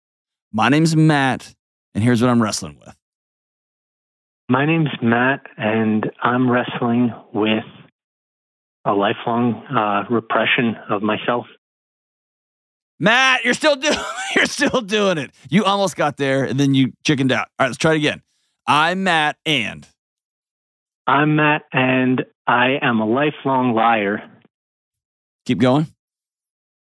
My 0.53 0.69
name's 0.69 0.95
Matt, 0.95 1.55
and 1.95 2.05
here's 2.05 2.23
what 2.23 2.31
I'm 2.31 2.43
wrestling 2.43 2.79
with. 2.79 2.95
My 4.49 4.65
name's 4.65 4.91
Matt, 5.03 5.41
and 5.57 6.11
I'm 6.23 6.49
wrestling 6.49 7.13
with 7.33 7.65
a 8.85 8.93
lifelong 8.93 9.65
uh, 9.67 10.05
repression 10.13 10.77
of 10.91 11.03
myself. 11.03 11.47
Matt, 13.01 13.45
you're 13.45 13.55
still 13.55 13.77
doing 13.77 13.97
you're 14.37 14.47
still 14.47 14.81
doing 14.81 15.19
it. 15.19 15.31
You 15.51 15.65
almost 15.65 15.97
got 15.97 16.17
there 16.17 16.45
and 16.45 16.59
then 16.59 16.75
you 16.75 16.93
chickened 17.05 17.33
out. 17.33 17.49
All 17.59 17.65
right, 17.65 17.67
let's 17.67 17.79
try 17.79 17.93
it 17.93 17.97
again. 17.97 18.23
I'm 18.67 19.05
Matt 19.05 19.37
and 19.45 19.87
I'm 21.07 21.37
Matt, 21.37 21.63
and 21.73 22.25
I 22.47 22.79
am 22.81 23.01
a 23.01 23.07
lifelong 23.07 23.75
liar. 23.75 24.23
keep 25.45 25.59
going. 25.59 25.87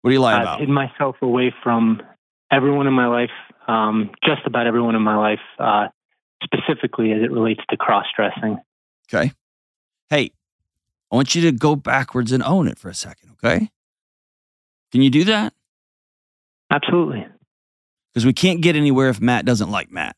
What 0.03 0.11
do 0.11 0.14
you 0.14 0.20
lie 0.20 0.34
I've 0.34 0.43
about? 0.43 0.59
hidden 0.61 0.74
myself 0.74 1.16
away 1.22 1.55
from 1.62 2.03
everyone 2.51 2.86
in 2.86 2.93
my 2.93 3.07
life, 3.07 3.30
um, 3.68 4.11
just 4.22 4.43
about 4.45 4.66
everyone 4.66 4.95
in 4.97 5.03
my 5.03 5.16
life, 5.16 5.40
uh, 5.59 5.88
specifically 6.45 7.12
as 7.12 7.22
it 7.22 7.30
relates 7.30 7.61
to 7.70 7.76
cross 7.78 8.05
dressing. 8.14 8.59
Okay. 9.09 9.32
Hey, 10.11 10.32
I 11.12 11.16
want 11.16 11.34
you 11.34 11.42
to 11.42 11.52
go 11.52 11.76
backwards 11.76 12.32
and 12.32 12.42
own 12.42 12.66
it 12.66 12.78
for 12.78 12.88
a 12.88 12.94
second, 12.94 13.32
okay? 13.32 13.70
Can 14.92 15.02
you 15.02 15.10
do 15.10 15.24
that? 15.24 15.52
Absolutely. 16.70 17.26
Because 18.12 18.24
we 18.24 18.32
can't 18.32 18.62
get 18.62 18.76
anywhere 18.76 19.10
if 19.10 19.20
Matt 19.20 19.44
doesn't 19.44 19.70
like 19.70 19.90
Matt. 19.90 20.16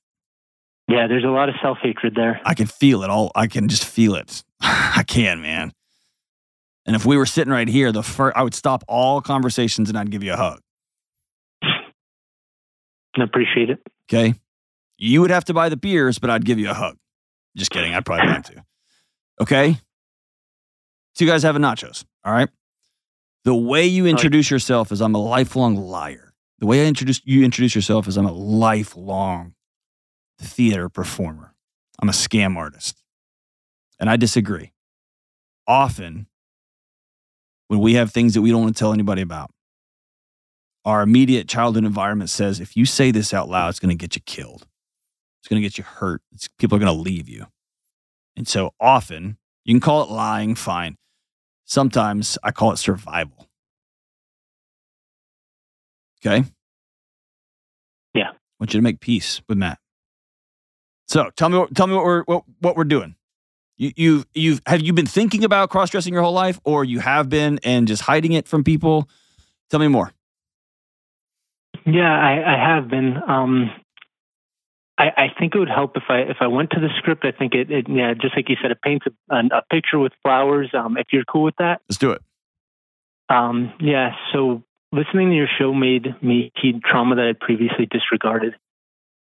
Yeah, 0.88 1.08
there's 1.08 1.24
a 1.24 1.28
lot 1.28 1.48
of 1.48 1.56
self 1.60 1.78
hatred 1.82 2.14
there. 2.14 2.40
I 2.44 2.54
can 2.54 2.66
feel 2.66 3.02
it 3.02 3.10
all. 3.10 3.32
I 3.34 3.48
can 3.48 3.68
just 3.68 3.84
feel 3.84 4.14
it. 4.14 4.44
I 4.60 5.02
can, 5.06 5.42
man. 5.42 5.72
And 6.86 6.94
if 6.94 7.04
we 7.04 7.16
were 7.16 7.26
sitting 7.26 7.52
right 7.52 7.68
here, 7.68 7.90
the 7.90 8.02
first 8.02 8.36
I 8.36 8.42
would 8.42 8.54
stop 8.54 8.84
all 8.86 9.20
conversations 9.20 9.88
and 9.88 9.98
I'd 9.98 10.10
give 10.10 10.22
you 10.22 10.34
a 10.34 10.36
hug. 10.36 10.60
I 11.62 13.22
appreciate 13.22 13.70
it. 13.70 13.80
Okay. 14.08 14.34
You 14.96 15.20
would 15.22 15.30
have 15.30 15.44
to 15.46 15.54
buy 15.54 15.68
the 15.68 15.76
beers, 15.76 16.18
but 16.18 16.30
I'd 16.30 16.44
give 16.44 16.58
you 16.58 16.70
a 16.70 16.74
hug. 16.74 16.96
Just 17.56 17.70
kidding. 17.70 17.94
I'd 17.94 18.04
probably 18.04 18.26
buy 18.26 18.40
to. 18.40 18.64
Okay. 19.40 19.78
So 21.14 21.24
you 21.24 21.30
guys 21.30 21.42
having 21.42 21.62
nachos. 21.62 22.04
All 22.24 22.32
right. 22.32 22.48
The 23.44 23.54
way 23.54 23.86
you 23.86 24.06
introduce 24.06 24.50
yourself 24.50 24.90
is 24.90 25.00
I'm 25.00 25.14
a 25.14 25.22
lifelong 25.22 25.76
liar. 25.76 26.32
The 26.58 26.66
way 26.66 26.84
I 26.84 26.86
introduce 26.86 27.20
you 27.24 27.44
introduce 27.44 27.74
yourself 27.74 28.08
is 28.08 28.16
I'm 28.16 28.26
a 28.26 28.32
lifelong 28.32 29.54
theater 30.40 30.88
performer. 30.88 31.54
I'm 32.00 32.08
a 32.08 32.12
scam 32.12 32.56
artist. 32.56 33.02
And 34.00 34.10
I 34.10 34.16
disagree. 34.16 34.72
Often, 35.66 36.26
when 37.68 37.80
we 37.80 37.94
have 37.94 38.12
things 38.12 38.34
that 38.34 38.42
we 38.42 38.50
don't 38.50 38.62
want 38.62 38.76
to 38.76 38.78
tell 38.78 38.92
anybody 38.92 39.22
about, 39.22 39.50
our 40.84 41.02
immediate 41.02 41.48
childhood 41.48 41.84
environment 41.84 42.30
says 42.30 42.60
if 42.60 42.76
you 42.76 42.84
say 42.86 43.10
this 43.10 43.32
out 43.32 43.48
loud, 43.48 43.70
it's 43.70 43.78
going 43.78 43.96
to 43.96 44.00
get 44.00 44.16
you 44.16 44.22
killed. 44.26 44.66
It's 45.40 45.48
going 45.48 45.60
to 45.60 45.66
get 45.66 45.78
you 45.78 45.84
hurt. 45.84 46.22
It's, 46.32 46.48
people 46.58 46.76
are 46.76 46.80
going 46.80 46.94
to 46.94 47.00
leave 47.02 47.28
you. 47.28 47.46
And 48.36 48.48
so 48.48 48.74
often, 48.80 49.38
you 49.64 49.74
can 49.74 49.80
call 49.80 50.02
it 50.02 50.10
lying, 50.10 50.54
fine. 50.54 50.96
Sometimes 51.64 52.38
I 52.42 52.50
call 52.50 52.72
it 52.72 52.76
survival. 52.76 53.48
Okay? 56.24 56.44
Yeah. 58.14 58.30
I 58.30 58.36
want 58.58 58.74
you 58.74 58.78
to 58.78 58.82
make 58.82 59.00
peace 59.00 59.42
with 59.48 59.58
Matt. 59.58 59.78
So 61.06 61.30
tell 61.36 61.48
me, 61.48 61.58
what, 61.58 61.74
tell 61.74 61.86
me 61.86 61.94
what 61.94 62.04
we're 62.04 62.22
what, 62.24 62.44
what 62.60 62.76
we're 62.76 62.84
doing. 62.84 63.14
You 63.76 63.92
you 63.96 64.24
you've 64.34 64.60
have 64.66 64.80
you 64.80 64.92
been 64.92 65.06
thinking 65.06 65.44
about 65.44 65.68
cross 65.68 65.90
dressing 65.90 66.14
your 66.14 66.22
whole 66.22 66.32
life, 66.32 66.60
or 66.64 66.84
you 66.84 67.00
have 67.00 67.28
been 67.28 67.58
and 67.64 67.88
just 67.88 68.02
hiding 68.02 68.32
it 68.32 68.46
from 68.46 68.62
people? 68.62 69.08
Tell 69.68 69.80
me 69.80 69.88
more. 69.88 70.12
Yeah, 71.84 72.10
I, 72.10 72.54
I 72.54 72.74
have 72.74 72.88
been. 72.88 73.18
Um, 73.28 73.70
I, 74.96 75.06
I 75.16 75.26
think 75.38 75.54
it 75.54 75.58
would 75.58 75.68
help 75.68 75.96
if 75.96 76.04
I 76.08 76.18
if 76.20 76.36
I 76.40 76.46
went 76.46 76.70
to 76.70 76.80
the 76.80 76.88
script. 76.98 77.24
I 77.24 77.32
think 77.32 77.54
it, 77.54 77.70
it 77.70 77.86
yeah, 77.88 78.14
just 78.14 78.36
like 78.36 78.48
you 78.48 78.56
said, 78.62 78.70
it 78.70 78.80
paints 78.82 79.06
a, 79.30 79.34
a 79.36 79.62
picture 79.70 79.98
with 79.98 80.12
flowers. 80.22 80.70
Um, 80.72 80.96
if 80.96 81.06
you're 81.12 81.24
cool 81.24 81.42
with 81.42 81.56
that, 81.58 81.80
Let's 81.88 81.98
do 81.98 82.12
it. 82.12 82.22
um, 83.28 83.72
yeah. 83.80 84.12
So 84.32 84.62
listening 84.92 85.30
to 85.30 85.36
your 85.36 85.48
show 85.58 85.74
made 85.74 86.14
me 86.22 86.52
heed 86.56 86.82
trauma 86.82 87.16
that 87.16 87.26
I'd 87.26 87.40
previously 87.40 87.86
disregarded, 87.90 88.54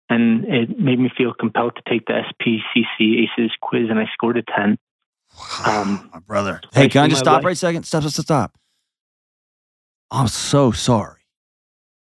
and 0.08 0.44
it 0.46 0.78
made 0.78 0.98
me 0.98 1.10
feel 1.16 1.34
compelled 1.34 1.76
to 1.76 1.82
take 1.86 2.06
the 2.06 2.22
SPCC 2.40 3.24
ACEs 3.24 3.52
quiz, 3.60 3.90
and 3.90 3.98
I 3.98 4.06
scored 4.14 4.38
a 4.38 4.42
ten. 4.42 4.78
Um, 5.66 6.08
my 6.14 6.20
brother. 6.20 6.62
Hey, 6.72 6.88
can 6.88 7.04
I 7.04 7.08
just 7.08 7.20
stop 7.20 7.36
life- 7.36 7.44
right 7.44 7.52
a 7.52 7.56
second? 7.56 7.82
Stop, 7.84 8.02
stop, 8.02 8.12
stop, 8.12 8.24
stop. 8.24 8.58
I'm 10.10 10.28
so 10.28 10.72
sorry. 10.72 11.20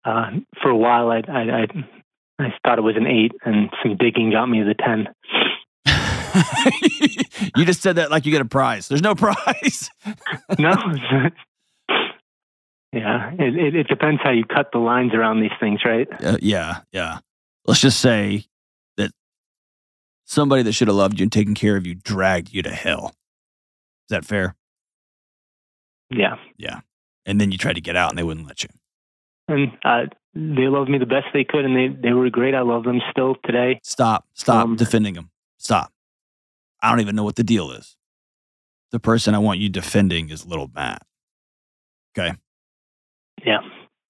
Uh, 0.06 0.32
for 0.62 0.70
a 0.70 0.78
while, 0.78 1.12
I, 1.12 1.22
I 1.28 1.41
I 1.64 1.68
I 2.42 2.54
thought 2.64 2.78
it 2.78 2.82
was 2.82 2.96
an 2.98 3.08
eight, 3.08 3.34
and 3.44 3.70
some 3.82 3.98
digging 3.98 4.32
got 4.32 4.48
me 4.48 4.60
to 4.60 4.66
the 4.66 4.74
ten. 4.74 5.08
you 7.56 7.66
just 7.66 7.82
said 7.82 7.98
that 7.98 8.12
like 8.12 8.26
you 8.26 8.32
get 8.32 8.42
a 8.42 8.46
prize. 8.46 8.88
There's 8.88 9.02
no 9.02 9.16
prize. 9.16 9.89
no. 10.58 10.74
yeah, 12.94 13.32
it, 13.38 13.56
it, 13.56 13.76
it 13.76 13.88
depends 13.88 14.22
how 14.24 14.32
you 14.32 14.46
cut 14.46 14.70
the 14.72 14.80
lines 14.80 15.14
around 15.14 15.42
these 15.42 15.52
things, 15.60 15.82
right? 15.86 16.08
Uh, 16.24 16.38
yeah, 16.42 16.82
yeah. 16.92 17.20
Let's 17.66 17.82
just 17.82 18.00
say 18.00 18.46
that 18.98 19.12
somebody 20.26 20.64
that 20.64 20.74
should 20.74 20.88
have 20.88 20.98
loved 20.98 21.20
you 21.20 21.24
and 21.24 21.32
taken 21.32 21.54
care 21.54 21.76
of 21.76 21.86
you 21.86 21.96
dragged 21.96 22.54
you 22.54 22.62
to 22.64 22.72
hell. 22.72 23.08
Is 23.08 24.10
that 24.10 24.26
fair? 24.26 24.56
Yeah. 26.10 26.36
Yeah. 26.58 26.82
And 27.26 27.39
then 27.39 27.52
you 27.52 27.58
tried 27.58 27.76
to 27.76 27.82
get 27.82 27.96
out 27.96 28.10
and 28.10 28.18
they 28.18 28.24
wouldn't 28.24 28.48
let 28.48 28.64
you. 28.64 28.70
And 29.48 29.72
uh, 29.84 30.06
they 30.34 30.68
loved 30.68 30.90
me 30.90 30.98
the 30.98 31.06
best 31.06 31.28
they 31.34 31.44
could, 31.44 31.66
and 31.66 31.76
they, 31.76 31.88
they 31.90 32.14
were 32.14 32.30
great. 32.30 32.56
I 32.56 32.62
love 32.62 32.84
them 32.84 33.02
still 33.12 33.36
today. 33.46 33.80
Stop. 33.84 34.26
Stop 34.34 34.66
Um, 34.66 34.76
defending 34.76 35.14
them. 35.16 35.30
Stop. 35.58 35.92
I 36.82 36.90
don't 36.90 37.00
even 37.02 37.16
know 37.16 37.24
what 37.24 37.36
the 37.36 37.44
deal 37.44 37.72
is. 37.72 37.96
The 38.92 39.00
person 39.00 39.36
I 39.36 39.40
want 39.40 39.60
you 39.60 39.70
defending 39.70 40.30
is 40.30 40.46
little 40.46 40.70
Matt. 40.74 41.04
Okay. 42.18 42.36
Yeah. 43.46 43.60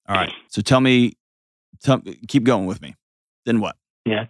All 0.08 0.16
right. 0.16 0.32
So 0.48 0.60
tell 0.62 0.80
me, 0.80 1.12
tell, 1.82 2.02
keep 2.28 2.44
going 2.44 2.66
with 2.66 2.80
me. 2.82 2.94
Then 3.44 3.60
what? 3.60 3.76
Yeah. 4.04 4.26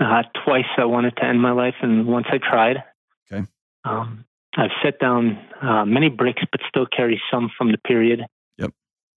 Uh, 0.00 0.22
twice 0.44 0.64
I 0.78 0.86
wanted 0.86 1.14
to 1.16 1.24
end 1.24 1.40
my 1.40 1.52
life, 1.52 1.74
and 1.82 2.06
once 2.06 2.26
I 2.30 2.38
tried. 2.38 2.82
Okay. 3.30 3.46
Um, 3.84 4.24
I've 4.56 4.70
set 4.82 4.98
down 4.98 5.38
uh, 5.62 5.84
many 5.84 6.08
bricks, 6.08 6.42
but 6.50 6.60
still 6.68 6.86
carry 6.86 7.20
some 7.30 7.50
from 7.56 7.70
the 7.70 7.78
period. 7.78 8.22
Yep. 8.58 8.72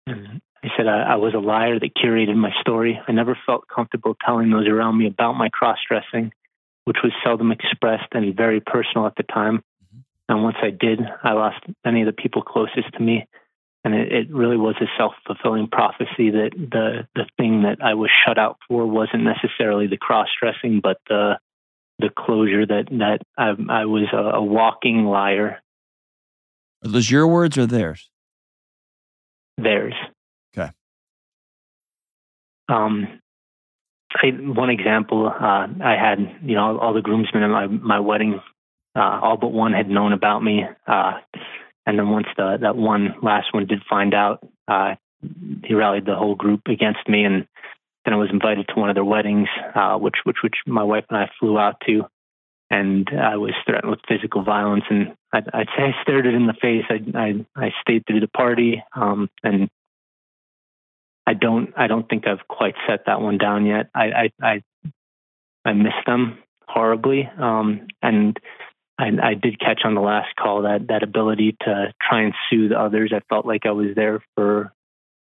And 0.08 0.42
I 0.64 0.70
said 0.78 0.88
I, 0.88 1.02
I 1.02 1.16
was 1.18 1.34
a 1.34 1.40
liar 1.40 1.78
that 1.78 1.96
curated 1.96 2.36
my 2.36 2.52
story. 2.62 3.00
I 3.06 3.12
never 3.12 3.38
felt 3.46 3.68
comfortable 3.68 4.16
telling 4.26 4.50
those 4.50 4.68
around 4.68 4.98
me 4.98 5.08
about 5.08 5.34
my 5.34 5.50
cross 5.50 5.78
dressing, 5.88 6.32
which 6.86 6.98
was 7.04 7.12
seldom 7.24 7.52
expressed 7.52 8.08
and 8.14 8.36
very 8.36 8.62
personal 8.62 9.06
at 9.06 9.16
the 9.18 9.24
time. 9.24 9.64
Mhm. 9.84 10.04
And 10.30 10.44
once 10.44 10.58
I 10.62 10.70
did, 10.70 11.02
I 11.24 11.34
lost 11.34 11.60
many 11.84 12.02
of 12.02 12.06
the 12.06 12.14
people 12.14 12.42
closest 12.42 12.94
to 12.94 13.02
me. 13.02 13.28
And 13.84 13.94
it, 13.94 14.14
it 14.14 14.34
really 14.34 14.56
was 14.56 14.76
a 14.80 14.86
self 14.98 15.14
fulfilling 15.28 15.68
prophecy 15.68 16.30
that 16.32 16.52
the, 16.56 17.08
the 17.14 17.26
thing 17.36 17.64
that 17.64 17.80
I 17.84 17.96
was 17.96 18.10
shut 18.26 18.38
out 18.38 18.58
for 18.68 18.86
wasn't 18.86 19.24
necessarily 19.24 19.88
the 19.88 19.98
cross 19.98 20.30
dressing, 20.40 20.80
but 20.82 21.02
the 21.10 21.38
the 22.00 22.10
closure 22.10 22.66
that 22.66 22.86
that 22.90 23.20
I, 23.38 23.50
I 23.70 23.86
was 23.86 24.08
a, 24.14 24.38
a 24.38 24.44
walking 24.44 25.06
liar. 25.06 25.62
Are 26.84 26.90
those 26.90 27.12
your 27.12 27.28
words 27.28 27.58
or 27.58 27.66
theirs? 27.66 28.10
Theirs. 29.58 29.94
Um, 32.70 33.20
I, 34.16 34.28
one 34.28 34.70
example, 34.70 35.28
uh, 35.28 35.68
I 35.84 35.96
had 36.00 36.20
you 36.44 36.56
know 36.56 36.78
all 36.80 36.94
the 36.94 37.02
groomsmen 37.02 37.44
at 37.44 37.50
my 37.50 37.68
my 37.68 38.00
wedding, 38.00 38.40
uh, 38.96 39.20
all 39.22 39.38
but 39.38 39.52
one 39.52 39.74
had 39.74 39.90
known 39.90 40.14
about 40.14 40.44
me, 40.44 40.64
uh, 40.88 41.14
and 41.86 41.98
then 41.98 42.10
once 42.10 42.28
the 42.38 42.58
that 42.62 42.76
one 42.76 43.16
last 43.22 43.54
one 43.54 43.66
did 43.66 43.82
find 43.90 44.14
out, 44.14 44.48
uh, 44.68 44.96
he 45.64 45.74
rallied 45.74 46.06
the 46.06 46.16
whole 46.16 46.36
group 46.36 46.62
against 46.68 47.08
me, 47.08 47.24
and 47.24 47.48
then 48.06 48.14
I 48.14 48.18
was 48.18 48.30
invited 48.32 48.68
to 48.68 48.80
one 48.80 48.90
of 48.90 48.96
their 48.96 49.06
weddings, 49.06 49.48
uh, 49.76 49.98
which 49.98 50.16
which 50.24 50.38
which 50.44 50.56
my 50.68 50.84
wife 50.84 51.06
and 51.10 51.18
I 51.18 51.30
flew 51.40 51.58
out 51.58 51.82
to, 51.88 52.06
and 52.70 53.10
I 53.10 53.38
was 53.38 53.54
threatened 53.66 53.90
with 53.90 54.00
physical 54.08 54.44
violence, 54.44 54.84
and 54.90 55.16
I'd, 55.34 55.50
I'd 55.54 55.70
say 55.76 55.84
I 55.86 56.04
stared 56.04 56.26
it 56.28 56.36
in 56.36 56.48
the 56.48 56.54
face. 56.54 56.86
I 56.90 57.18
I, 57.18 57.46
I 57.56 57.72
stayed 57.82 58.06
through 58.06 58.20
the 58.20 58.28
party, 58.28 58.84
um, 58.96 59.30
and 59.44 59.70
I 61.26 61.34
don't 61.34 61.74
I 61.78 61.88
don't 61.88 62.08
think 62.10 62.28
I've 62.28 62.48
quite 62.48 62.76
set 62.88 63.06
that 63.06 63.22
one 63.22 63.38
down 63.38 63.66
yet. 63.66 63.90
I 63.96 64.06
I 64.12 64.30
I, 64.42 64.64
I 65.66 65.74
miss 65.74 65.94
them 66.06 66.40
horribly, 66.68 67.30
um, 67.38 67.88
and 68.02 68.38
I, 69.00 69.12
I 69.22 69.34
did 69.34 69.60
catch 69.60 69.82
on 69.86 69.96
the 69.96 70.02
last 70.02 70.36
call 70.36 70.64
that 70.64 70.88
that 70.88 71.04
ability 71.04 71.56
to 71.62 71.94
try 72.02 72.22
and 72.24 72.34
soothe 72.50 72.72
others. 72.74 73.14
I 73.16 73.22
felt 73.30 73.46
like 73.46 73.66
I 73.66 73.72
was 73.72 73.96
there 73.96 74.22
for 74.36 74.74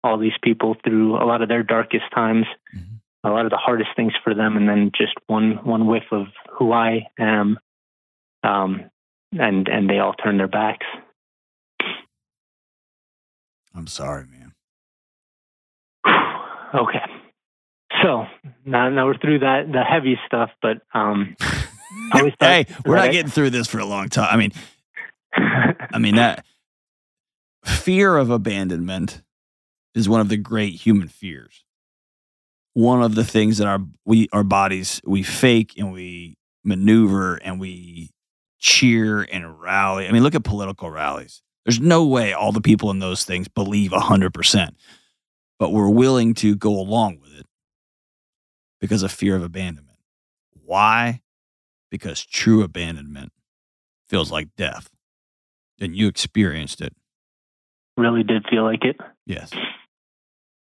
all 0.05 0.19
these 0.19 0.37
people 0.43 0.77
through 0.85 1.17
a 1.17 1.25
lot 1.25 1.43
of 1.43 1.49
their 1.49 1.63
darkest 1.63 2.11
times, 2.13 2.47
Mhm. 2.75 3.01
a 3.23 3.31
lot 3.31 3.45
of 3.45 3.51
the 3.53 3.57
hardest 3.57 3.91
things 3.95 4.13
for 4.25 4.35
them, 4.35 4.57
and 4.57 4.69
then 4.69 4.91
just 4.97 5.15
one 5.29 5.53
one 5.65 5.87
whiff 5.87 6.11
of 6.11 6.27
who 6.51 6.73
I 6.73 7.07
am, 7.19 7.59
um, 8.43 8.91
and 9.39 9.69
and 9.69 9.89
they 9.89 10.01
all 10.01 10.15
turn 10.15 10.39
their 10.39 10.49
backs. 10.49 10.87
I'm 13.75 13.87
sorry, 13.87 14.27
man. 14.27 14.42
Okay. 16.75 17.01
So 18.03 18.27
now, 18.65 18.89
now 18.89 19.07
we're 19.07 19.19
through 19.19 19.41
that 19.41 19.71
the 19.71 19.83
heavy 19.83 20.19
stuff, 20.27 20.51
but 20.61 20.79
um, 20.95 21.37
I 22.13 22.19
always 22.19 22.35
thought 22.39 22.49
hey, 22.49 22.67
we're 22.87 22.97
not 22.97 23.13
getting 23.13 23.31
through 23.31 23.51
this 23.51 23.67
for 23.67 23.79
a 23.79 23.85
long 23.85 24.09
time. 24.09 24.29
I 24.31 24.37
mean, 24.37 24.53
I 25.35 25.99
mean 25.99 26.17
that 26.17 26.45
fear 27.65 28.17
of 28.17 28.31
abandonment 28.31 29.23
is 29.95 30.09
one 30.09 30.21
of 30.21 30.29
the 30.29 30.37
great 30.37 30.75
human 30.75 31.09
fears. 31.09 31.65
One 32.75 33.03
of 33.03 33.15
the 33.15 33.25
things 33.25 33.59
that 33.59 33.67
our 33.67 33.81
we 34.07 34.29
our 34.33 34.45
bodies 34.45 35.01
we 35.05 35.23
fake 35.23 35.75
and 35.77 35.93
we 35.93 36.37
maneuver 36.65 37.37
and 37.37 37.61
we 37.61 38.11
cheer 38.59 39.23
and 39.23 39.61
rally. 39.61 40.07
I 40.09 40.13
mean, 40.13 40.23
look 40.23 40.35
at 40.35 40.45
political 40.45 40.91
rallies. 40.91 41.43
There's 41.65 41.81
no 41.81 42.07
way 42.07 42.33
all 42.33 42.53
the 42.53 42.61
people 42.61 42.91
in 42.91 42.99
those 42.99 43.25
things 43.25 43.49
believe 43.49 43.91
100%, 43.91 44.71
but 45.63 45.73
we're 45.73 45.89
willing 45.89 46.35
to 46.35 46.57
go 46.57 46.71
along 46.71 47.21
with 47.21 47.39
it 47.39 47.47
because 48.81 49.05
of 49.05 49.13
fear 49.13 49.37
of 49.37 49.45
abandonment. 49.45 50.01
Why? 50.65 51.23
Because 51.89 52.27
true 52.27 52.65
abandonment 52.65 53.33
feels 54.09 54.33
like 54.33 54.49
death. 54.57 54.91
And 55.81 55.95
you 55.95 56.09
experienced 56.09 56.81
it. 56.81 56.97
really 57.97 58.25
did 58.25 58.45
feel 58.51 58.65
like 58.65 58.85
it. 58.85 58.97
Yes. 59.25 59.53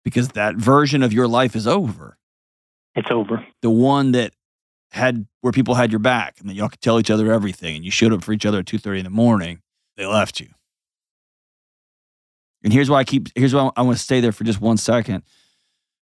Because 0.05 0.28
that 0.32 0.57
version 0.57 1.03
of 1.03 1.14
your 1.14 1.26
life 1.26 1.57
is 1.57 1.66
over. 1.66 2.18
It's 2.94 3.11
over. 3.11 3.42
The 3.62 3.70
one 3.70 4.12
that 4.12 4.34
had 4.90 5.26
where 5.40 5.55
people 5.55 5.76
had 5.76 5.90
your 5.90 5.98
back 5.98 6.36
and 6.40 6.46
then 6.46 6.57
y'all 6.57 6.68
could 6.68 6.82
tell 6.82 7.01
each 7.01 7.11
other 7.11 7.32
everything 7.32 7.74
and 7.74 7.86
you 7.86 7.90
showed 7.90 8.12
up 8.12 8.22
for 8.22 8.34
each 8.34 8.44
other 8.44 8.59
at 8.59 8.66
two 8.66 8.76
thirty 8.76 8.98
in 8.98 9.05
the 9.05 9.11
morning, 9.11 9.62
they 9.96 10.05
left 10.05 10.40
you. 10.40 10.48
And 12.63 12.73
here's 12.73 12.91
why 12.91 12.99
I 12.99 13.05
keep 13.05 13.29
here's 13.35 13.55
why 13.55 13.71
I 13.77 13.83
want 13.83 13.97
to 13.97 14.03
stay 14.03 14.21
there 14.21 14.33
for 14.33 14.45
just 14.45 14.61
one 14.61 14.77
second. 14.77 15.23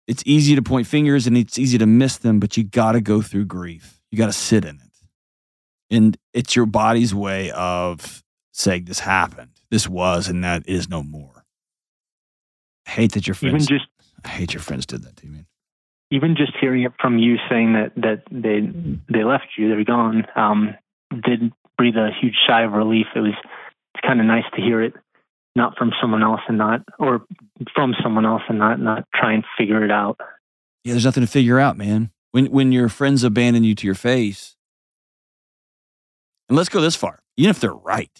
It's 0.07 0.23
easy 0.27 0.55
to 0.55 0.63
point 0.63 0.87
fingers 0.87 1.27
and 1.27 1.37
it's 1.37 1.59
easy 1.59 1.79
to 1.79 1.87
miss 1.87 2.19
them, 2.19 2.39
but 2.39 2.57
you 2.57 2.65
gotta 2.65 3.01
go 3.01 3.23
through 3.23 3.47
grief. 3.47 4.01
You 4.11 4.19
gotta 4.19 4.33
sit 4.33 4.65
in 4.65 4.77
it. 4.77 4.81
And 5.91 6.17
it's 6.33 6.55
your 6.55 6.67
body's 6.67 7.15
way 7.15 7.51
of 7.53 8.23
saying 8.53 8.85
this 8.85 9.01
happened. 9.01 9.51
This 9.71 9.89
was 9.89 10.29
and 10.29 10.45
that 10.45 10.69
is 10.69 10.89
no 10.89 11.03
more. 11.03 11.45
I 12.87 12.91
hate 12.91 13.13
that 13.13 13.27
your 13.27 13.35
Even 13.37 13.51
friends 13.53 13.67
just 13.67 13.87
I 14.25 14.29
hate 14.29 14.53
your 14.53 14.61
friends 14.61 14.85
did 14.87 15.03
that 15.05 15.17
to 15.17 15.27
you, 15.27 15.33
man. 15.33 15.47
even 16.11 16.37
just 16.37 16.53
hearing 16.61 16.83
it 16.83 16.93
from 17.01 17.19
you 17.19 17.37
saying 17.49 17.73
that 17.73 17.93
that 17.97 18.23
they 18.31 18.61
they 19.09 19.25
left 19.25 19.47
you, 19.57 19.69
they're 19.71 19.85
gone, 19.85 20.27
um, 20.37 20.75
did 21.25 21.51
breathe 21.79 21.97
a 21.97 22.11
huge 22.21 22.37
sigh 22.47 22.63
of 22.63 22.73
relief. 22.73 23.07
It 23.17 23.21
was 23.21 23.33
it's 23.95 24.07
kind 24.07 24.21
of 24.21 24.27
nice 24.27 24.45
to 24.55 24.61
hear 24.61 24.83
it, 24.83 24.95
not 25.55 25.77
from 25.77 25.93
someone 26.01 26.23
else 26.23 26.41
and 26.49 26.59
not 26.59 26.81
or 26.99 27.25
from 27.75 27.95
someone 28.03 28.27
else 28.27 28.43
and 28.49 28.59
not 28.59 28.81
not 28.81 29.05
try 29.15 29.33
and 29.33 29.45
figure 29.59 29.85
it 29.85 29.91
out. 29.91 30.19
Yeah, 30.83 30.93
there's 30.93 31.05
nothing 31.05 31.23
to 31.23 31.31
figure 31.31 31.59
out, 31.59 31.77
man. 31.77 32.11
When 32.33 32.47
when 32.47 32.73
your 32.73 32.89
friends 32.89 33.25
abandon 33.25 33.65
you 33.65 33.75
to 33.77 33.87
your 33.87 33.95
face, 33.95 34.57
and 36.49 36.57
let's 36.57 36.69
go 36.69 36.81
this 36.81 36.97
far, 36.97 37.21
even 37.37 37.51
if 37.51 37.61
they're 37.61 37.73
right. 37.73 38.11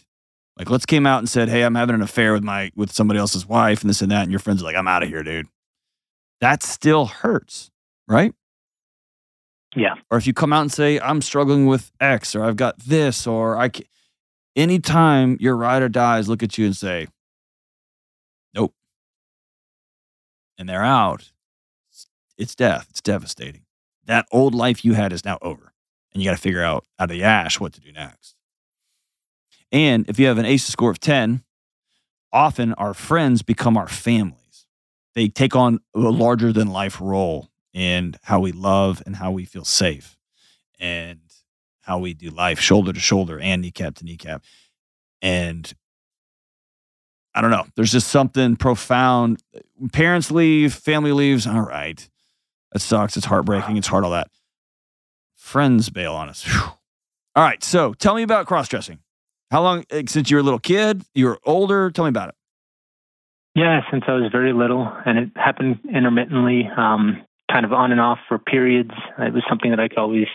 Like 0.57 0.71
let's 0.71 0.87
came 0.87 1.07
out 1.07 1.19
and 1.19 1.29
said, 1.29 1.49
Hey, 1.49 1.63
I'm 1.63 1.75
having 1.75 1.97
an 1.97 2.03
affair 2.03 2.33
with 2.33 2.45
my 2.45 2.71
with 2.77 2.93
somebody 2.93 3.19
else's 3.19 3.47
wife 3.47 3.81
and 3.81 3.91
this 3.91 4.03
and 4.03 4.11
that, 4.13 4.23
and 4.23 4.31
your 4.31 4.41
friends 4.41 4.63
are 4.63 4.65
like, 4.65 4.77
I'm 4.77 4.89
out 4.89 5.03
of 5.03 5.09
here, 5.09 5.23
dude. 5.23 5.47
That 6.41 6.63
still 6.63 7.07
hurts, 7.07 7.71
right? 8.07 8.33
Yeah. 9.75 9.95
Or 10.11 10.19
if 10.19 10.27
you 10.27 10.33
come 10.33 10.53
out 10.53 10.61
and 10.61 10.73
say, 10.73 11.01
I'm 11.01 11.21
struggling 11.21 11.67
with 11.67 11.91
X 12.01 12.37
or 12.37 12.45
I've 12.45 12.57
got 12.57 12.79
this, 12.79 13.27
or 13.27 13.57
I 13.57 13.71
can 13.71 13.85
anytime 14.57 15.37
your 15.41 15.57
ride 15.57 15.83
or 15.83 15.89
dies 15.89 16.29
look 16.29 16.43
at 16.43 16.59
you 16.59 16.67
and 16.67 16.77
say, 16.77 17.09
And 20.59 20.69
they're 20.69 20.85
out, 20.85 21.33
it's 22.37 22.55
death. 22.55 22.87
It's 22.91 23.01
devastating. 23.01 23.63
That 24.07 24.27
old 24.33 24.55
life 24.55 24.85
you 24.85 24.95
had 24.95 25.13
is 25.13 25.25
now 25.25 25.39
over. 25.41 25.73
And 26.13 26.23
you 26.23 26.29
got 26.29 26.37
to 26.37 26.43
figure 26.43 26.63
out 26.63 26.85
out 26.99 27.11
of 27.11 27.17
the 27.17 27.23
ash 27.23 27.59
what 27.59 27.73
to 27.75 27.81
do 27.81 27.93
next. 27.93 28.35
And 29.73 30.09
if 30.09 30.19
you 30.19 30.27
have 30.27 30.39
an 30.39 30.45
ACE 30.45 30.65
score 30.65 30.91
of 30.91 31.01
10, 31.01 31.43
often 32.33 32.75
our 32.75 32.95
friends 32.95 33.43
become 33.43 33.77
our 33.77 33.89
families. 33.89 34.67
They 35.15 35.29
take 35.29 35.57
on 35.57 35.81
a 35.95 35.99
larger 36.01 36.53
than 36.53 36.69
life 36.69 37.01
role 37.01 37.51
in 37.73 38.15
how 38.23 38.41
we 38.41 38.53
love 38.53 39.03
and 39.07 39.17
how 39.17 39.33
we 39.33 39.45
feel 39.45 39.65
safe 39.65 40.17
and 40.79 41.21
how 41.83 41.99
we 41.99 42.15
do 42.15 42.31
life 42.31 42.61
shoulder 42.61 42.93
to 42.93 43.01
shoulder 43.01 43.39
and 43.41 43.63
kneecap 43.63 43.97
to 43.97 44.05
kneecap. 44.05 44.43
And 45.23 45.73
I 47.35 47.41
don't 47.41 47.51
know. 47.51 47.65
There's 47.75 47.93
just 47.93 48.09
something 48.09 48.57
profound. 48.57 49.43
Parents 49.93 50.31
leave, 50.31 50.73
family 50.73 51.13
leaves. 51.13 51.47
All 51.47 51.63
right. 51.63 52.09
That 52.73 52.81
sucks. 52.81 53.17
It's 53.17 53.27
heartbreaking. 53.27 53.77
It's 53.77 53.89
hard, 53.89 54.05
all 54.05 54.13
that. 54.13 54.29
Friends 55.37 55.91
bail 55.91 56.15
on 56.15 56.29
us. 56.29 56.45
Whew. 56.45 56.61
All 57.37 57.45
right. 57.45 57.63
So 57.65 57.93
tell 57.95 58.15
me 58.15 58.23
about 58.23 58.47
cross 58.47 58.69
dressing. 58.69 59.01
How 59.51 59.63
long, 59.63 59.85
eh, 59.91 60.03
since 60.09 60.31
you 60.31 60.37
were 60.37 60.41
a 60.41 60.45
little 60.45 60.59
kid, 60.59 61.03
you 61.15 61.27
were 61.27 61.39
older? 61.45 61.91
Tell 61.91 62.05
me 62.05 62.09
about 62.09 62.31
it. 62.31 62.35
Yeah, 63.55 63.83
since 63.91 64.05
I 64.09 64.15
was 64.15 64.33
very 64.33 64.53
little, 64.53 64.91
and 65.07 65.17
it 65.17 65.31
happened 65.37 65.79
intermittently, 65.89 66.69
um, 66.77 67.23
kind 67.51 67.65
of 67.65 67.73
on 67.73 67.93
and 67.93 68.01
off 68.01 68.19
for 68.29 68.37
periods. 68.37 68.91
It 69.19 69.33
was 69.33 69.45
something 69.49 69.71
that 69.71 69.79
I 69.79 69.87
could 69.87 69.99
always 69.99 70.27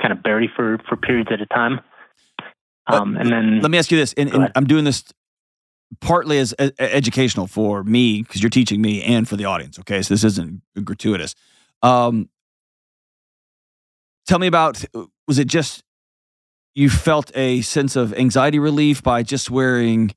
kind 0.00 0.12
of 0.12 0.22
bury 0.22 0.50
for 0.56 0.78
for 0.88 0.96
periods 0.96 1.28
at 1.30 1.42
a 1.42 1.46
time. 1.46 1.80
Um, 2.86 3.18
and 3.18 3.30
then 3.30 3.60
Let 3.60 3.70
me 3.70 3.76
ask 3.76 3.90
you 3.90 3.98
this, 3.98 4.14
and, 4.14 4.32
and. 4.32 4.50
I'm 4.54 4.66
doing 4.66 4.84
this 4.84 5.04
partly 6.00 6.38
as 6.38 6.54
educational 6.78 7.46
for 7.46 7.82
me 7.82 8.22
because 8.22 8.42
you're 8.42 8.50
teaching 8.50 8.80
me 8.80 9.02
and 9.02 9.28
for 9.28 9.36
the 9.36 9.44
audience. 9.44 9.78
Okay, 9.78 10.02
so 10.02 10.14
this 10.14 10.24
isn't 10.24 10.62
gratuitous. 10.84 11.34
Um, 11.82 12.28
tell 14.26 14.38
me 14.38 14.46
about 14.46 14.84
was 15.26 15.38
it 15.38 15.46
just 15.46 15.82
you 16.74 16.88
felt 16.90 17.32
a 17.34 17.60
sense 17.62 17.96
of 17.96 18.14
anxiety 18.14 18.58
relief 18.58 19.02
by 19.02 19.22
just 19.22 19.50
wearing 19.50 20.14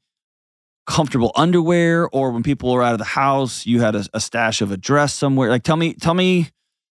comfortable 0.85 1.31
underwear, 1.35 2.09
or 2.09 2.31
when 2.31 2.43
people 2.43 2.71
were 2.71 2.83
out 2.83 2.93
of 2.93 2.99
the 2.99 3.05
house, 3.05 3.65
you 3.65 3.81
had 3.81 3.95
a, 3.95 4.05
a 4.13 4.19
stash 4.19 4.61
of 4.61 4.71
a 4.71 4.77
dress 4.77 5.13
somewhere? 5.13 5.49
Like, 5.49 5.63
tell 5.63 5.77
me, 5.77 5.93
tell 5.93 6.13
me, 6.13 6.49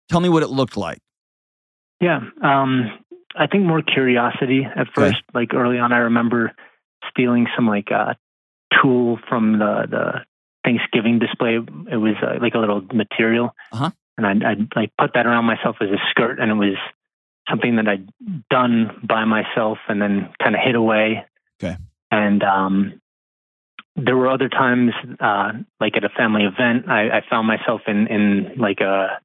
tell 0.08 0.20
me 0.20 0.28
what 0.28 0.42
it 0.42 0.48
looked 0.48 0.76
like. 0.76 0.98
Yeah, 2.00 2.20
um, 2.42 2.90
I 3.36 3.46
think 3.46 3.64
more 3.64 3.82
curiosity 3.82 4.64
at 4.64 4.88
Okay. 4.88 4.94
first. 4.94 5.22
Like 5.34 5.52
early 5.54 5.78
on, 5.78 5.92
I 5.92 5.98
remember 5.98 6.52
stealing 7.10 7.46
some 7.54 7.66
like 7.66 7.92
uh, 7.92 8.14
tool 8.82 9.18
from 9.28 9.58
the 9.58 9.86
the 9.90 10.24
Thanksgiving 10.64 11.18
display. 11.18 11.56
It 11.56 11.96
was 11.96 12.14
uh, 12.22 12.38
like 12.40 12.54
a 12.54 12.58
little 12.58 12.82
material, 12.92 13.54
Uh-huh. 13.72 13.90
and 14.18 14.44
I'd 14.44 14.68
like 14.76 14.92
put 14.98 15.14
that 15.14 15.26
around 15.26 15.44
myself 15.46 15.76
as 15.80 15.88
a 15.88 15.98
skirt, 16.10 16.38
and 16.38 16.50
it 16.50 16.54
was 16.54 16.76
something 17.48 17.76
that 17.76 17.88
I'd 17.88 18.08
done 18.50 19.00
by 19.02 19.24
myself, 19.24 19.78
and 19.88 20.00
then 20.00 20.28
kind 20.42 20.54
of 20.54 20.60
hid 20.64 20.74
away. 20.74 21.24
Okay. 21.62 21.76
And 22.10 22.42
um, 22.42 23.00
there 23.96 24.16
were 24.16 24.28
other 24.28 24.48
times, 24.48 24.92
uh, 25.20 25.52
like 25.80 25.96
at 25.96 26.04
a 26.04 26.08
family 26.10 26.44
event, 26.44 26.88
I, 26.88 27.08
I 27.18 27.22
found 27.28 27.46
myself 27.46 27.82
in 27.86 28.06
in 28.06 28.52
like 28.58 28.80
a 28.80 29.20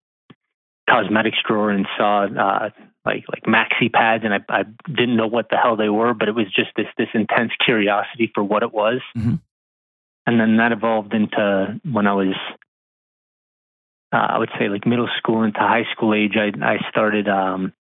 cosmetics 0.89 1.37
drawer 1.47 1.69
and 1.71 1.87
saw 1.97 2.25
uh, 2.25 2.69
like 3.05 3.25
like 3.29 3.43
maxi 3.43 3.91
pads, 3.91 4.23
and 4.23 4.33
I, 4.33 4.39
I 4.49 4.63
didn't 4.87 5.15
know 5.15 5.27
what 5.27 5.49
the 5.49 5.57
hell 5.57 5.75
they 5.75 5.89
were, 5.89 6.13
but 6.13 6.27
it 6.27 6.35
was 6.35 6.47
just 6.47 6.69
this 6.75 6.87
this 6.97 7.09
intense 7.13 7.51
curiosity 7.63 8.31
for 8.33 8.43
what 8.43 8.63
it 8.63 8.73
was. 8.73 9.01
Mhm. 9.15 9.39
And 10.27 10.39
then 10.39 10.57
that 10.57 10.71
evolved 10.71 11.13
into 11.13 11.79
when 11.83 12.07
I 12.07 12.13
was, 12.13 12.35
uh, 14.11 14.17
I 14.17 14.39
would 14.39 14.49
say 14.57 14.69
like 14.69 14.87
middle 14.87 15.09
school 15.19 15.43
into 15.43 15.59
high 15.59 15.85
school 15.91 16.15
age. 16.15 16.35
I 16.35 16.51
I 16.65 16.77
started 16.89 17.27
um, 17.29 17.73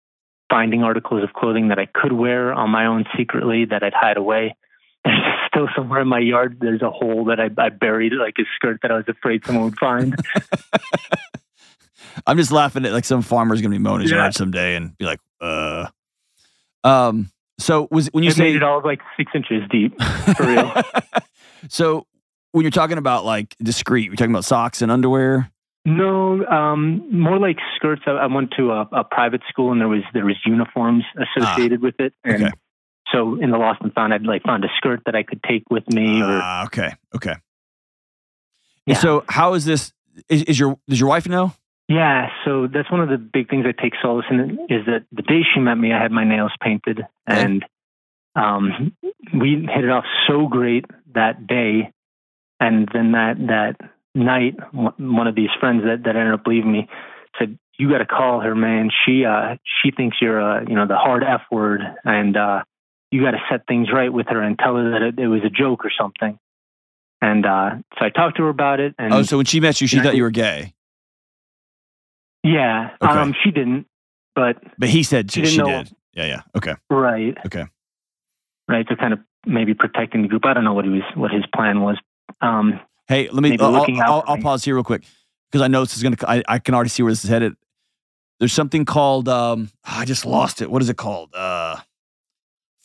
finding 0.49 0.83
articles 0.83 1.23
of 1.23 1.33
clothing 1.33 1.69
that 1.69 1.79
I 1.79 1.85
could 1.85 2.11
wear 2.11 2.53
on 2.53 2.69
my 2.69 2.85
own 2.85 3.05
secretly 3.17 3.65
that 3.65 3.81
I'd 3.81 3.93
hide 3.93 4.17
away. 4.17 4.55
There's 5.05 5.23
still 5.47 5.67
somewhere 5.75 6.01
in 6.01 6.07
my 6.07 6.19
yard. 6.19 6.57
There's 6.59 6.81
a 6.81 6.89
hole 6.89 7.25
that 7.25 7.39
I, 7.39 7.49
I 7.61 7.69
buried 7.69 8.13
like 8.13 8.35
a 8.39 8.43
skirt 8.55 8.79
that 8.81 8.91
I 8.91 8.95
was 8.95 9.05
afraid 9.07 9.45
someone 9.45 9.65
would 9.65 9.79
find. 9.79 10.15
I'm 12.27 12.37
just 12.37 12.51
laughing 12.51 12.85
at 12.85 12.91
like 12.93 13.05
some 13.05 13.21
farmer's 13.21 13.61
gonna 13.61 13.71
be 13.73 13.79
mowing 13.79 14.01
his 14.01 14.11
Yeah. 14.11 14.17
yard 14.17 14.33
someday 14.35 14.75
and 14.75 14.97
be 14.97 15.05
like, 15.05 15.19
uh. 15.41 15.87
Um. 16.83 17.29
So 17.59 17.87
was 17.91 18.07
when 18.07 18.23
you 18.23 18.31
I 18.31 18.33
say 18.33 18.55
it 18.55 18.63
all 18.63 18.81
like 18.83 18.99
six 19.17 19.31
inches 19.35 19.63
deep. 19.69 19.99
for 20.01 20.45
real. 20.47 20.73
so 21.69 22.07
when 22.51 22.63
you're 22.63 22.71
talking 22.71 22.97
about 22.97 23.25
like 23.25 23.55
discreet, 23.61 24.05
you're 24.05 24.15
talking 24.15 24.33
about 24.33 24.45
socks 24.45 24.81
and 24.81 24.91
underwear. 24.91 25.49
No, 25.85 26.45
um, 26.45 27.03
more 27.11 27.37
like 27.39 27.57
skirts. 27.75 28.03
I, 28.07 28.11
I 28.11 28.25
went 28.27 28.51
to 28.57 28.71
a, 28.71 28.81
a 28.93 29.03
private 29.03 29.41
school, 29.49 29.71
and 29.71 29.81
there 29.81 29.87
was 29.89 30.01
there 30.13 30.25
was 30.25 30.37
uniforms 30.45 31.03
associated 31.37 31.81
with 31.81 31.95
it. 31.99 32.13
And 32.23 32.43
Ah, 32.43 32.47
okay. 32.47 32.53
so 33.13 33.35
in 33.39 33.51
the 33.51 33.57
lost 33.57 33.81
and 33.81 33.93
found, 33.93 34.13
I'd 34.13 34.23
like 34.23 34.43
found 34.43 34.63
a 34.63 34.69
skirt 34.77 35.01
that 35.05 35.15
I 35.15 35.23
could 35.23 35.43
take 35.43 35.63
with 35.69 35.87
me. 35.89 36.21
Ah, 36.23 36.65
okay, 36.65 36.93
okay. 37.15 37.35
Yeah. 38.85 38.95
So 38.95 39.23
how 39.29 39.53
is 39.55 39.65
this? 39.65 39.91
Is, 40.29 40.43
is 40.43 40.59
your 40.59 40.77
does 40.87 40.99
your 40.99 41.09
wife 41.09 41.27
know? 41.27 41.53
Yeah, 41.93 42.29
so 42.45 42.67
that's 42.67 42.89
one 42.91 43.01
of 43.01 43.09
the 43.09 43.17
big 43.17 43.49
things 43.49 43.65
I 43.67 43.71
take 43.79 43.93
solace 44.01 44.25
in 44.29 44.59
is 44.69 44.85
that 44.87 45.05
the 45.11 45.21
day 45.21 45.41
she 45.53 45.59
met 45.59 45.75
me, 45.75 45.93
I 45.93 46.01
had 46.01 46.11
my 46.11 46.23
nails 46.23 46.51
painted, 46.61 47.01
and 47.27 47.63
um, 48.35 48.95
we 49.33 49.67
hit 49.73 49.83
it 49.83 49.89
off 49.89 50.05
so 50.27 50.47
great 50.47 50.85
that 51.13 51.45
day. 51.47 51.91
And 52.59 52.87
then 52.93 53.11
that 53.11 53.35
that 53.47 53.91
night, 54.15 54.55
one 54.73 54.93
one 55.17 55.27
of 55.27 55.35
these 55.35 55.49
friends 55.59 55.83
that 55.83 56.03
that 56.05 56.15
ended 56.15 56.33
up 56.33 56.47
leaving 56.47 56.71
me 56.71 56.87
said, 57.37 57.57
"You 57.77 57.89
got 57.89 57.97
to 57.99 58.05
call 58.05 58.39
her, 58.41 58.55
man. 58.55 58.89
She 59.05 59.25
uh 59.25 59.57
she 59.81 59.91
thinks 59.91 60.17
you're 60.21 60.41
uh 60.41 60.61
you 60.67 60.75
know 60.75 60.87
the 60.87 60.95
hard 60.95 61.23
f 61.23 61.41
word, 61.51 61.81
and 62.05 62.37
uh 62.37 62.63
you 63.11 63.21
got 63.21 63.31
to 63.31 63.41
set 63.51 63.67
things 63.67 63.89
right 63.93 64.11
with 64.11 64.27
her 64.29 64.41
and 64.41 64.57
tell 64.57 64.75
her 64.77 64.91
that 64.91 65.01
it, 65.01 65.19
it 65.19 65.27
was 65.27 65.41
a 65.43 65.49
joke 65.49 65.83
or 65.85 65.91
something." 65.99 66.39
And 67.21 67.45
uh 67.45 67.69
so 67.99 68.05
I 68.05 68.09
talked 68.09 68.37
to 68.37 68.43
her 68.43 68.49
about 68.49 68.79
it, 68.79 68.95
and 68.97 69.13
Oh, 69.13 69.23
so 69.23 69.37
when 69.37 69.45
she 69.45 69.59
met 69.59 69.81
you, 69.81 69.87
she 69.87 69.97
Yeah. 69.97 70.03
thought 70.03 70.15
you 70.15 70.23
were 70.23 70.31
gay, 70.31 70.73
yeah, 72.43 72.89
Okay. 73.01 73.11
um, 73.11 73.33
she 73.43 73.51
didn't, 73.51 73.87
but 74.35 74.57
but 74.77 74.89
he 74.89 75.03
said 75.03 75.31
she, 75.31 75.45
She 75.45 75.51
she 75.51 75.61
did. 75.61 75.91
Yeah, 76.13 76.25
yeah. 76.25 76.41
Okay. 76.55 76.75
right, 76.89 77.35
Okay. 77.45 77.65
right, 78.67 78.87
to 78.87 78.95
kind 78.95 79.13
of 79.13 79.19
maybe 79.45 79.73
protecting 79.73 80.21
the 80.21 80.27
group. 80.27 80.45
I 80.45 80.53
don't 80.53 80.63
know 80.63 80.73
what 80.73 80.85
he 80.85 80.91
was, 80.91 81.03
what 81.15 81.31
his 81.31 81.43
plan 81.55 81.81
was. 81.81 81.97
Um, 82.41 82.79
Hey, 83.07 83.27
let 83.29 83.43
me. 83.43 83.57
I'll, 83.59 83.75
out 83.75 83.89
I'll, 83.89 84.23
I'll 84.27 84.37
pause 84.37 84.63
here 84.63 84.75
real 84.75 84.83
quick 84.85 85.03
because 85.51 85.61
I 85.61 85.67
know 85.67 85.81
this 85.81 85.97
is 85.97 86.03
gonna. 86.03 86.15
I, 86.25 86.41
I 86.47 86.59
can 86.59 86.73
already 86.73 86.89
see 86.89 87.03
where 87.03 87.11
this 87.11 87.23
is 87.25 87.29
headed. 87.29 87.53
There's 88.39 88.53
something 88.53 88.85
called. 88.85 89.27
Um, 89.27 89.69
I 89.83 90.05
just 90.05 90.25
lost 90.25 90.61
it. 90.61 90.71
What 90.71 90.81
is 90.81 90.89
it 90.89 90.95
called? 90.95 91.29
Uh, 91.35 91.77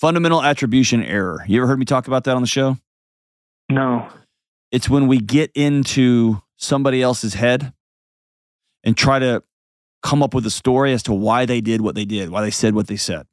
fundamental 0.00 0.42
attribution 0.42 1.02
error. 1.04 1.44
You 1.46 1.59
ever 1.61 1.68
heard 1.68 1.78
me 1.78 1.84
talk 1.84 2.09
about 2.09 2.24
that 2.24 2.34
on 2.34 2.42
the 2.42 2.48
show? 2.48 2.76
no, 3.70 4.09
It's 4.72 4.88
when 4.88 5.06
we 5.06 5.18
get 5.18 5.50
into 5.54 6.42
somebody 6.56 7.00
else's 7.02 7.34
head 7.34 7.72
and 8.89 8.97
try 8.97 9.18
to 9.18 9.43
come 10.03 10.22
up 10.22 10.32
with 10.32 10.47
a 10.47 10.51
story 10.51 10.95
as 10.95 11.03
to 11.03 11.12
why 11.12 11.45
they 11.45 11.61
did 11.61 11.82
what 11.82 11.95
they 11.95 12.07
did, 12.07 12.30
why 12.30 12.41
they 12.41 12.51
said 12.51 12.74
what 12.74 12.86
they 12.86 12.97
said. 12.97 13.26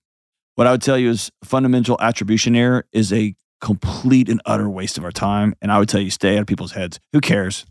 What 0.55 0.67
I 0.67 0.71
would 0.71 0.81
tell 0.81 0.97
you 0.97 1.11
is 1.11 1.31
fundamental 1.45 1.95
attribution 2.01 2.57
error 2.57 2.85
is 2.91 3.13
a 3.13 3.35
complete 3.61 4.27
and 4.27 4.41
utter 4.45 4.69
waste 4.69 4.97
of 4.97 5.05
our 5.05 5.13
time. 5.13 5.55
And 5.61 5.71
I 5.71 5.79
would 5.79 5.87
tell 5.87 6.01
you, 6.01 6.09
stay 6.09 6.35
out 6.35 6.41
of 6.41 6.47
people's 6.47 6.73
heads. 6.73 6.99
Who 7.13 7.21
cares? 7.21 7.65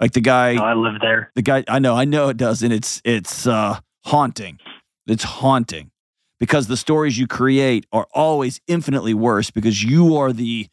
Like 0.00 0.12
the 0.12 0.22
guy, 0.22 0.54
no, 0.54 0.64
I 0.64 0.72
live 0.72 0.94
there. 1.02 1.30
the 1.34 1.42
guy, 1.42 1.62
I 1.68 1.78
know, 1.78 1.94
I 1.94 2.06
know 2.06 2.30
it 2.30 2.38
does. 2.38 2.62
And 2.62 2.72
it's, 2.72 3.02
it's 3.04 3.46
uh, 3.46 3.80
haunting. 4.06 4.58
It's 5.06 5.24
haunting 5.24 5.90
because 6.38 6.68
the 6.68 6.76
stories 6.78 7.18
you 7.18 7.26
create 7.26 7.84
are 7.92 8.06
always 8.14 8.62
infinitely 8.66 9.12
worse 9.12 9.50
because 9.50 9.82
you 9.84 10.16
are 10.16 10.32
the, 10.32 10.68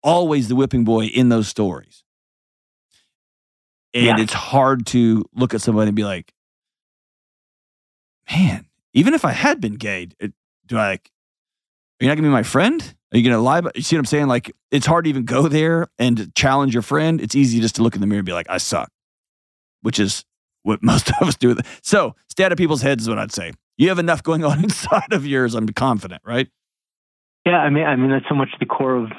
always 0.00 0.46
the 0.46 0.54
whipping 0.54 0.84
boy 0.84 1.06
in 1.06 1.28
those 1.28 1.48
stories. 1.48 2.04
And 3.94 4.04
Yeah. 4.06 4.18
it's 4.20 4.32
hard 4.32 4.86
to 4.88 5.24
look 5.34 5.54
at 5.54 5.60
somebody 5.60 5.88
and 5.88 5.96
be 5.96 6.04
like, 6.04 6.32
man, 8.30 8.66
even 8.94 9.14
if 9.14 9.24
I 9.24 9.32
had 9.32 9.60
been 9.60 9.74
gay, 9.74 10.08
it, 10.18 10.32
do 10.66 10.76
I 10.78 10.88
like, 10.90 11.10
are 12.00 12.04
you 12.04 12.08
not 12.08 12.16
gonna 12.16 12.28
be 12.28 12.32
my 12.32 12.42
friend? 12.42 12.94
Are 13.12 13.18
you 13.18 13.24
gonna 13.24 13.42
lie? 13.42 13.58
About, 13.58 13.76
you 13.76 13.82
see 13.82 13.96
what 13.96 14.00
I'm 14.00 14.06
saying? 14.06 14.26
Like, 14.28 14.50
it's 14.70 14.86
hard 14.86 15.04
to 15.04 15.10
even 15.10 15.24
go 15.24 15.48
there 15.48 15.88
and 15.98 16.34
challenge 16.34 16.72
your 16.74 16.82
friend. 16.82 17.20
It's 17.20 17.34
easy 17.34 17.60
just 17.60 17.76
to 17.76 17.82
look 17.82 17.94
in 17.94 18.00
the 18.00 18.06
mirror 18.06 18.20
and 18.20 18.26
be 18.26 18.32
like, 18.32 18.48
I 18.48 18.58
suck, 18.58 18.90
which 19.82 20.00
is 20.00 20.24
what 20.62 20.82
most 20.82 21.10
of 21.20 21.28
us 21.28 21.36
do. 21.36 21.56
So 21.82 22.14
stay 22.28 22.44
out 22.44 22.52
of 22.52 22.58
people's 22.58 22.82
heads 22.82 23.02
is 23.02 23.08
what 23.08 23.18
I'd 23.18 23.32
say. 23.32 23.52
You 23.76 23.88
have 23.88 23.98
enough 23.98 24.22
going 24.22 24.44
on 24.44 24.58
inside 24.64 25.12
of 25.12 25.26
yours. 25.26 25.54
I'm 25.54 25.68
confident, 25.68 26.22
right? 26.24 26.48
Yeah, 27.44 27.58
I 27.58 27.70
mean, 27.70 27.84
I 27.84 27.96
mean 27.96 28.10
that's 28.10 28.28
so 28.28 28.34
much 28.36 28.50
the 28.60 28.66
core 28.66 28.94
of 28.96 29.10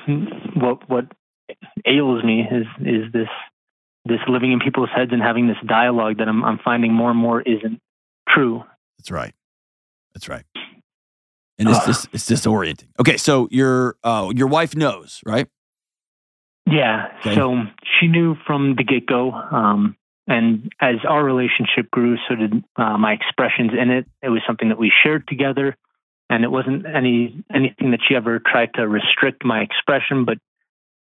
what 0.55 0.89
what 0.89 1.05
ails 1.85 2.23
me 2.23 2.41
is 2.49 2.65
is 2.79 3.11
this 3.11 3.27
this 4.05 4.19
living 4.27 4.51
in 4.51 4.59
people's 4.59 4.89
heads 4.95 5.11
and 5.11 5.21
having 5.21 5.47
this 5.47 5.57
dialogue 5.65 6.17
that 6.17 6.27
I'm 6.27 6.43
I'm 6.43 6.59
finding 6.59 6.93
more 6.93 7.09
and 7.09 7.19
more 7.19 7.41
isn't 7.41 7.79
true. 8.29 8.63
That's 8.97 9.11
right. 9.11 9.33
That's 10.13 10.29
right. 10.29 10.45
And 11.59 11.69
it's 11.69 11.79
Ugh. 11.79 11.85
just 11.85 12.07
it's 12.13 12.29
disorienting. 12.29 12.87
Okay, 12.99 13.17
so 13.17 13.47
your 13.51 13.95
uh 14.03 14.31
your 14.35 14.47
wife 14.47 14.75
knows, 14.75 15.21
right? 15.25 15.47
Yeah. 16.65 17.07
Okay. 17.19 17.35
So 17.35 17.63
she 17.99 18.07
knew 18.07 18.35
from 18.45 18.75
the 18.75 18.83
get 18.83 19.05
go. 19.05 19.31
Um, 19.31 19.95
and 20.27 20.71
as 20.79 20.95
our 21.07 21.23
relationship 21.23 21.91
grew, 21.91 22.17
so 22.27 22.35
did 22.35 22.63
uh, 22.77 22.97
my 22.97 23.11
expressions 23.11 23.71
in 23.77 23.89
it. 23.91 24.05
It 24.21 24.29
was 24.29 24.41
something 24.47 24.69
that 24.69 24.79
we 24.79 24.91
shared 25.03 25.27
together, 25.27 25.75
and 26.29 26.43
it 26.43 26.51
wasn't 26.51 26.85
any 26.85 27.43
anything 27.53 27.91
that 27.91 27.99
she 28.07 28.15
ever 28.15 28.39
tried 28.39 28.73
to 28.75 28.87
restrict 28.87 29.43
my 29.43 29.59
expression, 29.59 30.23
but 30.23 30.37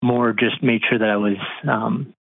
more 0.03 0.35
just 0.35 0.63
made 0.63 0.83
sure 0.89 0.99
that 0.99 1.09
I 1.09 1.17
was, 1.17 1.39
um, 1.67 2.15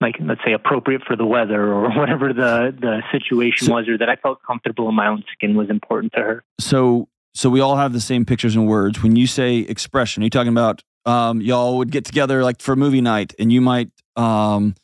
like 0.00 0.16
let's 0.20 0.40
say, 0.44 0.52
appropriate 0.52 1.02
for 1.06 1.16
the 1.16 1.26
weather 1.26 1.72
or 1.72 1.90
whatever 1.98 2.32
the 2.32 2.74
the 2.78 3.02
situation 3.12 3.66
So- 3.66 3.74
was, 3.74 3.88
or 3.88 3.98
that 3.98 4.08
I 4.08 4.16
felt 4.16 4.42
comfortable 4.46 4.88
in 4.88 4.94
my 4.94 5.06
own 5.08 5.24
skin 5.32 5.56
was 5.56 5.70
important 5.70 6.12
to 6.14 6.20
her. 6.20 6.44
So 6.60 7.08
so 7.34 7.50
we 7.50 7.60
all 7.60 7.76
have 7.76 7.92
the 7.92 8.00
same 8.00 8.24
pictures 8.24 8.56
and 8.56 8.66
words. 8.66 9.02
When 9.02 9.16
you 9.16 9.26
say 9.26 9.58
expression, 9.58 10.22
are 10.22 10.26
you 10.26 10.30
talking 10.30 10.52
about 10.52 10.82
um 11.06 11.40
y'all 11.40 11.78
would 11.78 11.90
get 11.90 12.04
together 12.04 12.42
like 12.42 12.60
for 12.60 12.76
movie 12.76 13.00
night 13.00 13.34
and 13.38 13.52
you 13.52 13.60
might 13.60 13.90
um 14.16 14.74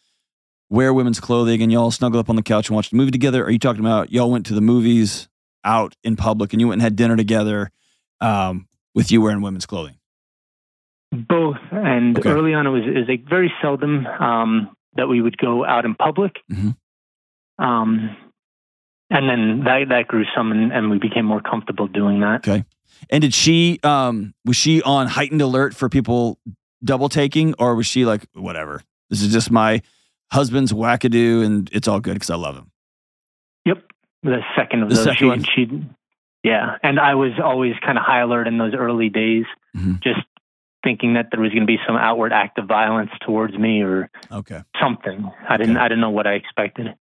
wear 0.71 0.93
women's 0.95 1.21
clothing 1.21 1.63
and 1.63 1.71
y'all 1.71 1.91
snuggle 1.91 2.19
up 2.19 2.29
on 2.31 2.37
the 2.37 2.43
couch 2.43 2.69
and 2.69 2.75
watch 2.77 2.91
the 2.91 2.97
movie 2.97 3.11
together? 3.11 3.45
Are 3.45 3.51
you 3.51 3.59
talking 3.59 3.81
about 3.81 4.13
y'all 4.13 4.31
went 4.31 4.47
to 4.47 4.55
the 4.55 4.61
movies 4.61 5.29
out 5.65 5.95
in 6.05 6.17
public 6.17 6.53
and 6.53 6.61
you 6.61 6.69
went 6.69 6.75
and 6.81 6.83
had 6.83 6.97
dinner 6.97 7.17
together 7.17 7.71
um 8.21 8.67
with 8.95 9.11
you 9.13 9.21
wearing 9.21 9.43
women's 9.43 9.67
clothing? 9.67 9.95
Both, 11.13 11.59
and 11.71 12.19
Okay. 12.19 12.29
early 12.31 12.55
on, 12.55 12.67
it 12.67 12.71
was, 12.71 12.83
it 12.85 12.99
was 12.99 13.09
like 13.09 13.29
very 13.29 13.53
seldom 13.63 14.05
um, 14.07 14.74
that 14.97 15.09
we 15.09 15.21
would 15.21 15.37
go 15.39 15.65
out 15.65 15.85
in 15.85 15.95
public. 15.95 16.37
Mhm. 16.51 16.77
Um, 17.59 18.17
and 19.11 19.29
then 19.29 19.65
that 19.65 19.89
that 19.91 20.09
grew 20.09 20.25
some, 20.35 20.51
and, 20.53 20.73
and 20.73 20.91
we 20.91 20.99
became 20.99 21.25
more 21.25 21.41
comfortable 21.41 21.87
doing 21.87 22.21
that. 22.21 22.47
Okay. 22.47 22.65
And 23.11 23.23
did 23.23 23.35
she 23.35 23.79
um 23.83 24.35
was 24.45 24.57
she 24.57 24.83
on 24.83 25.07
heightened 25.07 25.43
alert 25.43 25.75
for 25.75 25.89
people 25.89 26.39
double 26.83 27.09
taking, 27.09 27.55
or 27.59 27.75
was 27.75 27.87
she 27.87 28.05
like 28.05 28.27
whatever? 28.35 28.83
This 29.11 29.23
is 29.23 29.33
just 29.33 29.51
my 29.51 29.83
husband's 30.33 30.73
wackadoo, 30.73 31.45
and 31.45 31.69
it's 31.73 31.87
all 31.87 32.01
good 32.01 32.15
because 32.15 32.31
I 32.31 32.37
love 32.37 32.57
him. 32.57 32.71
Yep, 33.67 33.83
the 34.23 34.41
second 34.57 34.83
of 34.83 34.89
The 34.89 34.95
those. 34.97 35.05
second 35.05 35.47
she, 35.55 35.67
she, 35.67 35.85
yeah, 36.43 36.77
and 36.83 36.99
I 36.99 37.15
was 37.15 37.33
always 37.43 37.75
kind 37.85 37.99
of 37.99 38.05
high 38.05 38.21
alert 38.21 38.49
in 38.49 38.59
those 38.59 38.75
early 38.75 39.11
days, 39.11 39.45
Mhm. 39.77 40.03
just 40.03 40.21
thinking 40.85 41.15
that 41.15 41.29
there 41.33 41.41
was 41.41 41.51
going 41.51 41.63
to 41.63 41.67
be 41.67 41.79
some 41.87 41.97
outward 41.97 42.33
act 42.33 42.59
of 42.59 42.67
violence 42.69 43.11
towards 43.27 43.57
me 43.59 43.81
or 43.83 44.11
Okay. 44.31 44.63
something. 44.81 45.29
I 45.49 45.57
didn't. 45.57 45.77
Okay. 45.77 45.85
I 45.85 45.89
didn't 45.89 46.01
know 46.03 46.11
what 46.11 46.27
I 46.27 46.35
expected. 46.35 46.95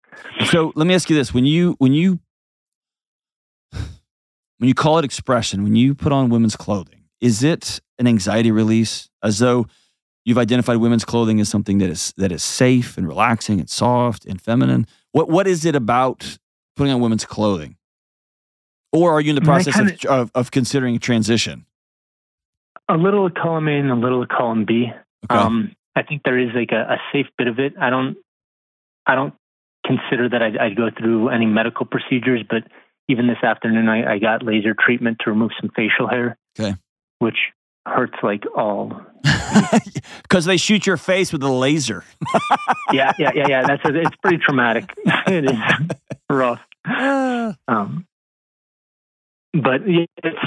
So 0.46 0.72
let 0.76 0.86
me 0.86 0.94
ask 0.94 1.10
you 1.10 1.16
this: 1.16 1.34
when 1.34 1.44
you 1.44 1.74
when 1.78 1.92
you 1.92 2.20
when 3.72 4.68
you 4.68 4.74
call 4.74 4.98
it 4.98 5.04
expression, 5.04 5.64
when 5.64 5.74
you 5.76 5.94
put 5.94 6.12
on 6.12 6.30
women's 6.30 6.56
clothing, 6.56 7.02
is 7.20 7.42
it 7.42 7.80
an 7.98 8.06
anxiety 8.06 8.50
release, 8.50 9.08
as 9.22 9.38
though 9.40 9.66
you've 10.24 10.38
identified 10.38 10.76
women's 10.76 11.04
clothing 11.04 11.40
as 11.40 11.48
something 11.48 11.78
that 11.78 11.90
is 11.90 12.12
that 12.16 12.30
is 12.30 12.42
safe 12.42 12.96
and 12.96 13.08
relaxing 13.08 13.58
and 13.60 13.68
soft 13.68 14.24
and 14.24 14.40
feminine? 14.40 14.86
What 15.12 15.28
what 15.28 15.46
is 15.46 15.64
it 15.64 15.74
about 15.74 16.38
putting 16.76 16.92
on 16.92 17.00
women's 17.00 17.24
clothing? 17.24 17.76
Or 18.92 19.12
are 19.12 19.20
you 19.22 19.30
in 19.30 19.36
the 19.36 19.40
process 19.40 19.74
kinda- 19.74 19.94
of, 20.08 20.20
of 20.20 20.30
of 20.34 20.50
considering 20.50 20.98
transition? 20.98 21.64
A 22.88 22.96
little 22.96 23.26
of 23.26 23.34
column 23.34 23.68
A 23.68 23.72
and 23.78 23.90
a 23.90 23.94
little 23.94 24.22
of 24.22 24.28
column 24.28 24.64
B. 24.64 24.92
Okay. 25.30 25.40
Um, 25.40 25.74
I 25.94 26.02
think 26.02 26.22
there 26.24 26.38
is 26.38 26.50
like 26.54 26.72
a, 26.72 26.94
a 26.94 26.96
safe 27.12 27.26
bit 27.38 27.46
of 27.46 27.58
it. 27.58 27.74
I 27.80 27.90
don't, 27.90 28.16
I 29.06 29.14
don't 29.14 29.34
consider 29.86 30.28
that 30.28 30.42
I'd, 30.42 30.56
I'd 30.58 30.76
go 30.76 30.90
through 30.96 31.28
any 31.28 31.46
medical 31.46 31.86
procedures, 31.86 32.42
but 32.48 32.64
even 33.08 33.26
this 33.26 33.42
afternoon, 33.42 33.88
I, 33.88 34.14
I 34.14 34.18
got 34.18 34.42
laser 34.42 34.74
treatment 34.78 35.18
to 35.24 35.30
remove 35.30 35.50
some 35.60 35.70
facial 35.74 36.08
hair. 36.08 36.36
Okay. 36.58 36.74
which 37.18 37.38
hurts 37.86 38.14
like 38.22 38.44
all. 38.56 39.00
Because 40.22 40.46
they 40.46 40.56
shoot 40.56 40.86
your 40.86 40.96
face 40.96 41.30
with 41.32 41.42
a 41.42 41.50
laser. 41.50 42.04
Yeah, 42.92 43.12
yeah, 43.18 43.30
yeah, 43.34 43.48
yeah. 43.48 43.66
That's 43.66 43.82
a, 43.86 43.94
it's 44.00 44.16
pretty 44.22 44.38
traumatic. 44.38 44.84
it 45.26 45.44
is 45.46 45.58
rough. 46.30 46.60
Um, 47.68 48.06
but 49.52 49.88
yeah, 49.88 50.04
it's 50.22 50.38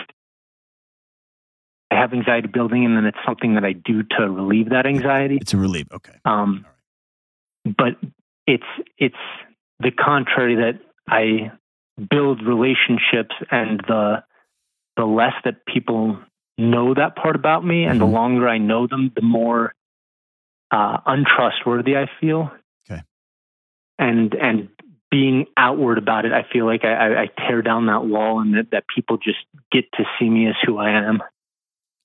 I 1.92 1.96
have 1.96 2.14
anxiety 2.14 2.48
building, 2.48 2.86
and 2.86 2.98
then 2.98 3.06
it's 3.06 3.18
something 3.26 3.56
that 3.56 3.64
I 3.64 3.74
do 3.74 4.04
to 4.18 4.30
relieve 4.30 4.70
that 4.70 4.86
anxiety. 4.86 5.38
It's 5.40 5.54
a 5.54 5.58
relief. 5.58 5.88
Okay. 5.94 6.18
Um, 6.26 6.66
but 7.66 7.98
it's 8.48 8.64
it's 8.98 9.16
the 9.80 9.92
contrary 9.92 10.56
that 10.56 10.80
I 11.08 11.52
build 12.10 12.42
relationships, 12.46 13.36
and 13.52 13.80
the 13.88 14.24
the 14.98 15.06
less 15.06 15.34
that 15.44 15.66
people 15.66 16.18
know 16.58 16.94
that 16.94 17.16
part 17.16 17.36
about 17.36 17.66
me, 17.66 17.84
and 17.84 18.00
the 18.00 18.06
Mhm. 18.06 18.14
longer 18.14 18.48
I 18.50 18.58
know 18.58 18.88
them, 18.88 19.12
the 19.16 19.22
more 19.22 19.74
uh, 20.72 20.98
untrustworthy 21.06 21.96
I 21.96 22.10
feel. 22.20 22.52
Okay. 22.90 23.02
And 24.00 24.34
and 24.34 24.70
being 25.12 25.46
outward 25.56 25.98
about 25.98 26.26
it, 26.26 26.34
I 26.34 26.44
feel 26.52 26.66
like 26.66 26.84
I, 26.84 26.94
I, 26.94 27.22
I 27.24 27.28
tear 27.48 27.62
down 27.62 27.86
that 27.86 28.06
wall, 28.06 28.40
and 28.40 28.56
that, 28.56 28.72
that 28.72 28.86
people 28.94 29.18
just 29.18 29.38
get 29.72 29.86
to 29.94 30.04
see 30.18 30.30
me 30.30 30.48
as 30.48 30.56
who 30.66 30.78
I 30.78 30.90
am. 30.90 31.22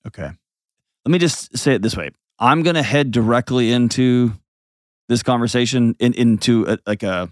Okay. 0.06 0.30
Let 1.04 1.12
me 1.12 1.18
just 1.18 1.56
say 1.56 1.74
it 1.74 1.82
this 1.82 1.96
way. 1.96 2.10
I'm 2.38 2.62
going 2.62 2.76
to 2.76 2.82
head 2.82 3.10
directly 3.10 3.70
into 3.70 4.32
this 5.08 5.22
conversation 5.22 5.96
in, 5.98 6.14
into 6.14 6.66
a, 6.66 6.78
like 6.86 7.02
a 7.02 7.30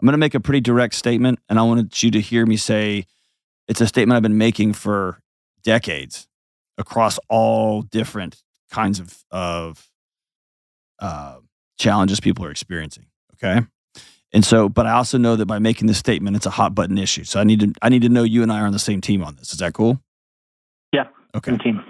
I'm 0.00 0.06
going 0.06 0.12
to 0.12 0.18
make 0.18 0.34
a 0.34 0.40
pretty 0.40 0.60
direct 0.60 0.94
statement 0.94 1.40
and 1.48 1.58
I 1.58 1.62
wanted 1.62 2.02
you 2.02 2.10
to 2.12 2.20
hear 2.20 2.46
me 2.46 2.56
say 2.56 3.06
it's 3.68 3.80
a 3.80 3.86
statement 3.86 4.16
I've 4.16 4.22
been 4.22 4.38
making 4.38 4.72
for 4.72 5.20
decades 5.62 6.28
across 6.78 7.18
all 7.28 7.82
different 7.82 8.42
kinds 8.70 9.00
of 9.00 9.24
of 9.30 9.88
uh, 11.00 11.38
challenges 11.78 12.20
people 12.20 12.44
are 12.44 12.50
experiencing, 12.50 13.06
okay? 13.34 13.66
And 14.32 14.44
so 14.44 14.68
but 14.68 14.86
I 14.86 14.92
also 14.92 15.18
know 15.18 15.36
that 15.36 15.46
by 15.46 15.58
making 15.58 15.86
this 15.86 15.98
statement 15.98 16.36
it's 16.36 16.46
a 16.46 16.50
hot 16.50 16.74
button 16.74 16.98
issue. 16.98 17.24
So 17.24 17.40
I 17.40 17.44
need 17.44 17.60
to 17.60 17.72
I 17.82 17.88
need 17.88 18.02
to 18.02 18.08
know 18.08 18.22
you 18.22 18.42
and 18.42 18.52
I 18.52 18.60
are 18.60 18.66
on 18.66 18.72
the 18.72 18.78
same 18.78 19.00
team 19.00 19.22
on 19.22 19.36
this. 19.36 19.52
Is 19.52 19.58
that 19.58 19.74
cool? 19.74 20.00
Yeah. 20.92 21.08
Okay. 21.34 21.56
Team. 21.58 21.84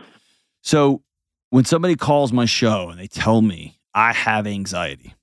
So 0.68 1.02
when 1.48 1.64
somebody 1.64 1.96
calls 1.96 2.30
my 2.30 2.44
show 2.44 2.90
and 2.90 3.00
they 3.00 3.06
tell 3.06 3.40
me 3.40 3.80
I 3.94 4.12
have 4.12 4.46
anxiety, 4.46 5.14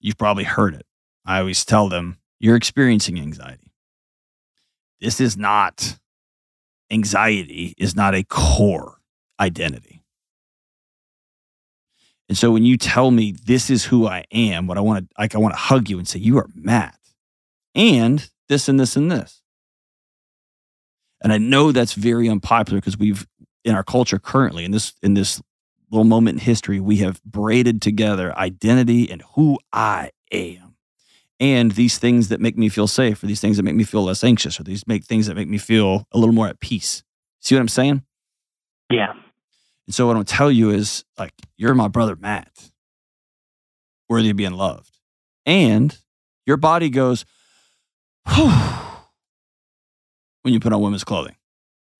you've 0.00 0.16
probably 0.16 0.44
heard 0.44 0.72
it. 0.72 0.86
I 1.26 1.40
always 1.40 1.62
tell 1.62 1.90
them, 1.90 2.16
you're 2.40 2.56
experiencing 2.56 3.20
anxiety. 3.20 3.70
This 4.98 5.20
is 5.20 5.36
not, 5.36 5.98
anxiety 6.90 7.74
is 7.76 7.94
not 7.94 8.14
a 8.14 8.24
core 8.24 8.96
identity. 9.38 10.02
And 12.30 12.38
so 12.38 12.50
when 12.52 12.64
you 12.64 12.78
tell 12.78 13.10
me 13.10 13.32
this 13.32 13.68
is 13.68 13.84
who 13.84 14.06
I 14.06 14.24
am, 14.32 14.66
what 14.66 14.78
I 14.78 14.80
want 14.80 15.06
to, 15.06 15.14
like, 15.20 15.34
I 15.34 15.38
want 15.38 15.52
to 15.52 15.60
hug 15.60 15.90
you 15.90 15.98
and 15.98 16.08
say, 16.08 16.18
you 16.18 16.38
are 16.38 16.48
Matt 16.54 16.98
and 17.74 18.26
this 18.48 18.70
and 18.70 18.80
this 18.80 18.96
and 18.96 19.12
this. 19.12 19.42
And 21.22 21.32
I 21.32 21.38
know 21.38 21.72
that's 21.72 21.94
very 21.94 22.28
unpopular 22.28 22.78
because 22.78 22.98
we've 22.98 23.26
in 23.66 23.74
our 23.74 23.84
culture 23.84 24.18
currently 24.18 24.64
in 24.64 24.70
this 24.70 24.94
in 25.02 25.14
this 25.14 25.42
little 25.90 26.04
moment 26.04 26.38
in 26.38 26.44
history 26.44 26.80
we 26.80 26.96
have 26.96 27.22
braided 27.24 27.82
together 27.82 28.36
identity 28.38 29.10
and 29.10 29.22
who 29.34 29.58
I 29.72 30.10
am 30.32 30.66
and 31.38 31.72
these 31.72 31.98
things 31.98 32.28
that 32.28 32.40
make 32.40 32.56
me 32.56 32.68
feel 32.68 32.86
safe 32.86 33.22
or 33.22 33.26
these 33.26 33.40
things 33.40 33.56
that 33.56 33.62
make 33.62 33.74
me 33.74 33.84
feel 33.84 34.04
less 34.04 34.24
anxious 34.24 34.58
or 34.58 34.64
these 34.64 34.86
make 34.86 35.04
things 35.04 35.26
that 35.26 35.34
make 35.34 35.48
me 35.48 35.58
feel 35.58 36.06
a 36.12 36.18
little 36.18 36.34
more 36.34 36.48
at 36.48 36.60
peace. 36.60 37.02
See 37.40 37.54
what 37.54 37.60
I'm 37.60 37.68
saying? 37.68 38.02
Yeah. 38.90 39.12
And 39.86 39.94
so 39.94 40.06
what 40.06 40.16
I'm 40.16 40.24
tell 40.24 40.50
you 40.50 40.70
is 40.70 41.04
like 41.18 41.32
you're 41.56 41.74
my 41.74 41.88
brother 41.88 42.16
Matt, 42.16 42.70
worthy 44.08 44.30
of 44.30 44.36
being 44.36 44.52
loved, 44.52 44.98
and 45.44 45.96
your 46.46 46.56
body 46.56 46.88
goes 46.88 47.24
when 48.26 50.54
you 50.54 50.60
put 50.60 50.72
on 50.72 50.80
women's 50.80 51.04
clothing. 51.04 51.36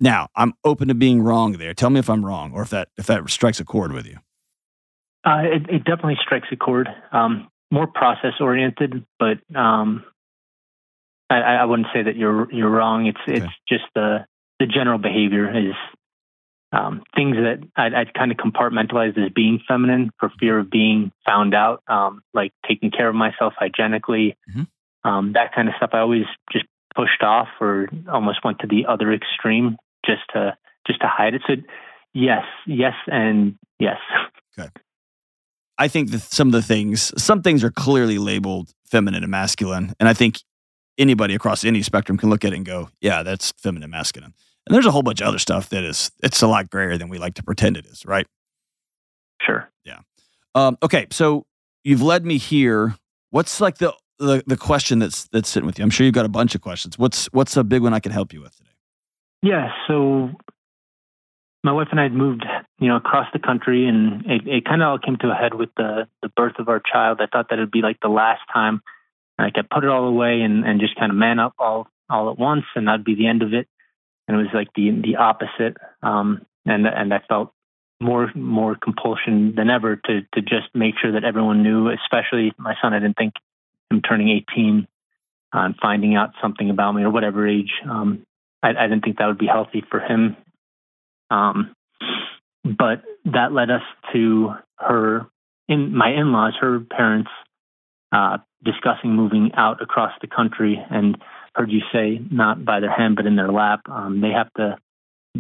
Now 0.01 0.29
I'm 0.37 0.53
open 0.65 0.89
to 0.89 0.95
being 0.95 1.23
wrong 1.23 1.53
there. 1.53 1.75
Tell 1.75 1.91
me 1.91 1.99
if 2.01 2.11
I'm 2.11 2.25
wrong 2.25 2.53
or 2.53 2.63
if 2.63 2.71
that 2.71 2.89
if 2.97 3.07
that 3.07 3.29
strikes 3.31 3.61
a 3.61 3.65
chord 3.65 3.93
with 3.93 4.07
you. 4.07 4.19
Uh, 5.25 5.43
it, 5.45 5.63
it 5.69 5.79
definitely 5.85 6.19
strikes 6.23 6.49
a 6.53 6.57
chord. 6.57 6.89
Um, 7.13 7.49
more 7.73 7.87
process 7.89 8.35
oriented, 8.41 9.05
but 9.19 9.39
um, 9.57 10.05
I, 11.29 11.37
I 11.41 11.65
wouldn't 11.65 11.89
say 11.93 12.03
that 12.03 12.17
you're 12.17 12.53
you're 12.53 12.71
wrong. 12.71 13.07
It's 13.07 13.19
Okay. 13.29 13.39
it's 13.39 13.53
just 13.69 13.85
the 13.95 14.27
the 14.61 14.67
general 14.67 14.99
behavior 14.99 15.51
is 15.51 15.75
um, 16.73 17.03
things 17.15 17.37
that 17.37 17.59
I'd, 17.77 17.95
I'd 17.95 18.15
kind 18.15 18.31
of 18.31 18.39
compartmentalize 18.39 19.17
as 19.19 19.33
being 19.35 19.61
feminine 19.67 20.11
for 20.19 20.31
fear 20.39 20.59
of 20.59 20.71
being 20.71 21.11
found 21.25 21.55
out, 21.55 21.83
um, 21.89 22.23
like 22.35 22.53
taking 22.69 22.91
care 22.91 23.09
of 23.09 23.15
myself 23.15 23.55
hygienically, 23.59 24.37
Mhm. 24.55 24.67
um, 25.05 25.33
that 25.35 25.55
kind 25.55 25.69
of 25.69 25.75
stuff. 25.77 25.91
I 25.93 26.01
always 26.01 26.25
just 26.53 26.67
pushed 26.95 27.23
off 27.23 27.49
or 27.61 27.89
almost 28.11 28.45
went 28.45 28.61
to 28.61 28.67
the 28.67 28.87
other 28.87 29.13
extreme 29.13 29.77
just 30.07 30.23
to 30.33 30.57
just 30.87 31.01
to 31.01 31.09
hide 31.09 31.35
it. 31.35 31.43
So 31.47 31.55
yes, 32.15 32.45
yes, 32.67 32.95
and 33.07 33.59
yes. 33.79 33.99
Okay. 34.59 34.71
I 35.79 35.89
think 35.89 36.11
that 36.11 36.23
some 36.23 36.49
of 36.49 36.53
the 36.53 36.63
things, 36.63 37.13
some 37.23 37.43
things 37.43 37.63
are 37.63 37.71
clearly 37.71 38.17
labeled 38.17 38.71
feminine 38.87 39.23
and 39.23 39.31
masculine. 39.31 39.93
And 40.01 40.09
I 40.09 40.15
think 40.15 40.41
anybody 40.97 41.35
across 41.35 41.65
any 41.65 41.83
spectrum 41.83 42.17
can 42.17 42.31
look 42.31 42.45
at 42.47 42.55
it 42.55 42.57
and 42.57 42.65
go, 42.65 42.89
yeah, 43.01 43.23
that's 43.23 43.53
feminine, 43.59 43.91
masculine. 43.91 44.33
And 44.67 44.75
there's 44.75 44.87
a 44.87 44.91
whole 44.91 45.03
bunch 45.03 45.21
of 45.21 45.27
other 45.27 45.39
stuff 45.39 45.69
that 45.69 45.85
is, 45.85 46.11
it's 46.23 46.41
a 46.41 46.47
lot 46.47 46.71
grayer 46.71 46.97
than 46.97 47.11
we 47.11 47.19
like 47.19 47.35
to 47.35 47.43
pretend 47.43 47.77
it 47.77 47.85
is, 47.85 48.07
right? 48.07 48.27
Sure. 49.43 49.71
Yeah. 49.85 49.99
Um, 50.55 50.79
okay. 50.83 51.09
So 51.11 51.45
you've 51.85 52.03
led 52.03 52.25
me 52.25 52.39
here. 52.39 52.97
What's 53.31 53.61
like 53.61 53.77
the, 53.77 53.93
the, 54.19 54.43
the 54.47 54.57
question 54.57 54.99
that's, 54.99 55.29
that's 55.29 55.51
sitting 55.51 55.67
with 55.67 55.79
you? 55.79 55.85
I'm 55.85 55.91
sure 55.91 56.07
you've 56.07 56.15
got 56.15 56.25
a 56.25 56.31
bunch 56.31 56.55
of 56.55 56.63
questions. 56.63 56.99
What's, 56.99 57.27
what's 57.27 57.55
a 57.55 57.63
big 57.63 57.83
one 57.83 57.93
I 57.93 58.01
can 58.01 58.13
help 58.13 58.33
you 58.33 58.41
with 58.41 58.57
today? 58.57 58.71
Yeah, 59.47 59.69
so 59.87 60.31
my 61.63 61.71
wife 61.71 61.87
and 61.93 62.01
I 62.01 62.03
had 62.03 62.13
moved, 62.13 62.45
you 62.81 62.89
know, 62.89 62.97
across 62.97 63.29
the 63.33 63.39
country, 63.39 63.87
and 63.87 64.27
it, 64.27 64.43
it 64.45 64.65
kind 64.65 64.83
of 64.83 64.89
all 64.89 64.99
came 64.99 65.17
to 65.19 65.31
a 65.31 65.37
head 65.37 65.55
with 65.55 65.69
the 65.77 66.09
the 66.21 66.31
birth 66.31 66.55
of 66.59 66.69
our 66.69 66.81
child. 66.81 67.21
I 67.21 67.27
thought 67.27 67.51
that 67.51 67.61
it'd 67.61 67.71
be 67.71 67.81
like 67.81 67.99
the 68.03 68.09
last 68.09 68.41
time, 68.53 68.83
like 69.39 69.53
I 69.57 69.63
put 69.63 69.85
it 69.85 69.91
all 69.91 70.09
away 70.09 70.41
and 70.41 70.65
and 70.65 70.81
just 70.81 70.97
kind 70.99 71.13
of 71.13 71.17
man 71.17 71.39
up 71.39 71.55
all 71.61 71.87
all 72.11 72.29
at 72.33 72.41
once, 72.41 72.65
and 72.75 72.89
that'd 72.89 73.05
be 73.05 73.15
the 73.15 73.29
end 73.29 73.43
of 73.43 73.55
it. 73.55 73.69
And 74.27 74.37
it 74.37 74.43
was 74.43 74.51
like 74.53 74.67
the 74.75 74.91
the 74.91 75.15
opposite, 75.15 75.77
um, 76.03 76.45
and 76.65 76.85
and 76.85 77.15
I 77.15 77.21
felt 77.29 77.53
more 78.01 78.33
more 78.35 78.75
compulsion 78.75 79.55
than 79.55 79.71
ever 79.71 79.95
to 79.95 80.23
to 80.35 80.41
just 80.43 80.75
make 80.75 80.95
sure 81.01 81.13
that 81.13 81.23
everyone 81.23 81.63
knew, 81.63 81.89
especially 81.91 82.53
my 82.59 82.75
son. 82.83 82.95
I 82.95 82.99
didn't 82.99 83.17
think 83.17 83.35
him 83.93 84.03
turning 84.03 84.29
18 84.29 84.89
uh, 85.55 85.59
and 85.61 85.77
finding 85.81 86.17
out 86.17 86.31
something 86.43 86.69
about 86.69 86.97
me 86.97 87.05
or 87.05 87.11
whatever 87.11 87.47
age. 87.47 87.71
Um, 87.89 88.26
I, 88.63 88.71
I 88.71 88.87
didn't 88.89 89.05
think 89.05 89.19
that 89.19 89.27
would 89.27 89.39
be 89.39 89.47
healthy 89.47 89.85
for 89.91 90.01
him. 90.01 90.37
Um, 91.31 91.75
but 92.65 93.03
that 93.27 93.53
led 93.53 93.71
us 93.71 93.83
to 94.13 94.55
her 94.79 95.27
in 95.69 95.95
my 95.95 96.11
in-laws, 96.11 96.55
her 96.61 96.81
parents, 96.81 97.31
uh, 98.13 98.39
discussing 98.65 99.11
moving 99.11 99.53
out 99.55 99.83
across 99.83 100.13
the 100.21 100.27
country 100.27 100.83
and 100.91 101.19
heard 101.55 101.71
you 101.71 101.81
say 101.93 102.21
not 102.31 102.65
by 102.65 102.81
their 102.81 102.91
hand 102.91 103.17
but 103.17 103.27
in 103.27 103.37
their 103.37 103.51
lap. 103.51 103.81
Um, 103.91 104.21
they 104.21 104.31
have 104.31 104.53
to 104.55 104.77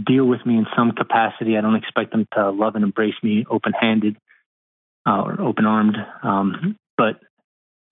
deal 0.04 0.24
with 0.24 0.44
me 0.44 0.56
in 0.56 0.66
some 0.76 0.92
capacity. 0.92 1.56
I 1.56 1.60
don't 1.60 1.76
expect 1.76 2.12
them 2.12 2.26
to 2.34 2.50
love 2.50 2.74
and 2.74 2.84
embrace 2.84 3.14
me 3.22 3.46
open 3.48 3.72
handed 3.72 4.16
uh, 5.06 5.22
or 5.22 5.40
open 5.40 5.64
armed. 5.64 5.96
Um, 6.22 6.76
but 6.96 7.20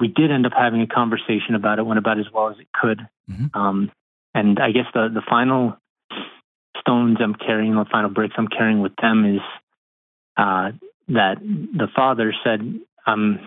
we 0.00 0.08
did 0.08 0.30
end 0.30 0.46
up 0.46 0.52
having 0.56 0.82
a 0.82 0.86
conversation 0.86 1.54
about 1.54 1.78
it, 1.78 1.86
went 1.86 1.98
about 1.98 2.18
as 2.18 2.26
well 2.32 2.50
as 2.50 2.56
it 2.58 2.68
could. 2.72 3.00
Mm-hmm. 3.30 3.58
Um, 3.58 3.92
and 4.34 4.58
I 4.58 4.72
guess 4.72 4.86
the, 4.92 5.08
the 5.12 5.22
final 5.28 5.76
stones 6.80 7.18
I'm 7.20 7.34
carrying, 7.34 7.74
the 7.74 7.86
final 7.90 8.10
bricks 8.10 8.34
I'm 8.36 8.48
carrying 8.48 8.80
with 8.80 8.94
them 9.00 9.36
is 9.36 9.40
uh, 10.36 10.72
that 11.08 11.38
the 11.40 11.88
father 11.94 12.34
said, 12.44 12.60
I'm 13.06 13.40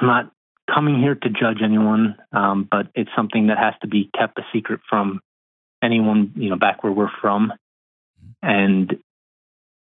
not 0.00 0.32
coming 0.72 1.00
here 1.00 1.14
to 1.14 1.28
judge 1.28 1.58
anyone, 1.62 2.16
um, 2.32 2.68
but 2.70 2.88
it's 2.94 3.10
something 3.16 3.48
that 3.48 3.58
has 3.58 3.74
to 3.82 3.88
be 3.88 4.10
kept 4.16 4.38
a 4.38 4.42
secret 4.52 4.80
from 4.88 5.20
anyone, 5.82 6.32
you 6.36 6.50
know, 6.50 6.56
back 6.56 6.82
where 6.84 6.92
we're 6.92 7.10
from. 7.20 7.52
And 8.42 8.98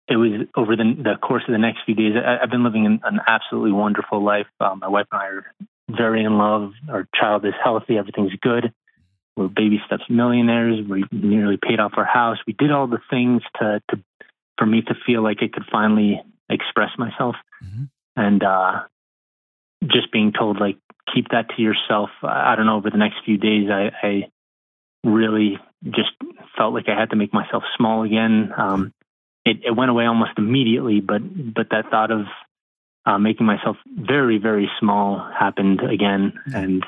it 0.08 0.16
was 0.16 0.46
over 0.56 0.76
the, 0.76 0.94
the 0.96 1.14
course 1.20 1.42
of 1.46 1.52
the 1.52 1.58
next 1.58 1.80
few 1.86 1.94
days. 1.94 2.14
I, 2.16 2.38
have 2.40 2.50
been 2.50 2.64
living 2.64 2.86
an, 2.86 3.00
an 3.04 3.20
absolutely 3.26 3.72
wonderful 3.72 4.24
life. 4.24 4.46
Um, 4.60 4.80
my 4.80 4.88
wife 4.88 5.06
and 5.12 5.20
I 5.20 5.26
are 5.26 5.46
very 5.88 6.24
in 6.24 6.38
love. 6.38 6.72
Our 6.88 7.06
child 7.14 7.44
is 7.44 7.54
healthy. 7.62 7.96
Everything's 7.98 8.34
good. 8.40 8.72
We're 9.40 9.48
baby 9.48 9.80
steps 9.86 10.04
millionaires. 10.10 10.86
We 10.86 11.04
nearly 11.10 11.56
paid 11.56 11.80
off 11.80 11.92
our 11.96 12.04
house. 12.04 12.36
We 12.46 12.52
did 12.52 12.70
all 12.70 12.86
the 12.86 13.00
things 13.08 13.40
to, 13.58 13.80
to 13.90 14.02
for 14.58 14.66
me 14.66 14.82
to 14.82 14.94
feel 15.06 15.22
like 15.22 15.38
I 15.40 15.48
could 15.48 15.64
finally 15.72 16.22
express 16.50 16.90
myself. 16.98 17.36
Mm-hmm. 17.64 17.84
And 18.16 18.42
uh, 18.42 18.80
just 19.84 20.12
being 20.12 20.32
told 20.38 20.60
like 20.60 20.76
keep 21.14 21.28
that 21.30 21.48
to 21.56 21.62
yourself. 21.62 22.10
I 22.22 22.54
don't 22.54 22.66
know. 22.66 22.76
Over 22.76 22.90
the 22.90 22.98
next 22.98 23.24
few 23.24 23.38
days, 23.38 23.70
I, 23.70 23.90
I 24.02 24.30
really 25.04 25.58
just 25.84 26.10
felt 26.54 26.74
like 26.74 26.90
I 26.90 26.98
had 26.98 27.08
to 27.10 27.16
make 27.16 27.32
myself 27.32 27.62
small 27.78 28.02
again. 28.02 28.52
Um, 28.54 28.92
it, 29.46 29.60
it 29.64 29.74
went 29.74 29.90
away 29.90 30.04
almost 30.04 30.32
immediately, 30.36 31.00
but 31.00 31.22
but 31.54 31.68
that 31.70 31.90
thought 31.90 32.10
of 32.10 32.26
uh, 33.06 33.16
making 33.16 33.46
myself 33.46 33.78
very 33.86 34.36
very 34.36 34.70
small 34.78 35.18
happened 35.18 35.80
again, 35.80 36.34
and 36.44 36.84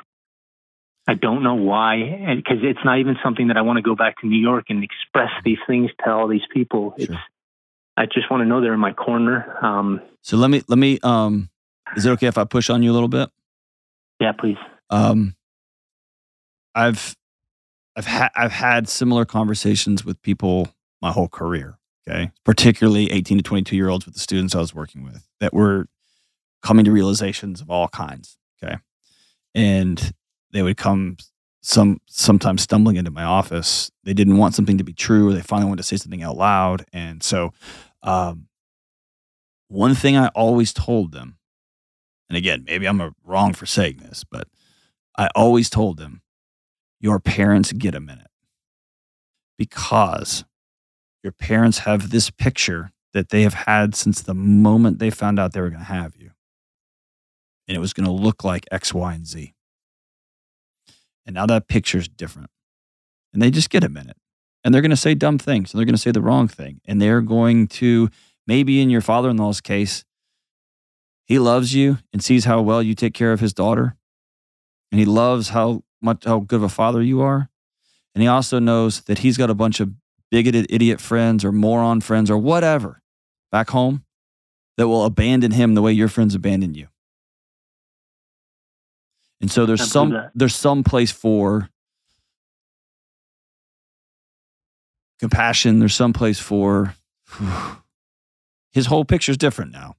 I 1.07 1.15
don't 1.15 1.43
know 1.43 1.55
why. 1.55 2.35
Because 2.37 2.59
it's 2.63 2.85
not 2.85 2.99
even 2.99 3.17
something 3.25 3.49
that 3.49 3.57
I 3.57 3.63
want 3.63 3.79
to 3.79 3.83
go 3.83 3.97
back 3.97 4.21
to 4.21 4.27
New 4.27 4.41
York 4.41 4.67
and 4.69 4.85
express 4.85 5.31
these 5.45 5.59
things 5.67 5.91
to 6.05 6.11
all 6.11 6.29
these 6.29 6.47
people. 6.53 6.95
Sure. 6.99 7.15
It's 7.15 7.23
I 7.97 8.07
just 8.07 8.31
want 8.31 8.43
to 8.43 8.47
know 8.47 8.61
they're 8.61 8.75
in 8.75 8.81
my 8.81 8.93
corner. 8.93 9.59
Um, 9.65 10.01
so 10.23 10.37
let 10.37 10.51
me 10.51 10.63
let 10.69 10.79
me. 10.79 10.99
Um, 11.03 11.51
is 11.97 12.07
it 12.07 12.11
okay 12.11 12.27
if 12.27 12.39
I 12.39 12.45
push 12.45 12.71
on 12.71 12.83
you 12.83 12.91
a 12.91 12.95
little 12.95 13.09
bit? 13.09 13.29
Yeah, 14.19 14.33
please. 14.33 14.57
Um, 14.89 15.35
I've 16.75 17.15
I've 17.97 18.07
had 18.07 18.31
I've 18.35 18.53
had 18.53 18.89
similar 18.89 19.25
conversations 19.25 20.05
with 20.05 20.21
people 20.23 20.69
my 21.03 21.13
whole 21.13 21.29
career. 21.29 21.79
Okay, 22.09 22.31
particularly 22.45 23.13
eighteen 23.13 23.37
to 23.39 23.43
twenty 23.43 23.63
two 23.63 23.77
year 23.77 23.89
olds 23.89 24.07
with 24.07 24.15
the 24.15 24.21
students 24.21 24.55
I 24.55 24.59
was 24.59 24.75
working 24.75 25.05
with 25.05 25.27
that 25.41 25.53
were 25.53 25.87
coming 26.63 26.85
to 26.87 26.93
realizations 26.93 27.61
of 27.61 27.71
all 27.71 27.89
kinds. 27.89 28.39
Okay, 28.63 28.77
and 29.55 30.13
they 30.53 30.63
would 30.63 30.77
come 30.77 31.17
some 31.63 32.01
sometimes 32.07 32.63
stumbling 32.63 32.97
into 32.97 33.11
my 33.11 33.25
office. 33.25 33.91
They 34.05 34.15
didn't 34.15 34.37
want 34.37 34.55
something 34.55 34.79
to 34.79 34.85
be 34.85 34.93
true, 34.93 35.31
or 35.31 35.33
they 35.33 35.41
finally 35.41 35.69
wanted 35.69 35.83
to 35.83 35.89
say 35.89 35.97
something 35.97 36.23
out 36.23 36.37
loud. 36.37 36.85
And 36.93 37.23
so, 37.23 37.53
um, 38.03 38.49
one 39.69 39.95
thing 39.95 40.17
I 40.17 40.29
always 40.29 40.73
told 40.73 41.13
them, 41.13 41.39
and 42.29 42.37
again, 42.37 42.65
maybe 42.67 42.87
I'm 42.87 43.15
wrong 43.25 43.53
for 43.55 43.67
saying 43.67 43.99
this, 43.99 44.25
but 44.29 44.49
I 45.17 45.29
always 45.35 45.71
told 45.71 45.99
them, 45.99 46.23
your 47.01 47.21
parents 47.21 47.73
get 47.73 47.95
a 47.95 48.01
minute 48.01 48.29
because 49.59 50.45
your 51.23 51.33
parents 51.33 51.79
have 51.79 52.11
this 52.11 52.31
picture 52.31 52.93
that 53.13 53.29
they 53.29 53.43
have 53.43 53.55
had 53.55 53.95
since 53.95 54.21
the 54.21 54.35
moment 54.35 54.99
they 54.99 55.11
found 55.11 55.39
out 55.39 55.53
they 55.53 55.61
were 55.61 55.71
going 55.71 55.81
to 55.81 55.87
have 55.87 56.17
you. 56.17 56.31
And 57.69 57.77
it 57.77 57.81
was 57.81 57.93
going 57.93 58.07
to 58.07 58.13
look 58.13 58.43
like 58.43 58.67
X, 58.73 58.93
Y, 58.93 59.15
and 59.15 59.27
Z. 59.27 59.55
And 61.27 61.35
now 61.35 61.47
that 61.47 61.69
picture's 61.69 62.09
different. 62.09 62.51
And 63.33 63.41
they 63.41 63.51
just 63.51 63.71
get 63.71 63.85
a 63.85 63.89
minute. 63.89 64.17
And 64.65 64.73
they're 64.73 64.83
going 64.83 64.91
to 64.91 64.97
say 64.97 65.15
dumb 65.15 65.39
things 65.39 65.73
and 65.73 65.79
they're 65.79 65.87
going 65.87 65.95
to 65.95 66.01
say 66.01 66.13
the 66.13 66.21
wrong 66.21 66.49
thing. 66.49 66.81
And 66.85 67.01
they're 67.01 67.21
going 67.21 67.67
to, 67.69 68.11
maybe 68.47 68.81
in 68.81 68.91
your 68.91 69.01
father 69.01 69.31
in 69.31 69.37
law's 69.37 69.61
case, 69.61 70.05
he 71.25 71.39
loves 71.39 71.75
you 71.75 71.99
and 72.13 72.23
sees 72.23 72.45
how 72.45 72.61
well 72.61 72.83
you 72.83 72.95
take 72.95 73.15
care 73.15 73.33
of 73.33 73.41
his 73.41 73.53
daughter. 73.53 73.97
And 74.91 74.99
he 74.99 75.05
loves 75.05 75.51
how 75.51 75.83
much 76.01 76.25
how 76.25 76.41
good 76.41 76.57
of 76.57 76.63
a 76.65 76.69
father 76.69 77.03
you 77.03 77.23
are. 77.23 77.49
And 78.15 78.23
he 78.23 78.29
also 78.29 78.59
knows 78.59 79.01
that 79.03 79.21
he's 79.21 79.39
got 79.39 79.51
a 79.51 79.55
bunch 79.55 79.81
of 79.81 79.93
bigoted 80.31 80.67
idiot 80.69 81.01
friends 81.01 81.45
or 81.45 81.53
moron 81.53 82.01
friends 82.01 82.31
or 82.31 82.37
whatever 82.37 83.03
back 83.51 83.71
home 83.71 84.05
that 84.77 84.89
will 84.89 85.05
abandon 85.05 85.53
him 85.53 85.75
the 85.75 85.83
way 85.83 85.93
your 85.93 86.09
friends 86.09 86.35
abandon 86.35 86.75
you. 86.75 86.89
And 89.43 89.51
so 89.51 89.67
there's 89.67 89.91
some 89.91 90.17
there's 90.35 90.55
some 90.55 90.85
place 90.85 91.11
for 91.11 91.69
compassion. 95.19 95.81
There's 95.81 95.95
some 95.95 96.13
place 96.13 96.39
for 96.39 96.95
his 98.73 98.87
whole 98.87 99.05
picture's 99.05 99.37
different 99.37 99.73
now. 99.73 99.97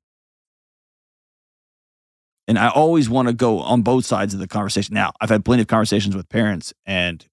And 2.47 2.57
I 2.57 2.69
always 2.69 3.09
want 3.09 3.27
to 3.27 3.33
go 3.33 3.59
on 3.59 3.83
both 3.83 4.05
sides 4.05 4.33
of 4.33 4.39
the 4.39 4.47
conversation. 4.47 4.93
Now, 4.93 5.13
I've 5.21 5.29
had 5.29 5.45
plenty 5.45 5.61
of 5.61 5.67
conversations 5.67 6.15
with 6.15 6.27
parents 6.27 6.73
and 6.85 7.25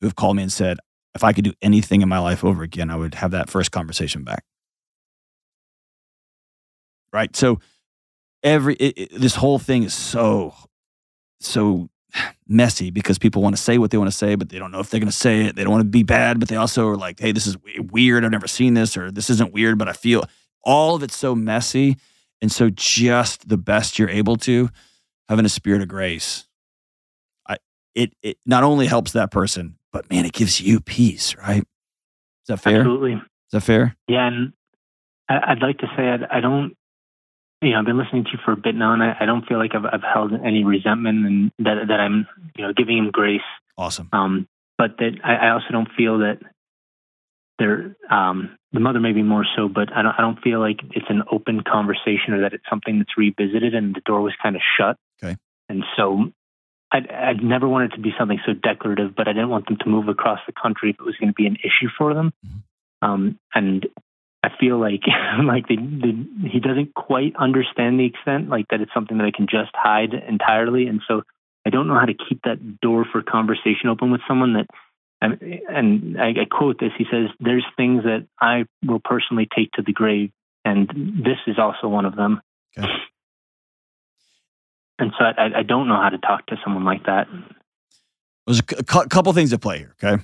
who 0.00 0.06
have 0.06 0.16
called 0.16 0.36
me 0.36 0.42
and 0.42 0.52
said, 0.52 0.78
if 1.14 1.24
I 1.24 1.32
could 1.32 1.44
do 1.44 1.54
anything 1.62 2.02
in 2.02 2.08
my 2.08 2.18
life 2.18 2.44
over 2.44 2.62
again, 2.62 2.90
I 2.90 2.96
would 2.96 3.14
have 3.16 3.30
that 3.30 3.48
first 3.48 3.72
conversation 3.72 4.24
back. 4.24 4.44
Right. 7.12 7.34
So 7.34 7.60
every 8.42 8.74
it, 8.74 8.98
it, 8.98 9.20
this 9.20 9.36
whole 9.36 9.58
thing 9.58 9.82
is 9.82 9.94
so 9.94 10.54
so 11.40 11.88
messy 12.46 12.90
because 12.90 13.18
people 13.18 13.42
want 13.42 13.56
to 13.56 13.62
say 13.62 13.78
what 13.78 13.90
they 13.90 13.98
want 13.98 14.10
to 14.10 14.16
say, 14.16 14.34
but 14.34 14.48
they 14.48 14.58
don't 14.58 14.70
know 14.70 14.80
if 14.80 14.90
they're 14.90 15.00
going 15.00 15.10
to 15.10 15.16
say 15.16 15.46
it. 15.46 15.56
They 15.56 15.62
don't 15.62 15.72
want 15.72 15.82
to 15.82 15.88
be 15.88 16.02
bad, 16.02 16.40
but 16.40 16.48
they 16.48 16.56
also 16.56 16.88
are 16.88 16.96
like, 16.96 17.20
hey, 17.20 17.32
this 17.32 17.46
is 17.46 17.56
weird. 17.90 18.24
I've 18.24 18.30
never 18.30 18.48
seen 18.48 18.74
this, 18.74 18.96
or 18.96 19.10
this 19.10 19.30
isn't 19.30 19.52
weird, 19.52 19.78
but 19.78 19.88
I 19.88 19.92
feel 19.92 20.24
all 20.64 20.94
of 20.94 21.02
it's 21.02 21.16
so 21.16 21.34
messy. 21.34 21.96
And 22.40 22.52
so, 22.52 22.70
just 22.70 23.48
the 23.48 23.56
best 23.56 23.98
you're 23.98 24.08
able 24.08 24.36
to, 24.36 24.70
having 25.28 25.44
a 25.44 25.48
spirit 25.48 25.82
of 25.82 25.88
grace, 25.88 26.46
I, 27.48 27.56
it, 27.96 28.12
it 28.22 28.38
not 28.46 28.62
only 28.62 28.86
helps 28.86 29.12
that 29.12 29.32
person, 29.32 29.76
but 29.92 30.08
man, 30.08 30.24
it 30.24 30.32
gives 30.32 30.60
you 30.60 30.78
peace, 30.78 31.34
right? 31.36 31.62
Is 31.62 32.46
that 32.46 32.58
fair? 32.58 32.78
Absolutely. 32.78 33.14
Is 33.14 33.52
that 33.52 33.62
fair? 33.62 33.96
Yeah. 34.06 34.28
And 34.28 34.52
I'd 35.28 35.60
like 35.60 35.78
to 35.78 35.88
say 35.96 36.16
I 36.30 36.40
don't 36.40 36.76
you 37.60 37.70
know, 37.70 37.80
I've 37.80 37.86
been 37.86 37.98
listening 37.98 38.24
to 38.24 38.30
you 38.32 38.38
for 38.44 38.52
a 38.52 38.56
bit 38.56 38.74
now, 38.74 38.92
and 38.92 39.02
I, 39.02 39.16
I 39.20 39.26
don't 39.26 39.46
feel 39.46 39.58
like 39.58 39.74
I've, 39.74 39.84
I've 39.84 40.02
held 40.02 40.32
any 40.32 40.64
resentment, 40.64 41.26
and 41.26 41.52
that 41.58 41.88
that 41.88 42.00
I'm, 42.00 42.26
you 42.56 42.66
know, 42.66 42.72
giving 42.72 42.98
him 42.98 43.10
grace. 43.10 43.40
Awesome. 43.76 44.08
Um, 44.12 44.46
but 44.76 44.96
that 44.98 45.18
I, 45.24 45.46
I 45.46 45.50
also 45.50 45.66
don't 45.72 45.88
feel 45.96 46.18
that 46.18 46.38
there, 47.58 47.96
um, 48.10 48.56
the 48.72 48.80
mother 48.80 49.00
maybe 49.00 49.22
more 49.22 49.44
so, 49.56 49.68
but 49.68 49.92
I 49.92 50.02
don't, 50.02 50.14
I 50.16 50.20
don't 50.20 50.40
feel 50.40 50.60
like 50.60 50.78
it's 50.92 51.06
an 51.08 51.22
open 51.32 51.62
conversation 51.62 52.34
or 52.34 52.42
that 52.42 52.52
it's 52.52 52.64
something 52.70 52.98
that's 52.98 53.16
revisited, 53.16 53.74
and 53.74 53.94
the 53.94 54.02
door 54.04 54.20
was 54.20 54.34
kind 54.40 54.54
of 54.54 54.62
shut. 54.78 54.96
Okay. 55.22 55.36
And 55.68 55.82
so, 55.96 56.30
I'd, 56.92 57.10
I'd 57.10 57.42
never 57.42 57.68
wanted 57.68 57.92
to 57.92 58.00
be 58.00 58.12
something 58.18 58.38
so 58.46 58.52
declarative, 58.52 59.14
but 59.16 59.26
I 59.28 59.32
didn't 59.32 59.50
want 59.50 59.66
them 59.66 59.78
to 59.80 59.88
move 59.88 60.08
across 60.08 60.38
the 60.46 60.52
country 60.52 60.90
if 60.90 60.96
it 61.00 61.04
was 61.04 61.16
going 61.16 61.30
to 61.30 61.34
be 61.34 61.46
an 61.46 61.56
issue 61.56 61.88
for 61.98 62.14
them. 62.14 62.32
Mm-hmm. 62.46 63.10
Um, 63.10 63.38
and 63.54 63.86
I 64.42 64.50
feel 64.58 64.78
like 64.78 65.02
like 65.44 65.68
the, 65.68 65.76
the, 65.76 66.48
he 66.48 66.60
doesn't 66.60 66.94
quite 66.94 67.34
understand 67.36 67.98
the 67.98 68.06
extent, 68.06 68.48
like 68.48 68.66
that 68.70 68.80
it's 68.80 68.92
something 68.94 69.18
that 69.18 69.24
I 69.24 69.32
can 69.34 69.46
just 69.46 69.70
hide 69.74 70.14
entirely, 70.14 70.86
and 70.86 71.00
so 71.08 71.22
I 71.66 71.70
don't 71.70 71.88
know 71.88 71.98
how 71.98 72.06
to 72.06 72.14
keep 72.14 72.42
that 72.44 72.80
door 72.80 73.04
for 73.10 73.22
conversation 73.22 73.88
open 73.88 74.10
with 74.10 74.20
someone 74.28 74.54
that. 74.54 74.66
And 75.20 76.16
I, 76.20 76.28
I 76.28 76.44
quote 76.48 76.78
this. 76.78 76.92
He 76.96 77.04
says, 77.10 77.28
"There's 77.40 77.66
things 77.76 78.04
that 78.04 78.28
I 78.40 78.66
will 78.86 79.00
personally 79.00 79.48
take 79.52 79.72
to 79.72 79.82
the 79.82 79.92
grave, 79.92 80.30
and 80.64 80.88
this 80.88 81.38
is 81.48 81.58
also 81.58 81.88
one 81.88 82.04
of 82.04 82.14
them." 82.14 82.40
Okay. 82.78 82.88
And 85.00 85.12
so 85.18 85.24
I, 85.24 85.58
I 85.58 85.62
don't 85.64 85.88
know 85.88 86.00
how 86.00 86.08
to 86.08 86.18
talk 86.18 86.46
to 86.46 86.56
someone 86.62 86.84
like 86.84 87.06
that. 87.06 87.26
There's 88.46 88.60
a 88.60 88.62
couple 88.84 89.32
things 89.32 89.52
at 89.52 89.60
play 89.60 89.78
here. 89.78 89.96
Okay. 90.02 90.22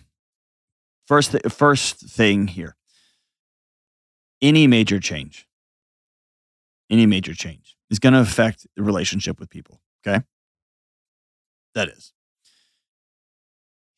First, 1.06 1.32
th- 1.32 1.52
first 1.52 1.96
thing 1.96 2.46
here 2.46 2.76
any 4.44 4.66
major 4.66 5.00
change, 5.00 5.48
any 6.90 7.06
major 7.06 7.34
change 7.34 7.76
is 7.90 7.98
going 7.98 8.12
to 8.12 8.20
affect 8.20 8.66
the 8.76 8.82
relationship 8.82 9.40
with 9.40 9.48
people. 9.48 9.80
Okay. 10.06 10.22
That 11.74 11.88
is. 11.88 12.12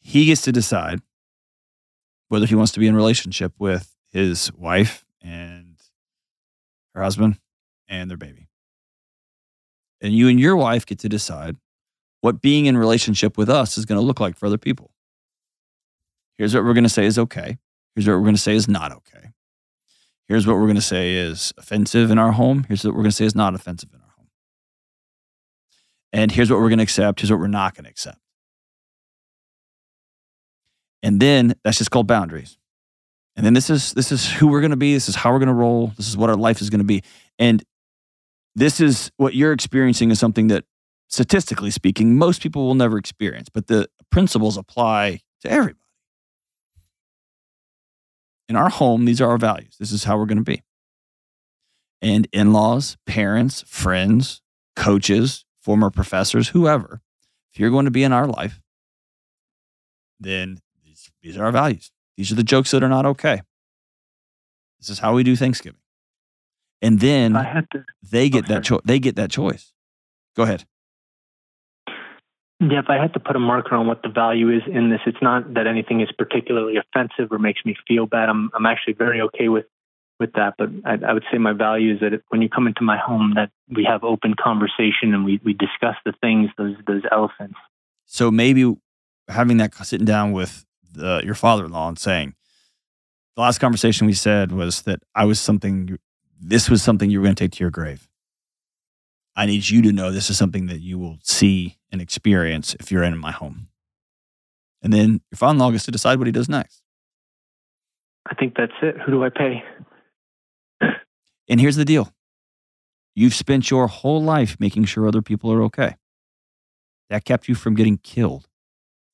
He 0.00 0.26
gets 0.26 0.42
to 0.42 0.52
decide 0.52 1.00
whether 2.28 2.46
he 2.46 2.54
wants 2.54 2.72
to 2.72 2.80
be 2.80 2.86
in 2.86 2.94
relationship 2.94 3.52
with 3.58 3.94
his 4.12 4.52
wife 4.52 5.04
and 5.20 5.74
her 6.94 7.02
husband 7.02 7.38
and 7.88 8.08
their 8.08 8.16
baby. 8.16 8.48
And 10.00 10.14
you 10.14 10.28
and 10.28 10.38
your 10.38 10.56
wife 10.56 10.86
get 10.86 11.00
to 11.00 11.08
decide 11.08 11.56
what 12.20 12.40
being 12.40 12.66
in 12.66 12.76
relationship 12.76 13.36
with 13.36 13.50
us 13.50 13.76
is 13.76 13.84
going 13.84 14.00
to 14.00 14.06
look 14.06 14.20
like 14.20 14.36
for 14.36 14.46
other 14.46 14.58
people. 14.58 14.92
Here's 16.38 16.54
what 16.54 16.64
we're 16.64 16.74
going 16.74 16.84
to 16.84 16.90
say 16.90 17.04
is 17.04 17.18
okay. 17.18 17.58
Here's 17.94 18.06
what 18.06 18.14
we're 18.14 18.22
going 18.22 18.34
to 18.34 18.40
say 18.40 18.54
is 18.54 18.68
not 18.68 18.92
okay. 18.92 19.30
Here's 20.28 20.46
what 20.46 20.56
we're 20.56 20.64
going 20.64 20.74
to 20.76 20.82
say 20.82 21.14
is 21.14 21.52
offensive 21.56 22.10
in 22.10 22.18
our 22.18 22.32
home. 22.32 22.64
Here's 22.66 22.84
what 22.84 22.94
we're 22.94 23.02
going 23.02 23.10
to 23.10 23.16
say 23.16 23.24
is 23.24 23.34
not 23.34 23.54
offensive 23.54 23.90
in 23.94 24.00
our 24.00 24.12
home. 24.16 24.28
And 26.12 26.32
here's 26.32 26.50
what 26.50 26.58
we're 26.58 26.68
going 26.68 26.78
to 26.78 26.84
accept. 26.84 27.20
Here's 27.20 27.30
what 27.30 27.38
we're 27.38 27.46
not 27.46 27.74
going 27.74 27.84
to 27.84 27.90
accept. 27.90 28.18
And 31.02 31.20
then 31.20 31.54
that's 31.62 31.78
just 31.78 31.90
called 31.90 32.08
boundaries. 32.08 32.58
And 33.36 33.44
then 33.44 33.54
this 33.54 33.70
is 33.70 33.92
this 33.92 34.10
is 34.10 34.28
who 34.32 34.48
we're 34.48 34.60
going 34.60 34.70
to 34.70 34.76
be. 34.76 34.94
This 34.94 35.08
is 35.08 35.14
how 35.14 35.30
we're 35.30 35.38
going 35.38 35.48
to 35.48 35.54
roll. 35.54 35.92
This 35.96 36.08
is 36.08 36.16
what 36.16 36.30
our 36.30 36.36
life 36.36 36.60
is 36.60 36.70
going 36.70 36.80
to 36.80 36.84
be. 36.84 37.02
And 37.38 37.62
this 38.54 38.80
is 38.80 39.12
what 39.18 39.34
you're 39.34 39.52
experiencing 39.52 40.10
is 40.10 40.18
something 40.18 40.48
that 40.48 40.64
statistically 41.08 41.70
speaking 41.70 42.16
most 42.16 42.42
people 42.42 42.66
will 42.66 42.74
never 42.74 42.98
experience, 42.98 43.48
but 43.48 43.66
the 43.66 43.88
principles 44.10 44.56
apply 44.56 45.20
to 45.42 45.50
everybody. 45.50 45.85
In 48.48 48.56
our 48.56 48.68
home, 48.68 49.04
these 49.04 49.20
are 49.20 49.30
our 49.30 49.38
values. 49.38 49.76
This 49.78 49.92
is 49.92 50.04
how 50.04 50.16
we're 50.16 50.26
going 50.26 50.38
to 50.38 50.44
be. 50.44 50.62
And 52.00 52.28
in-laws, 52.32 52.96
parents, 53.06 53.64
friends, 53.66 54.40
coaches, 54.76 55.44
former 55.60 55.90
professors, 55.90 56.48
whoever, 56.48 57.00
if 57.52 57.58
you're 57.58 57.70
going 57.70 57.86
to 57.86 57.90
be 57.90 58.04
in 58.04 58.12
our 58.12 58.26
life, 58.26 58.60
then 60.20 60.58
these, 60.84 61.10
these 61.22 61.36
are 61.36 61.44
our 61.46 61.52
values. 61.52 61.90
These 62.16 62.30
are 62.32 62.36
the 62.36 62.42
jokes 62.42 62.70
that 62.70 62.82
are 62.82 62.88
not 62.88 63.06
okay. 63.06 63.40
This 64.78 64.90
is 64.90 64.98
how 64.98 65.14
we 65.14 65.22
do 65.22 65.36
Thanksgiving. 65.36 65.80
And 66.82 67.00
then 67.00 67.32
to, 67.32 67.84
they 68.02 68.28
get 68.28 68.44
oh, 68.44 68.54
that 68.54 68.64
choice. 68.64 68.82
They 68.84 68.98
get 68.98 69.16
that 69.16 69.30
choice. 69.30 69.72
Go 70.36 70.42
ahead. 70.42 70.64
Yeah, 72.58 72.78
if 72.78 72.86
I 72.88 72.96
had 72.96 73.12
to 73.12 73.20
put 73.20 73.36
a 73.36 73.38
marker 73.38 73.74
on 73.74 73.86
what 73.86 74.02
the 74.02 74.08
value 74.08 74.50
is 74.50 74.62
in 74.66 74.88
this, 74.88 75.00
it's 75.06 75.20
not 75.20 75.54
that 75.54 75.66
anything 75.66 76.00
is 76.00 76.08
particularly 76.16 76.76
offensive 76.78 77.30
or 77.30 77.38
makes 77.38 77.60
me 77.64 77.76
feel 77.86 78.06
bad. 78.06 78.30
I'm 78.30 78.50
I'm 78.54 78.64
actually 78.64 78.94
very 78.94 79.20
okay 79.22 79.48
with 79.48 79.66
with 80.18 80.32
that. 80.32 80.54
But 80.56 80.70
I, 80.86 80.98
I 81.06 81.12
would 81.12 81.24
say 81.30 81.36
my 81.36 81.52
value 81.52 81.94
is 81.94 82.00
that 82.00 82.22
when 82.28 82.40
you 82.40 82.48
come 82.48 82.66
into 82.66 82.82
my 82.82 82.96
home, 82.96 83.34
that 83.34 83.50
we 83.68 83.84
have 83.84 84.04
open 84.04 84.34
conversation 84.42 85.12
and 85.12 85.24
we 85.24 85.38
we 85.44 85.52
discuss 85.52 85.96
the 86.06 86.14
things, 86.20 86.48
those 86.56 86.76
those 86.86 87.02
elephants. 87.12 87.58
So 88.06 88.30
maybe 88.30 88.74
having 89.28 89.58
that 89.58 89.74
sitting 89.74 90.06
down 90.06 90.32
with 90.32 90.64
the, 90.90 91.20
your 91.24 91.34
father-in-law 91.34 91.88
and 91.88 91.98
saying, 91.98 92.34
the 93.34 93.42
last 93.42 93.58
conversation 93.58 94.06
we 94.06 94.14
said 94.14 94.52
was 94.52 94.82
that 94.82 95.00
I 95.14 95.26
was 95.26 95.38
something. 95.40 95.98
This 96.40 96.70
was 96.70 96.82
something 96.82 97.10
you 97.10 97.18
were 97.18 97.24
going 97.24 97.34
to 97.34 97.44
take 97.44 97.52
to 97.52 97.64
your 97.64 97.70
grave. 97.70 98.08
I 99.34 99.44
need 99.44 99.68
you 99.68 99.82
to 99.82 99.92
know 99.92 100.10
this 100.10 100.30
is 100.30 100.38
something 100.38 100.66
that 100.66 100.80
you 100.80 100.98
will 100.98 101.18
see 101.22 101.75
and 101.90 102.00
experience 102.00 102.74
if 102.80 102.90
you're 102.90 103.02
in 103.02 103.18
my 103.18 103.32
home. 103.32 103.68
And 104.82 104.92
then 104.92 105.20
your 105.30 105.36
father-in-law 105.36 105.70
gets 105.70 105.84
to 105.84 105.90
decide 105.90 106.18
what 106.18 106.26
he 106.26 106.32
does 106.32 106.48
next. 106.48 106.82
I 108.28 108.34
think 108.34 108.54
that's 108.56 108.72
it. 108.82 108.96
Who 109.04 109.12
do 109.12 109.24
I 109.24 109.30
pay? 109.30 109.62
and 111.48 111.60
here's 111.60 111.76
the 111.76 111.84
deal. 111.84 112.12
You've 113.14 113.34
spent 113.34 113.70
your 113.70 113.86
whole 113.86 114.22
life 114.22 114.56
making 114.60 114.84
sure 114.84 115.06
other 115.06 115.22
people 115.22 115.52
are 115.52 115.62
okay. 115.62 115.96
That 117.08 117.24
kept 117.24 117.48
you 117.48 117.54
from 117.54 117.74
getting 117.74 117.98
killed. 117.98 118.48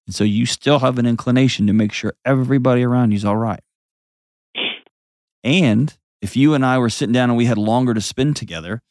And 0.07 0.14
so 0.14 0.25
you 0.25 0.47
still 0.47 0.81
have 0.81 0.99
an 0.99 1.07
inclination 1.07 1.66
to 1.68 1.73
make 1.73 1.93
sure 1.93 2.14
everybody 2.25 2.83
around 2.83 3.12
you's 3.12 3.25
all 3.25 3.37
right. 3.37 3.61
And 5.45 5.97
if 6.20 6.37
you 6.37 6.55
and 6.55 6.64
I 6.64 6.79
were 6.79 6.91
sitting 6.91 7.12
down 7.12 7.31
and 7.31 7.37
we 7.37 7.47
had 7.47 7.59
longer 7.59 7.95
to 7.95 8.01
spend 8.01 8.37
together, 8.37 8.83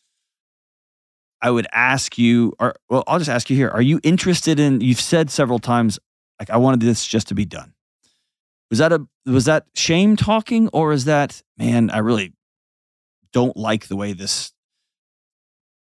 I 1.42 1.50
would 1.52 1.68
ask 1.72 2.18
you, 2.18 2.54
or 2.60 2.76
well, 2.90 3.04
I'll 3.08 3.20
just 3.20 3.30
ask 3.30 3.50
you 3.50 3.56
here: 3.56 3.70
Are 3.70 3.82
you 3.82 4.00
interested 4.04 4.60
in? 4.60 4.82
You've 4.82 5.02
said 5.02 5.30
several 5.30 5.60
times, 5.60 6.00
like 6.40 6.50
I 6.50 6.58
wanted 6.58 6.82
this 6.82 7.06
just 7.06 7.28
to 7.30 7.36
be 7.36 7.46
done. 7.46 7.74
Was 8.70 8.80
that 8.80 8.94
a 8.94 9.06
was 9.26 9.46
that 9.46 9.66
shame 9.76 10.16
talking, 10.16 10.70
or 10.70 10.94
is 10.94 11.06
that 11.06 11.42
man? 11.58 11.90
I 11.90 12.00
really 12.00 12.34
don't 13.34 13.58
like 13.58 13.88
the 13.88 13.96
way 13.96 14.14
this 14.14 14.54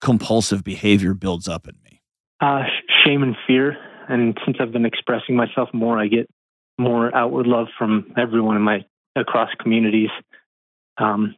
compulsive 0.01 0.62
behavior 0.64 1.14
builds 1.14 1.49
up 1.49 1.66
in 1.66 1.74
me. 1.84 2.01
Uh, 2.40 2.62
shame 3.05 3.22
and 3.22 3.36
fear, 3.47 3.76
and 4.09 4.38
since 4.45 4.59
I've 4.61 4.72
been 4.72 4.86
expressing 4.86 5.36
myself 5.36 5.68
more, 5.72 5.99
I 5.99 6.09
get 6.09 6.28
more 6.78 7.14
outward 7.14 7.47
love 7.47 7.68
from 7.78 8.12
everyone 8.16 8.57
in 8.57 8.62
my 8.62 8.84
across 9.16 9.51
communities. 9.61 10.11
Um, 10.99 11.36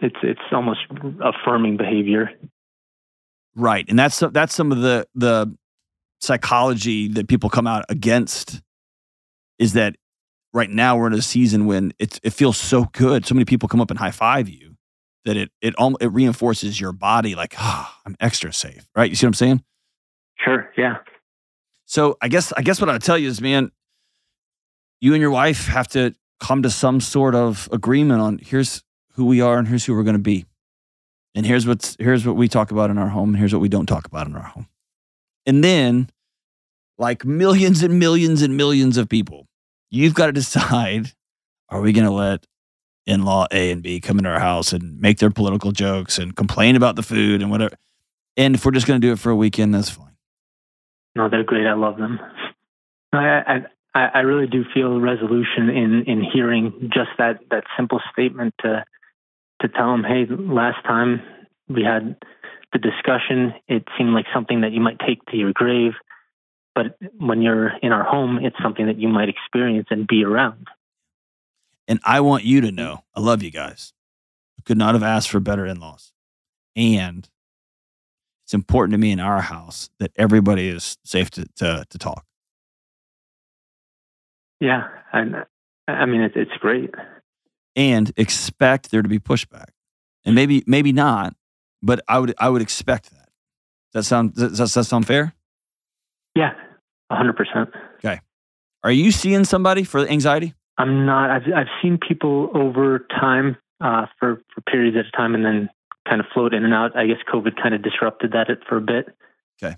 it's 0.00 0.16
it's 0.22 0.40
almost 0.52 0.80
affirming 1.20 1.76
behavior. 1.76 2.30
Right, 3.56 3.84
and 3.88 3.98
that's 3.98 4.18
that's 4.18 4.54
some 4.54 4.72
of 4.72 4.78
the 4.78 5.06
the 5.14 5.54
psychology 6.20 7.08
that 7.08 7.28
people 7.28 7.48
come 7.50 7.66
out 7.66 7.84
against 7.88 8.62
is 9.58 9.74
that 9.74 9.96
right 10.52 10.70
now 10.70 10.96
we're 10.96 11.06
in 11.06 11.12
a 11.12 11.22
season 11.22 11.66
when 11.66 11.92
it 11.98 12.18
it 12.22 12.32
feels 12.32 12.56
so 12.56 12.86
good. 12.92 13.26
So 13.26 13.34
many 13.34 13.44
people 13.44 13.68
come 13.68 13.80
up 13.80 13.90
and 13.90 13.98
high 13.98 14.10
five 14.10 14.48
you 14.48 14.76
that 15.24 15.36
it 15.36 15.50
it 15.60 15.74
it 16.00 16.06
reinforces 16.08 16.80
your 16.80 16.92
body 16.92 17.34
like, 17.34 17.54
ah, 17.58 17.94
oh, 17.94 18.00
I'm 18.06 18.16
extra 18.20 18.52
safe. 18.52 18.86
Right? 18.96 19.10
You 19.10 19.16
see 19.16 19.26
what 19.26 19.30
I'm 19.30 19.34
saying? 19.34 19.64
Sure. 20.36 20.70
Yeah. 20.76 20.98
So 21.86 22.16
I 22.20 22.28
guess 22.28 22.52
I 22.56 22.62
guess 22.62 22.80
what 22.80 22.90
I'll 22.90 22.98
tell 22.98 23.18
you 23.18 23.28
is, 23.28 23.40
man, 23.40 23.70
you 25.00 25.12
and 25.12 25.20
your 25.20 25.30
wife 25.30 25.66
have 25.66 25.88
to 25.88 26.14
come 26.40 26.62
to 26.62 26.70
some 26.70 27.00
sort 27.00 27.34
of 27.34 27.68
agreement 27.72 28.20
on 28.20 28.38
here's 28.42 28.82
who 29.12 29.26
we 29.26 29.40
are 29.40 29.58
and 29.58 29.68
here's 29.68 29.84
who 29.84 29.94
we're 29.94 30.02
going 30.02 30.16
to 30.16 30.22
be. 30.22 30.44
And 31.34 31.44
here's 31.44 31.66
what's 31.66 31.96
here's 31.98 32.26
what 32.26 32.36
we 32.36 32.48
talk 32.48 32.70
about 32.70 32.90
in 32.90 32.98
our 32.98 33.08
home, 33.08 33.30
and 33.30 33.38
here's 33.38 33.52
what 33.52 33.62
we 33.62 33.68
don't 33.68 33.86
talk 33.86 34.06
about 34.06 34.26
in 34.26 34.36
our 34.36 34.42
home. 34.42 34.68
And 35.46 35.64
then, 35.64 36.10
like 36.96 37.24
millions 37.24 37.82
and 37.82 37.98
millions 37.98 38.40
and 38.42 38.56
millions 38.56 38.96
of 38.96 39.08
people, 39.08 39.46
you've 39.90 40.14
got 40.14 40.26
to 40.26 40.32
decide: 40.32 41.12
Are 41.68 41.80
we 41.80 41.92
going 41.92 42.06
to 42.06 42.12
let 42.12 42.46
in-law 43.06 43.46
A 43.50 43.70
and 43.70 43.82
B 43.82 44.00
come 44.00 44.18
into 44.18 44.30
our 44.30 44.40
house 44.40 44.72
and 44.72 45.00
make 45.00 45.18
their 45.18 45.30
political 45.30 45.72
jokes 45.72 46.18
and 46.18 46.34
complain 46.36 46.76
about 46.76 46.96
the 46.96 47.02
food 47.02 47.42
and 47.42 47.50
whatever? 47.50 47.76
And 48.36 48.54
if 48.54 48.64
we're 48.64 48.72
just 48.72 48.86
going 48.86 49.00
to 49.00 49.06
do 49.06 49.12
it 49.12 49.18
for 49.18 49.30
a 49.30 49.36
weekend, 49.36 49.74
that's 49.74 49.90
fine. 49.90 50.16
No, 51.16 51.28
they're 51.28 51.44
great. 51.44 51.66
I 51.66 51.74
love 51.74 51.96
them. 51.96 52.18
I, 53.12 53.62
I, 53.94 54.06
I 54.06 54.20
really 54.20 54.48
do 54.48 54.64
feel 54.74 55.00
resolution 55.00 55.68
in 55.68 56.04
in 56.06 56.24
hearing 56.32 56.90
just 56.92 57.10
that 57.18 57.40
that 57.50 57.64
simple 57.76 58.00
statement 58.12 58.54
to 58.62 58.84
to 59.64 59.68
tell 59.70 59.90
them, 59.92 60.04
hey, 60.04 60.26
last 60.28 60.84
time 60.84 61.22
we 61.68 61.82
had 61.82 62.16
the 62.72 62.78
discussion, 62.78 63.54
it 63.66 63.84
seemed 63.96 64.12
like 64.12 64.26
something 64.34 64.60
that 64.60 64.72
you 64.72 64.80
might 64.80 64.98
take 64.98 65.24
to 65.26 65.36
your 65.36 65.52
grave. 65.54 65.92
But 66.74 66.98
when 67.18 67.40
you're 67.40 67.72
in 67.82 67.92
our 67.92 68.04
home, 68.04 68.38
it's 68.42 68.56
something 68.62 68.86
that 68.86 68.98
you 68.98 69.08
might 69.08 69.28
experience 69.28 69.86
and 69.90 70.06
be 70.06 70.22
around. 70.24 70.66
And 71.88 71.98
I 72.04 72.20
want 72.20 72.44
you 72.44 72.60
to 72.60 72.72
know 72.72 73.04
I 73.14 73.20
love 73.20 73.42
you 73.42 73.50
guys. 73.50 73.92
I 74.58 74.62
could 74.62 74.76
not 74.76 74.94
have 74.94 75.02
asked 75.02 75.30
for 75.30 75.40
better 75.40 75.64
in 75.64 75.80
laws. 75.80 76.12
And 76.76 77.28
it's 78.44 78.54
important 78.54 78.92
to 78.92 78.98
me 78.98 79.12
in 79.12 79.20
our 79.20 79.40
house 79.40 79.88
that 79.98 80.10
everybody 80.16 80.68
is 80.68 80.98
safe 81.04 81.30
to, 81.32 81.46
to, 81.56 81.86
to 81.88 81.98
talk. 81.98 82.26
Yeah. 84.60 84.88
And 85.12 85.36
I 85.88 86.04
mean, 86.06 86.22
it's, 86.22 86.34
it's 86.36 86.56
great 86.60 86.90
and 87.76 88.12
expect 88.16 88.90
there 88.90 89.02
to 89.02 89.08
be 89.08 89.18
pushback. 89.18 89.68
And 90.24 90.34
maybe 90.34 90.64
maybe 90.66 90.92
not, 90.92 91.34
but 91.82 92.00
I 92.08 92.18
would 92.18 92.34
I 92.38 92.48
would 92.48 92.62
expect 92.62 93.10
that. 93.10 93.28
Does 93.92 94.04
that 94.04 94.04
sound 94.04 94.34
does 94.34 94.74
that, 94.74 94.84
sound 94.84 95.06
fair? 95.06 95.34
Yeah, 96.34 96.52
hundred 97.10 97.36
percent. 97.36 97.70
Okay. 97.96 98.20
Are 98.82 98.90
you 98.90 99.12
seeing 99.12 99.44
somebody 99.44 99.84
for 99.84 100.06
anxiety? 100.06 100.54
I'm 100.78 101.06
not. 101.06 101.30
I've 101.30 101.42
I've 101.54 101.68
seen 101.82 101.98
people 101.98 102.50
over 102.54 103.06
time 103.20 103.56
uh, 103.80 104.06
for 104.18 104.42
for 104.54 104.60
periods 104.62 104.96
at 104.96 105.06
a 105.06 105.16
time, 105.16 105.34
and 105.34 105.44
then 105.44 105.68
kind 106.08 106.20
of 106.20 106.26
float 106.32 106.54
in 106.54 106.64
and 106.64 106.72
out. 106.74 106.96
I 106.96 107.06
guess 107.06 107.18
COVID 107.32 107.60
kind 107.62 107.74
of 107.74 107.82
disrupted 107.82 108.32
that 108.32 108.46
for 108.68 108.78
a 108.78 108.80
bit. 108.80 109.06
Okay. 109.62 109.76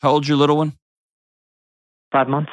How 0.00 0.10
old's 0.10 0.28
your 0.28 0.36
little 0.36 0.56
one? 0.56 0.74
Five 2.12 2.28
months. 2.28 2.52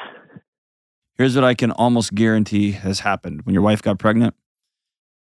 Here's 1.17 1.35
what 1.35 1.43
I 1.43 1.53
can 1.53 1.71
almost 1.71 2.15
guarantee 2.15 2.71
has 2.71 3.01
happened 3.01 3.41
when 3.43 3.53
your 3.53 3.61
wife 3.61 3.81
got 3.81 3.99
pregnant 3.99 4.33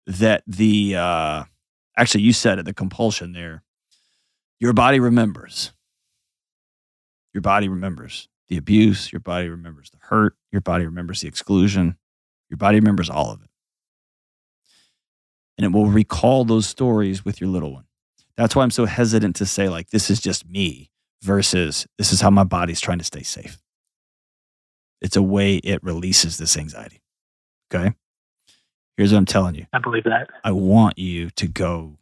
that 0.07 0.43
the 0.47 0.97
uh, 0.97 1.45
actually 1.97 2.23
you 2.23 2.33
said 2.33 2.59
it 2.59 2.65
the 2.65 2.75
compulsion 2.75 3.33
there. 3.33 3.63
Your 4.61 4.73
body 4.73 5.01
remembers. 5.01 5.73
Your 7.33 7.41
body 7.41 7.69
remembers 7.69 8.29
the 8.49 8.57
abuse. 8.57 9.13
Your 9.13 9.21
body 9.21 9.49
remembers 9.49 9.91
the 9.91 9.99
hurt. 10.01 10.37
Your 10.53 10.61
body 10.61 10.87
remembers 10.87 11.21
the 11.21 11.29
exclusion. 11.29 11.97
Your 12.49 12.57
body 12.59 12.79
remembers 12.79 13.11
all 13.11 13.33
of 13.33 13.43
it. 13.43 13.51
And 15.59 15.65
it 15.65 15.77
will 15.77 15.87
recall 15.87 16.45
those 16.45 16.67
stories 16.67 17.25
with 17.25 17.41
your 17.41 17.51
little 17.51 17.73
one. 17.73 17.85
That's 18.37 18.57
why 18.57 18.65
i'm 18.65 18.73
so 18.73 18.87
hesitant 18.87 19.37
to 19.37 19.47
say 19.47 19.69
like 19.69 19.91
this 19.91 20.11
is 20.11 20.21
just 20.21 20.49
me 20.49 20.91
versus 21.23 21.87
this 21.99 22.13
is 22.13 22.21
how 22.21 22.31
my 22.31 22.45
body's 22.45 22.81
trying 22.81 22.99
to 22.99 23.05
stay 23.05 23.23
safe. 23.23 23.59
It's 25.01 25.17
a 25.17 25.23
way 25.23 25.57
it 25.57 25.83
releases 25.83 26.39
this 26.39 26.57
anxiety. 26.57 27.03
Okay 27.73 27.95
Here's 28.97 29.13
what 29.13 29.19
I'm 29.19 29.25
telling 29.27 29.55
you. 29.57 29.67
I 29.73 29.79
believe 29.79 30.05
that. 30.05 30.31
I 30.45 30.53
want 30.53 30.99
you 30.99 31.31
to 31.31 31.49
go 31.49 31.99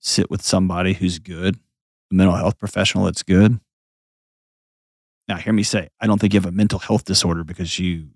sit 0.00 0.30
with 0.30 0.42
somebody 0.42 0.94
who's 0.94 1.18
good, 1.18 1.56
a 2.10 2.14
mental 2.14 2.34
health 2.36 2.58
professional 2.58 3.04
that's 3.04 3.22
good, 3.22 3.60
Now, 5.28 5.36
hear 5.36 5.52
me 5.52 5.62
say, 5.64 5.88
I 6.00 6.06
don't 6.06 6.20
think 6.20 6.32
you 6.34 6.40
have 6.40 6.46
a 6.48 6.52
mental 6.52 6.78
health 6.78 7.04
disorder 7.04 7.42
because 7.44 7.78
you 7.78 8.10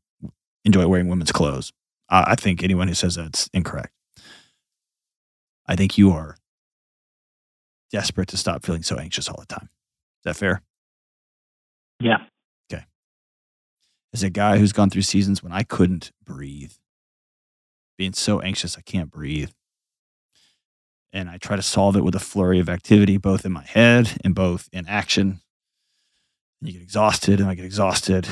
enjoy 0.65 0.87
wearing 0.87 1.09
women's 1.09 1.33
clothes. 1.33 1.73
Uh, 2.09 2.25
I 2.27 2.35
think 2.37 2.63
anyone 2.63 2.89
who 2.89 2.95
says 2.95 3.17
that's 3.17 3.49
incorrect. 3.53 3.93
I 5.67 5.77
think 5.77 5.99
you 5.99 6.13
are 6.13 6.37
desperate 7.91 8.29
to 8.29 8.37
stop 8.37 8.65
feeling 8.65 8.83
so 8.83 8.97
anxious 8.97 9.29
all 9.29 9.39
the 9.41 9.47
time. 9.47 9.69
Is 10.21 10.25
that 10.25 10.37
fair? 10.37 10.63
Yeah. 12.01 12.19
Okay. 12.73 12.85
As 14.13 14.23
a 14.23 14.31
guy 14.31 14.59
who's 14.59 14.73
gone 14.73 14.91
through 14.91 15.03
seasons 15.03 15.43
when 15.43 15.53
I 15.53 15.63
couldn't 15.65 16.13
breathe, 16.25 16.73
being 18.01 18.15
so 18.15 18.41
anxious 18.41 18.79
I 18.79 18.81
can't 18.81 19.11
breathe, 19.11 19.51
and 21.13 21.29
I 21.29 21.37
try 21.37 21.55
to 21.55 21.61
solve 21.61 21.97
it 21.97 22.03
with 22.03 22.15
a 22.15 22.19
flurry 22.19 22.59
of 22.59 22.71
activity, 22.71 23.19
both 23.19 23.45
in 23.45 23.53
my 23.53 23.63
head 23.63 24.19
and 24.25 24.35
both 24.35 24.71
in 24.73 24.89
action. 24.89 25.43
And 26.61 26.69
you 26.71 26.73
get 26.73 26.81
exhausted, 26.81 27.41
and 27.41 27.51
I 27.51 27.55
get 27.55 27.67
exhausted. 27.67 28.27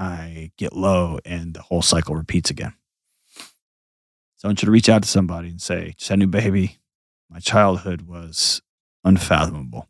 I 0.00 0.50
get 0.56 0.72
low, 0.72 1.20
and 1.24 1.54
the 1.54 1.62
whole 1.62 1.80
cycle 1.80 2.16
repeats 2.16 2.50
again. 2.50 2.74
So 3.36 4.46
I 4.46 4.48
want 4.48 4.62
you 4.62 4.66
to 4.66 4.72
reach 4.72 4.88
out 4.88 5.04
to 5.04 5.08
somebody 5.08 5.50
and 5.50 5.62
say, 5.62 5.94
just 5.96 6.08
had 6.08 6.18
a 6.18 6.18
new 6.18 6.26
baby. 6.26 6.78
My 7.30 7.38
childhood 7.38 8.02
was 8.02 8.62
unfathomable. 9.04 9.88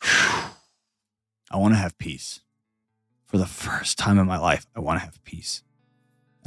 I 0.02 0.46
want 1.52 1.74
to 1.74 1.78
have 1.78 1.98
peace. 1.98 2.40
For 3.26 3.36
the 3.36 3.44
first 3.44 3.98
time 3.98 4.18
in 4.18 4.26
my 4.26 4.38
life, 4.38 4.64
I 4.74 4.80
want 4.80 5.00
to 5.00 5.04
have 5.04 5.22
peace. 5.22 5.62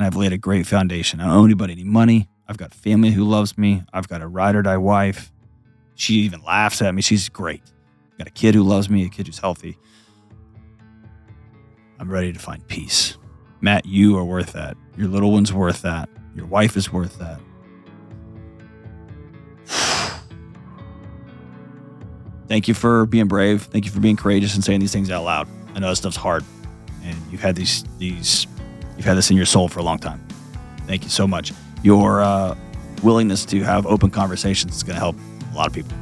And 0.02 0.08
I've 0.08 0.16
laid 0.16 0.34
a 0.34 0.38
great 0.39 0.66
foundation. 0.66 1.20
I 1.20 1.26
don't 1.26 1.36
owe 1.36 1.45
anybody 1.45 1.74
any 1.74 1.84
money. 1.84 2.28
I've 2.47 2.58
got 2.58 2.74
family 2.74 3.12
who 3.12 3.24
loves 3.24 3.56
me. 3.56 3.84
I've 3.93 4.08
got 4.08 4.24
a 4.24 4.28
ride 4.28 4.56
or 4.56 4.64
die 4.64 4.78
wife. 4.78 5.32
She 5.93 6.16
even 6.22 6.41
laughs 6.41 6.82
at 6.82 6.95
me. 6.95 7.04
She's 7.04 7.30
great. 7.30 7.62
I've 8.14 8.18
got 8.18 8.28
a 8.28 8.32
kid 8.32 8.56
who 8.56 8.64
loves 8.64 8.89
me, 8.89 9.06
a 9.06 9.10
kid 9.10 9.28
who's 9.28 9.38
healthy. 9.38 9.78
I'm 11.99 12.10
ready 12.10 12.34
to 12.34 12.39
find 12.39 12.68
peace. 12.68 13.16
Matt, 13.62 13.86
you 13.86 14.18
are 14.18 14.26
worth 14.26 14.54
that. 14.54 14.76
Your 14.97 15.08
little 15.08 15.32
one's 15.32 15.54
worth 15.54 15.84
that. 15.84 16.10
Your 16.36 16.47
wife 16.47 16.76
is 16.76 16.91
worth 16.91 17.20
that. 17.20 17.39
Thank 22.47 22.68
you 22.68 22.74
for 22.74 23.06
being 23.06 23.28
brave. 23.28 23.62
Thank 23.66 23.86
you 23.86 23.91
for 23.91 23.99
being 23.99 24.16
courageous 24.16 24.56
and 24.56 24.64
saying 24.64 24.80
these 24.80 24.93
things 24.93 25.12
out 25.12 25.26
loud. 25.26 25.47
I 25.76 25.80
know 25.80 25.89
this 25.89 25.99
stuff's 25.99 26.18
hard, 26.18 26.43
and 27.04 27.16
you've 27.30 27.41
had 27.41 27.56
these 27.56 27.84
these 27.99 28.47
you've 29.02 29.08
had 29.08 29.18
this 29.18 29.32
in 29.32 29.36
your 29.36 29.47
soul 29.47 29.68
for 29.68 29.80
a 29.80 29.84
long 29.84 29.97
time. 29.97 30.24
Thank 30.86 31.04
you 31.04 31.10
so 31.10 31.26
much. 31.26 31.52
Your 31.82 32.22
uh, 32.22 32.56
willingness 33.02 33.45
to 33.45 33.64
have 33.64 33.88
open 33.88 34.12
conversations 34.12 34.76
is 34.76 34.84
going 34.84 34.93
to 34.93 34.99
help 34.99 35.16
a 35.52 35.56
lot 35.56 35.66
of 35.66 35.74
people. 35.74 35.97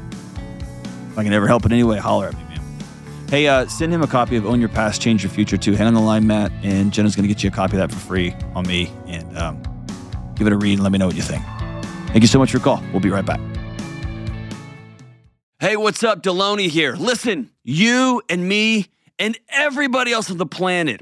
If 1.09 1.17
I 1.17 1.23
can 1.23 1.31
ever 1.31 1.47
help 1.47 1.65
in 1.65 1.71
any 1.71 1.83
way, 1.83 1.97
holler 1.97 2.27
at 2.27 2.33
me, 2.33 2.43
man. 2.43 2.59
Hey, 3.29 3.47
uh, 3.47 3.67
send 3.67 3.93
him 3.93 4.01
a 4.01 4.07
copy 4.07 4.35
of 4.35 4.45
Own 4.45 4.59
Your 4.59 4.67
Past, 4.67 5.01
Change 5.01 5.23
Your 5.23 5.31
Future 5.31 5.55
too. 5.55 5.75
Hang 5.75 5.87
on 5.87 5.93
the 5.93 6.01
line, 6.01 6.27
Matt, 6.27 6.51
and 6.61 6.91
Jenna's 6.91 7.15
going 7.15 7.23
to 7.23 7.33
get 7.33 7.41
you 7.41 7.49
a 7.49 7.53
copy 7.53 7.77
of 7.77 7.79
that 7.79 7.89
for 7.89 8.05
free 8.05 8.35
on 8.53 8.67
me, 8.67 8.91
and 9.07 9.37
um, 9.37 9.63
give 10.35 10.45
it 10.45 10.51
a 10.51 10.57
read 10.57 10.73
and 10.73 10.83
let 10.83 10.91
me 10.91 10.97
know 10.97 11.07
what 11.07 11.15
you 11.15 11.21
think. 11.21 11.41
Thank 12.07 12.21
you 12.21 12.27
so 12.27 12.37
much 12.37 12.51
for 12.51 12.57
your 12.57 12.63
call. 12.65 12.83
We'll 12.91 12.99
be 12.99 13.09
right 13.09 13.25
back. 13.25 13.39
Hey, 15.59 15.77
what's 15.77 16.03
up? 16.03 16.21
Delony 16.21 16.67
here. 16.67 16.95
Listen, 16.95 17.49
you 17.63 18.21
and 18.27 18.45
me 18.45 18.87
and 19.17 19.39
everybody 19.47 20.11
else 20.11 20.29
on 20.29 20.37
the 20.37 20.45
planet 20.45 21.01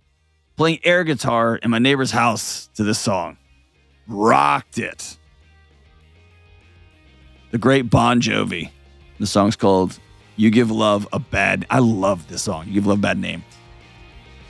playing 0.55 0.79
air 0.83 1.03
guitar 1.03 1.55
in 1.55 1.71
my 1.71 1.79
neighbor's 1.79 2.11
house 2.11 2.69
to 2.75 2.83
this 2.83 2.99
song. 2.99 3.37
Rocked 4.07 4.77
it. 4.77 5.17
The 7.51 7.57
great 7.57 7.89
Bon 7.89 8.21
Jovi. 8.21 8.71
The 9.19 9.27
song's 9.27 9.55
called 9.55 9.99
You 10.35 10.49
Give 10.49 10.71
Love 10.71 11.07
a 11.13 11.19
Bad 11.19 11.65
I 11.69 11.79
love 11.79 12.27
this 12.27 12.43
song. 12.43 12.67
You 12.67 12.73
Give 12.73 12.87
Love 12.87 12.99
a 12.99 13.01
Bad 13.01 13.19
Name. 13.19 13.43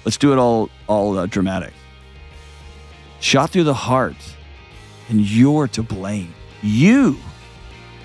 Let's 0.06 0.18
do 0.18 0.34
it 0.34 0.38
all 0.38 0.70
all 0.88 1.18
uh, 1.18 1.26
dramatic. 1.26 1.74
Shot 3.20 3.52
through 3.52 3.66
the 3.66 3.74
heart 3.74 4.16
and 5.10 5.22
you're 5.22 5.68
to 5.70 5.84
blame. 5.84 6.34
You 6.64 7.18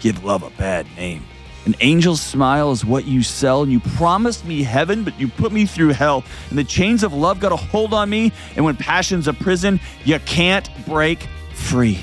give 0.01 0.25
love 0.25 0.43
a 0.43 0.51
bad 0.51 0.87
name. 0.97 1.25
An 1.67 1.75
angel's 1.81 2.21
smile 2.21 2.71
is 2.71 2.85
what 2.85 3.07
you 3.07 3.25
sell, 3.25 3.65
and 3.65 3.73
you 3.73 3.81
promised 3.81 4.45
me 4.45 4.63
heaven, 4.63 5.03
but 5.03 5.19
you 5.19 5.27
put 5.27 5.51
me 5.51 5.67
through 5.67 5.91
hell. 5.91 6.23
And 6.49 6.57
the 6.57 6.63
chains 6.63 7.03
of 7.03 7.13
love 7.13 7.41
got 7.41 7.51
a 7.51 7.57
hold 7.57 7.93
on 7.93 8.09
me, 8.09 8.33
and 8.55 8.65
when 8.65 8.77
passion's 8.77 9.27
a 9.27 9.33
prison, 9.33 9.81
you 10.05 10.21
can't 10.21 10.71
break 10.87 11.27
free. 11.55 11.99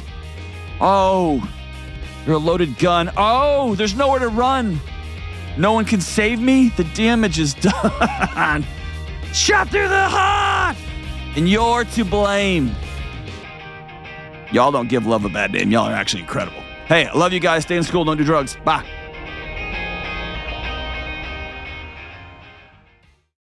Oh, 0.81 1.49
you're 2.25 2.35
a 2.35 2.39
loaded 2.39 2.77
gun. 2.77 3.09
Oh, 3.15 3.73
there's 3.75 3.95
nowhere 3.95 4.19
to 4.19 4.27
run. 4.27 4.81
No 5.57 5.71
one 5.71 5.85
can 5.85 6.01
save 6.01 6.41
me. 6.41 6.69
The 6.69 6.83
damage 6.93 7.39
is 7.39 7.53
done. 8.33 8.65
Shot 9.31 9.69
through 9.69 9.87
the 9.87 10.09
heart, 10.09 10.75
and 11.37 11.47
you're 11.47 11.85
to 11.85 12.03
blame. 12.03 12.69
Y'all 14.51 14.73
don't 14.73 14.89
give 14.89 15.05
love 15.07 15.23
a 15.23 15.29
bad 15.29 15.53
name. 15.53 15.71
Y'all 15.71 15.89
are 15.89 15.93
actually 15.93 16.21
incredible. 16.21 16.61
Hey, 16.87 17.05
I 17.05 17.17
love 17.17 17.31
you 17.31 17.39
guys. 17.39 17.63
Stay 17.63 17.77
in 17.77 17.83
school. 17.83 18.03
Don't 18.03 18.17
do 18.17 18.25
drugs. 18.25 18.57
Bye. 18.65 18.85